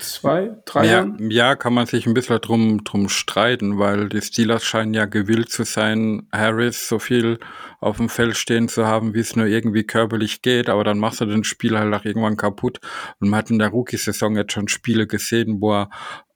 [0.00, 1.30] zwei, drei ja, Jahren.
[1.30, 5.50] Ja, kann man sich ein bisschen drum, drum streiten, weil die Steelers scheinen ja gewillt
[5.50, 7.38] zu sein, Harris so viel
[7.80, 11.20] auf dem Feld stehen zu haben, wie es nur irgendwie körperlich geht, aber dann machst
[11.20, 12.80] du den Spiel halt auch irgendwann kaputt.
[13.20, 15.90] Und man hat in der Rookie-Saison jetzt schon Spiele gesehen, wo er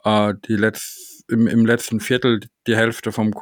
[0.04, 3.32] äh, die letzten im, im letzten Viertel die Hälfte vom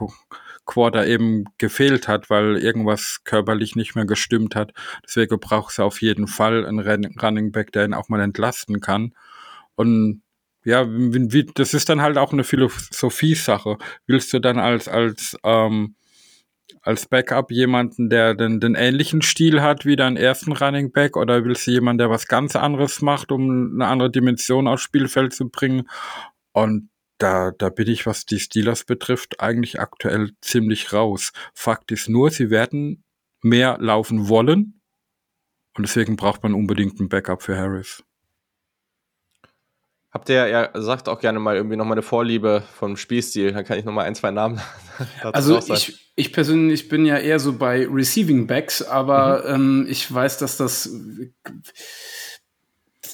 [0.65, 4.73] Quarter eben gefehlt hat, weil irgendwas körperlich nicht mehr gestimmt hat.
[5.05, 9.15] Deswegen braucht es auf jeden Fall einen Running Back, der ihn auch mal entlasten kann.
[9.74, 10.23] Und
[10.65, 13.78] ja, wie, das ist dann halt auch eine Philosophie-Sache.
[14.06, 15.94] Willst du dann als, als, ähm,
[16.82, 21.44] als Backup jemanden, der den, den ähnlichen Stil hat wie dein ersten Running Back oder
[21.44, 25.48] willst du jemanden, der was ganz anderes macht, um eine andere Dimension aufs Spielfeld zu
[25.48, 25.89] bringen?
[26.52, 31.32] Und da, da bin ich, was die Steelers betrifft, eigentlich aktuell ziemlich raus.
[31.54, 33.04] Fakt ist nur, sie werden
[33.42, 34.80] mehr laufen wollen
[35.76, 38.02] und deswegen braucht man unbedingt ein Backup für Harris.
[40.10, 43.78] Habt ihr, ja, sagt auch gerne mal irgendwie nochmal eine Vorliebe vom Spielstil, dann kann
[43.78, 44.60] ich nochmal ein, zwei Namen
[45.22, 49.54] Also ich, ich persönlich bin ja eher so bei Receiving Backs, aber mhm.
[49.54, 50.90] ähm, ich weiß, dass das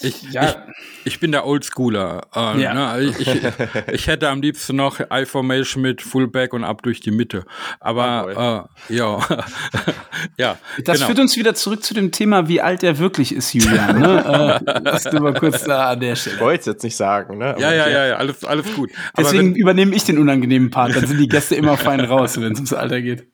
[0.02, 0.66] ich, ja.
[1.04, 2.22] ich, ich bin der Oldschooler.
[2.34, 2.74] Äh, ja.
[2.74, 3.04] ne?
[3.04, 3.42] ich, ich,
[3.92, 7.44] ich, hätte am liebsten noch I-Formation mit Fullback und ab durch die Mitte.
[7.80, 9.18] Aber oh äh, ja.
[10.36, 10.58] ja.
[10.84, 11.06] Das genau.
[11.06, 14.00] führt uns wieder zurück zu dem Thema, wie alt er wirklich ist, Julian.
[14.00, 14.60] Ne?
[14.66, 16.36] äh, lass du mal kurz da an der Stelle.
[16.36, 17.38] Ich wollte es jetzt nicht sagen.
[17.38, 17.54] Ne?
[17.58, 18.90] ja, ja, ja, ja, alles, alles gut.
[19.16, 20.96] Deswegen wenn, übernehme ich den unangenehmen Part.
[20.96, 23.26] Dann sind die Gäste immer fein raus, wenn es ums Alter geht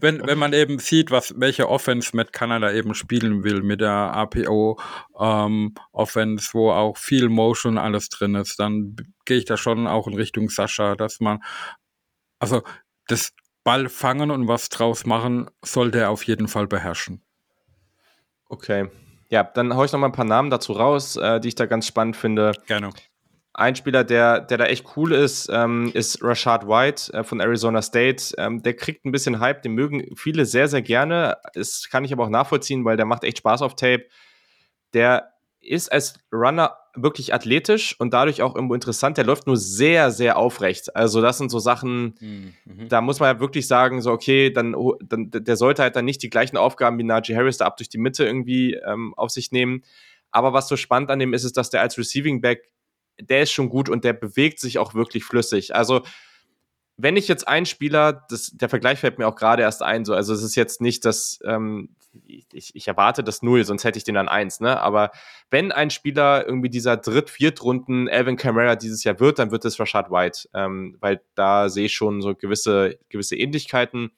[0.00, 3.90] wenn, wenn man eben sieht, was, welche Offense mit Kanada eben spielen will, mit der
[3.90, 4.78] APO
[5.18, 10.06] ähm, Offense, wo auch viel Motion alles drin ist, dann gehe ich da schon auch
[10.06, 11.42] in Richtung Sascha, dass man,
[12.38, 12.62] also
[13.06, 13.32] das
[13.64, 17.22] Ball fangen und was draus machen, sollte er auf jeden Fall beherrschen.
[18.48, 18.90] Okay.
[19.28, 21.66] Ja, dann haue ich noch mal ein paar Namen dazu raus, äh, die ich da
[21.66, 22.52] ganz spannend finde.
[22.66, 22.90] Gerne.
[23.54, 27.82] Ein Spieler, der, der da echt cool ist, ähm, ist Rashad White äh, von Arizona
[27.82, 28.34] State.
[28.38, 31.36] Ähm, der kriegt ein bisschen Hype, den mögen viele sehr, sehr gerne.
[31.52, 34.06] Das kann ich aber auch nachvollziehen, weil der macht echt Spaß auf Tape.
[34.94, 39.16] Der ist als Runner wirklich athletisch und dadurch auch irgendwo interessant.
[39.16, 40.94] Der läuft nur sehr, sehr aufrecht.
[40.96, 42.88] Also das sind so Sachen, mhm.
[42.88, 46.22] da muss man ja wirklich sagen, so okay, dann, dann der sollte halt dann nicht
[46.22, 49.52] die gleichen Aufgaben wie Najee Harris da ab durch die Mitte irgendwie ähm, auf sich
[49.52, 49.84] nehmen.
[50.30, 52.70] Aber was so spannend an dem ist, ist, dass der als Receiving Back
[53.28, 55.74] der ist schon gut und der bewegt sich auch wirklich flüssig.
[55.74, 56.02] Also,
[56.96, 60.14] wenn ich jetzt einen Spieler, das, der Vergleich fällt mir auch gerade erst ein, so,
[60.14, 61.96] also es ist jetzt nicht das, ähm,
[62.26, 64.78] ich, ich erwarte das Null, sonst hätte ich den an eins, ne?
[64.80, 65.10] Aber
[65.50, 69.80] wenn ein Spieler irgendwie dieser Dritt-, Viertrunden Alvin Kamara dieses Jahr wird, dann wird es
[69.80, 74.10] Rashad White, ähm, weil da sehe ich schon so gewisse, gewisse Ähnlichkeiten.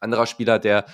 [0.00, 0.86] Anderer Spieler, der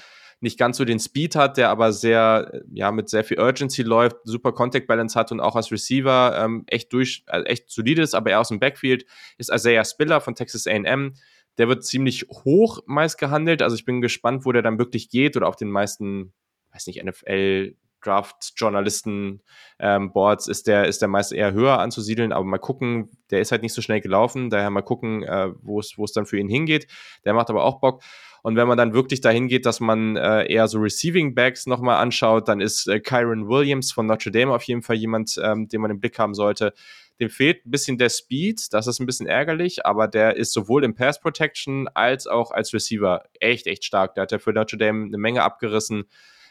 [0.47, 4.17] nicht ganz so den Speed hat, der aber sehr, ja, mit sehr viel Urgency läuft,
[4.23, 8.15] super Contact Balance hat und auch als Receiver ähm, echt durch, also echt solide ist,
[8.15, 9.05] aber er aus dem Backfield
[9.39, 11.15] ist Isaiah Spiller von Texas A&M.
[11.59, 15.37] Der wird ziemlich hoch meist gehandelt, also ich bin gespannt, wo der dann wirklich geht
[15.37, 16.33] oder auf den meisten,
[16.73, 17.75] weiß nicht, NFL
[18.07, 19.43] Draft-Journalisten
[19.79, 20.13] ähm,
[20.47, 23.75] ist der, ist der meist eher höher anzusiedeln, aber mal gucken, der ist halt nicht
[23.75, 26.87] so schnell gelaufen, daher mal gucken, äh, wo es dann für ihn hingeht.
[27.25, 28.03] Der macht aber auch Bock.
[28.47, 31.97] Und wenn man dann wirklich dahin geht, dass man äh, eher so Receiving Backs nochmal
[31.97, 35.81] anschaut, dann ist äh, Kyron Williams von Notre Dame auf jeden Fall jemand, ähm, den
[35.81, 36.73] man im Blick haben sollte.
[37.19, 40.85] Dem fehlt ein bisschen der Speed, das ist ein bisschen ärgerlich, aber der ist sowohl
[40.85, 44.15] im Pass Protection als auch als Receiver echt, echt stark.
[44.15, 46.05] Der hat ja für Notre Dame eine Menge abgerissen.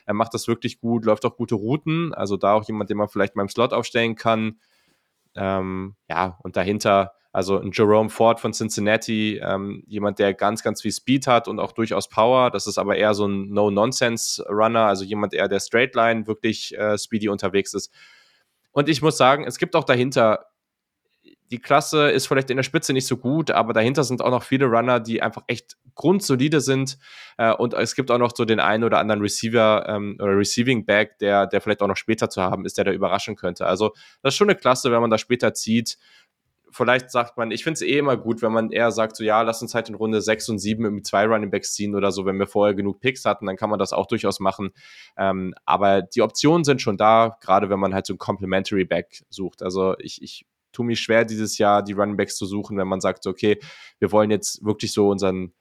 [0.06, 2.14] Er macht das wirklich gut, läuft auch gute Routen.
[2.14, 4.60] Also da auch jemand, den man vielleicht mal im Slot aufstellen kann.
[5.36, 10.82] Ähm, ja, und dahinter, also ein Jerome Ford von Cincinnati, ähm, jemand, der ganz, ganz
[10.82, 12.52] viel Speed hat und auch durchaus Power.
[12.52, 16.98] Das ist aber eher so ein No-Nonsense-Runner, also jemand eher, der Straight Line wirklich äh,
[16.98, 17.92] speedy unterwegs ist.
[18.72, 20.46] Und ich muss sagen, es gibt auch dahinter
[21.52, 24.44] die Klasse ist vielleicht in der Spitze nicht so gut, aber dahinter sind auch noch
[24.44, 26.98] viele Runner, die einfach echt grundsolide sind.
[27.38, 30.86] Äh, und es gibt auch noch so den einen oder anderen Receiver ähm, oder Receiving
[30.86, 33.68] Back, der, der vielleicht auch noch später zu haben ist, der da überraschen könnte.
[33.68, 35.98] Also das ist schon eine Klasse, wenn man da später zieht.
[36.72, 39.42] Vielleicht sagt man, ich finde es eh immer gut, wenn man eher sagt, so ja,
[39.44, 42.26] lass uns halt in Runde 6 und 7 mit zwei Running Backs ziehen oder so,
[42.26, 44.72] wenn wir vorher genug Picks hatten, dann kann man das auch durchaus machen.
[45.16, 49.24] Ähm, aber die Optionen sind schon da, gerade wenn man halt so ein Complementary Back
[49.30, 49.64] sucht.
[49.64, 50.46] Also ich, ich
[50.76, 53.60] tue mich schwer, dieses Jahr die Running Backs zu suchen, wenn man sagt, okay,
[54.00, 55.54] wir wollen jetzt wirklich so unseren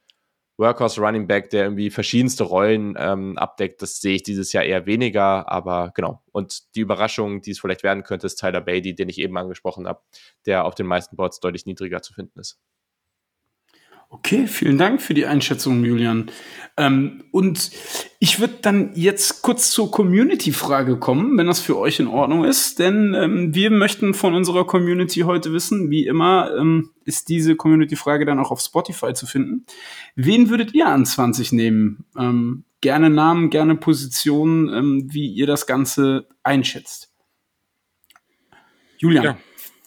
[0.56, 4.86] Workhorse Running Back, der irgendwie verschiedenste Rollen ähm, abdeckt, das sehe ich dieses Jahr eher
[4.86, 6.22] weniger, aber genau.
[6.30, 9.88] Und die Überraschung, die es vielleicht werden könnte, ist Tyler Beatty, den ich eben angesprochen
[9.88, 10.02] habe,
[10.46, 12.60] der auf den meisten Boards deutlich niedriger zu finden ist.
[14.14, 16.30] Okay, vielen Dank für die Einschätzung, Julian.
[16.76, 17.72] Ähm, und
[18.20, 22.78] ich würde dann jetzt kurz zur Community-Frage kommen, wenn das für euch in Ordnung ist.
[22.78, 28.24] Denn ähm, wir möchten von unserer Community heute wissen, wie immer ähm, ist diese Community-Frage
[28.24, 29.66] dann auch auf Spotify zu finden.
[30.14, 32.04] Wen würdet ihr an 20 nehmen?
[32.16, 37.12] Ähm, gerne Namen, gerne Positionen, ähm, wie ihr das Ganze einschätzt.
[38.98, 39.38] Julian, ja.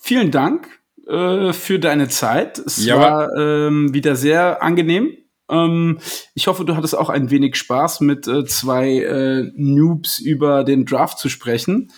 [0.01, 0.77] vielen Dank
[1.07, 2.59] äh, für deine Zeit.
[2.59, 5.15] Es ja, war ähm, wieder sehr angenehm.
[5.49, 5.99] Ähm,
[6.33, 10.85] ich hoffe, du hattest auch ein wenig Spaß mit äh, zwei äh, Noobs über den
[10.85, 11.91] Draft zu sprechen.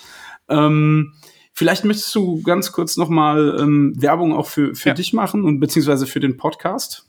[0.48, 1.14] Ähm,
[1.54, 4.96] vielleicht möchtest du ganz kurz noch mal ähm, Werbung auch für, für ja.
[4.96, 7.06] dich machen und beziehungsweise für den Podcast.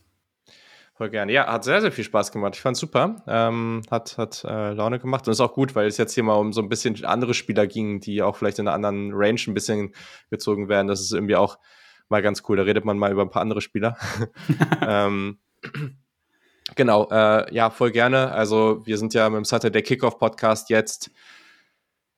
[0.94, 1.32] Voll gerne.
[1.32, 2.56] Ja, hat sehr, sehr viel Spaß gemacht.
[2.56, 3.22] Ich fand super.
[3.26, 6.34] Ähm, hat hat äh, Laune gemacht und ist auch gut, weil es jetzt hier mal
[6.34, 9.54] um so ein bisschen andere Spieler ging, die auch vielleicht in einer anderen Range ein
[9.54, 9.94] bisschen
[10.28, 10.88] gezogen werden.
[10.88, 11.56] Das ist irgendwie auch
[12.10, 12.56] mal ganz cool.
[12.56, 13.96] Da redet man mal über ein paar andere Spieler.
[14.86, 15.38] ähm,
[16.74, 18.32] genau, äh, ja, voll gerne.
[18.32, 21.10] Also wir sind ja mit dem Saturday Kickoff Podcast jetzt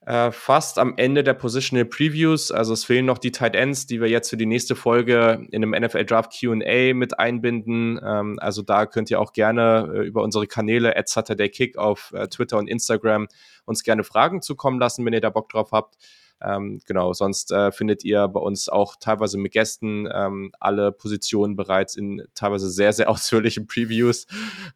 [0.05, 2.51] äh, fast am Ende der Positional Previews.
[2.51, 5.63] Also es fehlen noch die Tight Ends, die wir jetzt für die nächste Folge in
[5.63, 7.99] einem NFL Draft Q&A mit einbinden.
[8.03, 12.11] Ähm, also da könnt ihr auch gerne äh, über unsere Kanäle at Saturday Kick auf
[12.13, 13.27] äh, Twitter und Instagram
[13.65, 15.95] uns gerne Fragen zukommen lassen, wenn ihr da Bock drauf habt.
[16.43, 21.55] Ähm, genau, sonst äh, findet ihr bei uns auch teilweise mit Gästen ähm, alle Positionen
[21.55, 24.27] bereits in teilweise sehr, sehr ausführlichen Previews.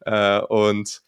[0.04, 1.02] Äh, und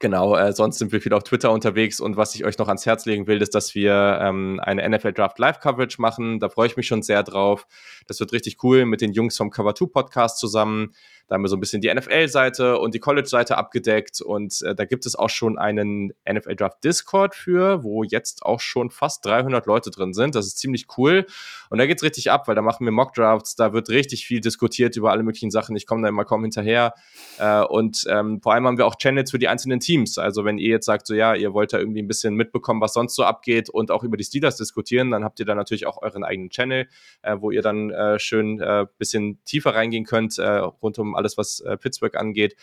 [0.00, 2.84] Genau, äh, sonst sind wir viel auf Twitter unterwegs und was ich euch noch ans
[2.84, 6.40] Herz legen will, ist, dass wir ähm, eine NFL Draft Live Coverage machen.
[6.40, 7.66] Da freue ich mich schon sehr drauf.
[8.06, 10.94] Das wird richtig cool mit den Jungs vom Cover 2 Podcast zusammen.
[11.26, 14.84] Da haben wir so ein bisschen die NFL-Seite und die College-Seite abgedeckt und äh, da
[14.84, 19.64] gibt es auch schon einen NFL Draft Discord für, wo jetzt auch schon fast 300
[19.66, 20.34] Leute drin sind.
[20.34, 21.26] Das ist ziemlich cool
[21.70, 24.40] und da geht's richtig ab, weil da machen wir Mock Drafts, da wird richtig viel
[24.40, 25.74] diskutiert über alle möglichen Sachen.
[25.76, 26.92] Ich komme da immer kaum hinterher
[27.38, 30.18] äh, und ähm, vor allem haben wir auch Channels für die einzelnen Teams.
[30.18, 32.92] Also wenn ihr jetzt sagt, so ja, ihr wollt da irgendwie ein bisschen mitbekommen, was
[32.92, 36.02] sonst so abgeht und auch über die Steelers diskutieren, dann habt ihr da natürlich auch
[36.02, 36.86] euren eigenen Channel,
[37.22, 41.38] äh, wo ihr dann äh, schön äh, bisschen tiefer reingehen könnt äh, rund um alles,
[41.38, 42.56] was äh, Pittsburgh angeht.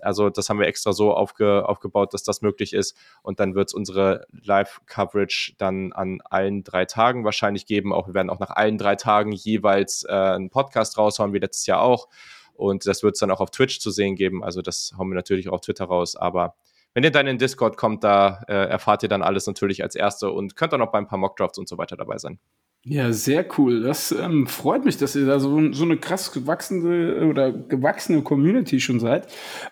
[0.00, 2.96] Also das haben wir extra so aufge, aufgebaut, dass das möglich ist.
[3.22, 7.92] Und dann wird es unsere Live-Coverage dann an allen drei Tagen wahrscheinlich geben.
[7.92, 11.66] Auch wir werden auch nach allen drei Tagen jeweils äh, einen Podcast raushauen, wie letztes
[11.66, 12.08] Jahr auch.
[12.54, 14.42] Und das wird es dann auch auf Twitch zu sehen geben.
[14.42, 16.16] Also das hauen wir natürlich auch auf Twitter raus.
[16.16, 16.54] Aber
[16.94, 20.30] wenn ihr dann in Discord kommt, da äh, erfahrt ihr dann alles natürlich als Erste
[20.30, 22.40] und könnt dann auch bei ein paar Mockdrafts und so weiter dabei sein.
[22.84, 23.82] Ja, sehr cool.
[23.82, 28.80] Das ähm, freut mich, dass ihr da so, so eine krass gewachsene oder gewachsene Community
[28.80, 29.26] schon seid.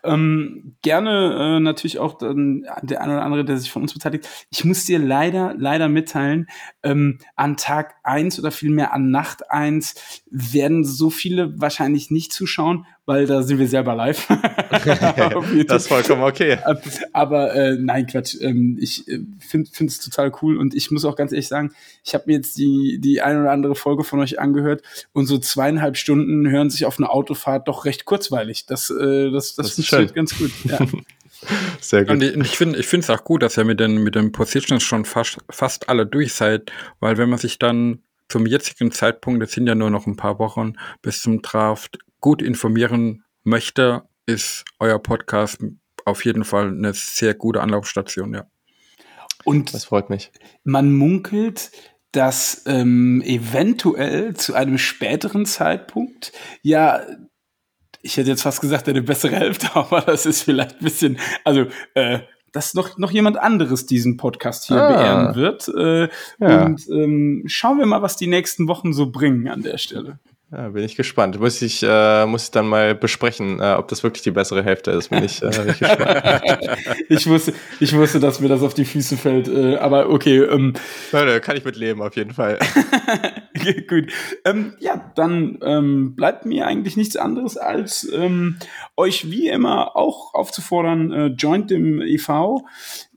[0.05, 4.29] Ähm, gerne äh, natürlich auch dann der eine oder andere, der sich von uns beteiligt.
[4.51, 6.49] Ich muss dir leider, leider mitteilen,
[6.83, 9.95] ähm, an Tag eins oder vielmehr an Nacht eins
[10.31, 14.27] werden so viele wahrscheinlich nicht zuschauen, weil da sind wir selber live.
[15.67, 16.59] das ist vollkommen okay.
[17.13, 18.37] Aber äh, nein, Quatsch.
[18.41, 21.73] Ähm, ich äh, finde es total cool und ich muss auch ganz ehrlich sagen,
[22.05, 25.39] ich habe mir jetzt die, die ein oder andere Folge von euch angehört und so
[25.39, 28.67] zweieinhalb Stunden hören sich auf einer Autofahrt doch recht kurzweilig.
[28.67, 30.51] Das, äh, das, das, das funktioniert ganz gut.
[30.65, 30.79] Ja.
[31.81, 32.11] Sehr gut.
[32.11, 34.83] Und ich finde ich finde es auch gut, dass ihr mit den, mit den Positions
[34.83, 39.53] schon fast, fast alle durch seid, weil wenn man sich dann zum jetzigen Zeitpunkt, es
[39.53, 40.73] sind ja nur noch ein paar Wochen
[41.03, 45.63] bis zum Draft, gut informieren möchte, ist euer Podcast
[46.05, 48.47] auf jeden Fall eine sehr gute Anlaufstation, ja.
[49.45, 50.33] Und das freut mich.
[50.65, 51.71] Man munkelt,
[52.11, 56.33] dass ähm, eventuell zu einem späteren Zeitpunkt
[56.63, 57.01] ja
[58.03, 61.67] ich hätte jetzt fast gesagt, eine bessere Hälfte, aber das ist vielleicht ein bisschen, also
[61.95, 62.19] äh,
[62.51, 64.93] dass noch, noch jemand anderes diesen Podcast hier ah.
[64.93, 65.69] beehren wird.
[65.69, 66.09] Äh,
[66.41, 66.65] ja.
[66.65, 70.19] Und ähm, schauen wir mal, was die nächsten Wochen so bringen an der Stelle.
[70.57, 71.39] Ja, bin ich gespannt.
[71.39, 74.91] Muss ich, äh, muss ich dann mal besprechen, äh, ob das wirklich die bessere Hälfte
[74.93, 75.11] ist.
[75.11, 76.23] Bin ich, äh, bin ich gespannt.
[77.11, 79.49] ich, wusste, ich wusste, dass mir das auf die Füße fällt.
[79.49, 80.39] Äh, aber okay.
[80.39, 80.73] Ähm.
[81.13, 82.59] Ja, kann ich mit leben, auf jeden Fall.
[83.87, 84.07] Gut.
[84.47, 88.57] Ähm, ja, dann ähm, bleibt mir eigentlich nichts anderes, als ähm,
[88.97, 92.63] euch wie immer auch aufzufordern, äh, joint dem EV,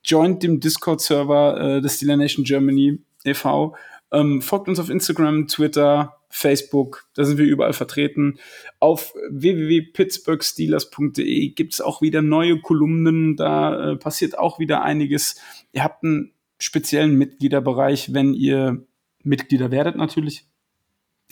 [0.03, 3.75] joint dem Discord-Server äh, des Steeler Nation Germany e.V.,
[4.11, 8.39] ähm, folgt uns auf Instagram, Twitter, Facebook, da sind wir überall vertreten.
[8.79, 15.41] Auf www.pittsburghsteelers.de gibt es auch wieder neue Kolumnen, da äh, passiert auch wieder einiges.
[15.73, 18.85] Ihr habt einen speziellen Mitgliederbereich, wenn ihr
[19.23, 20.45] Mitglieder werdet natürlich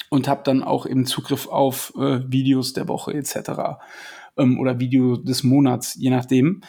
[0.09, 3.79] und habt dann auch eben Zugriff auf äh, Videos der Woche etc.
[4.37, 6.61] Ähm, oder Video des Monats, je nachdem.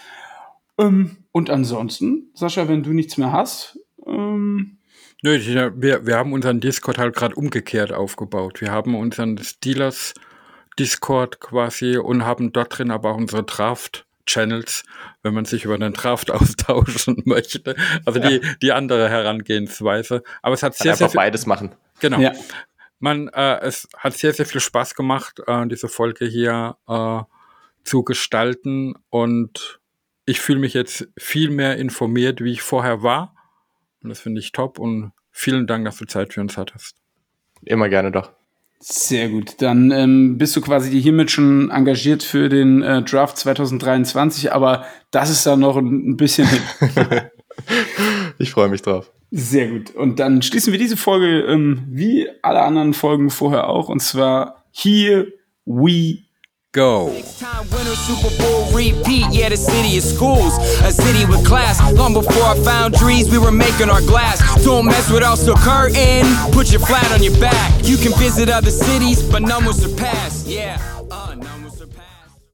[0.78, 4.77] Ähm, und ansonsten, Sascha, wenn du nichts mehr hast, ähm,
[5.22, 5.36] Nö,
[5.76, 8.60] wir, wir haben unseren Discord halt gerade umgekehrt aufgebaut.
[8.60, 10.14] Wir haben unseren Steelers
[10.78, 14.84] Discord quasi und haben dort drin aber auch unsere Draft Channels,
[15.22, 17.74] wenn man sich über den Draft austauschen möchte.
[18.04, 18.28] Also ja.
[18.28, 20.22] die, die andere Herangehensweise.
[20.42, 21.74] Aber es hat sehr, einfach sehr viel, beides machen.
[22.00, 22.20] Genau.
[22.20, 22.32] Ja.
[23.00, 27.22] Man, äh, es hat sehr, sehr viel Spaß gemacht, äh, diese Folge hier äh,
[27.84, 29.80] zu gestalten und
[30.26, 33.34] ich fühle mich jetzt viel mehr informiert, wie ich vorher war
[34.08, 36.96] und das finde ich top und vielen Dank, dass du Zeit für uns hattest.
[37.62, 38.30] Immer gerne doch.
[38.80, 39.60] Sehr gut.
[39.60, 45.28] Dann ähm, bist du quasi hiermit schon engagiert für den äh, Draft 2023, aber das
[45.28, 46.48] ist dann noch ein, ein bisschen
[48.38, 49.12] ich freue mich drauf.
[49.30, 49.90] Sehr gut.
[49.90, 54.64] Und dann schließen wir diese Folge ähm, wie alle anderen Folgen vorher auch, und zwar
[54.72, 55.30] Here
[55.66, 56.20] We
[56.72, 57.12] go.
[57.22, 61.80] Super Bowl repeat, yeah, the city of schools, a city with class.
[61.94, 64.38] Long before I found trees, we were making our glass.
[64.64, 67.84] Don't mess with us, curtain, put your flat on your back.
[67.84, 70.46] You can visit other cities, but none will surpass.
[70.46, 70.78] Yeah,
[71.10, 71.57] uh.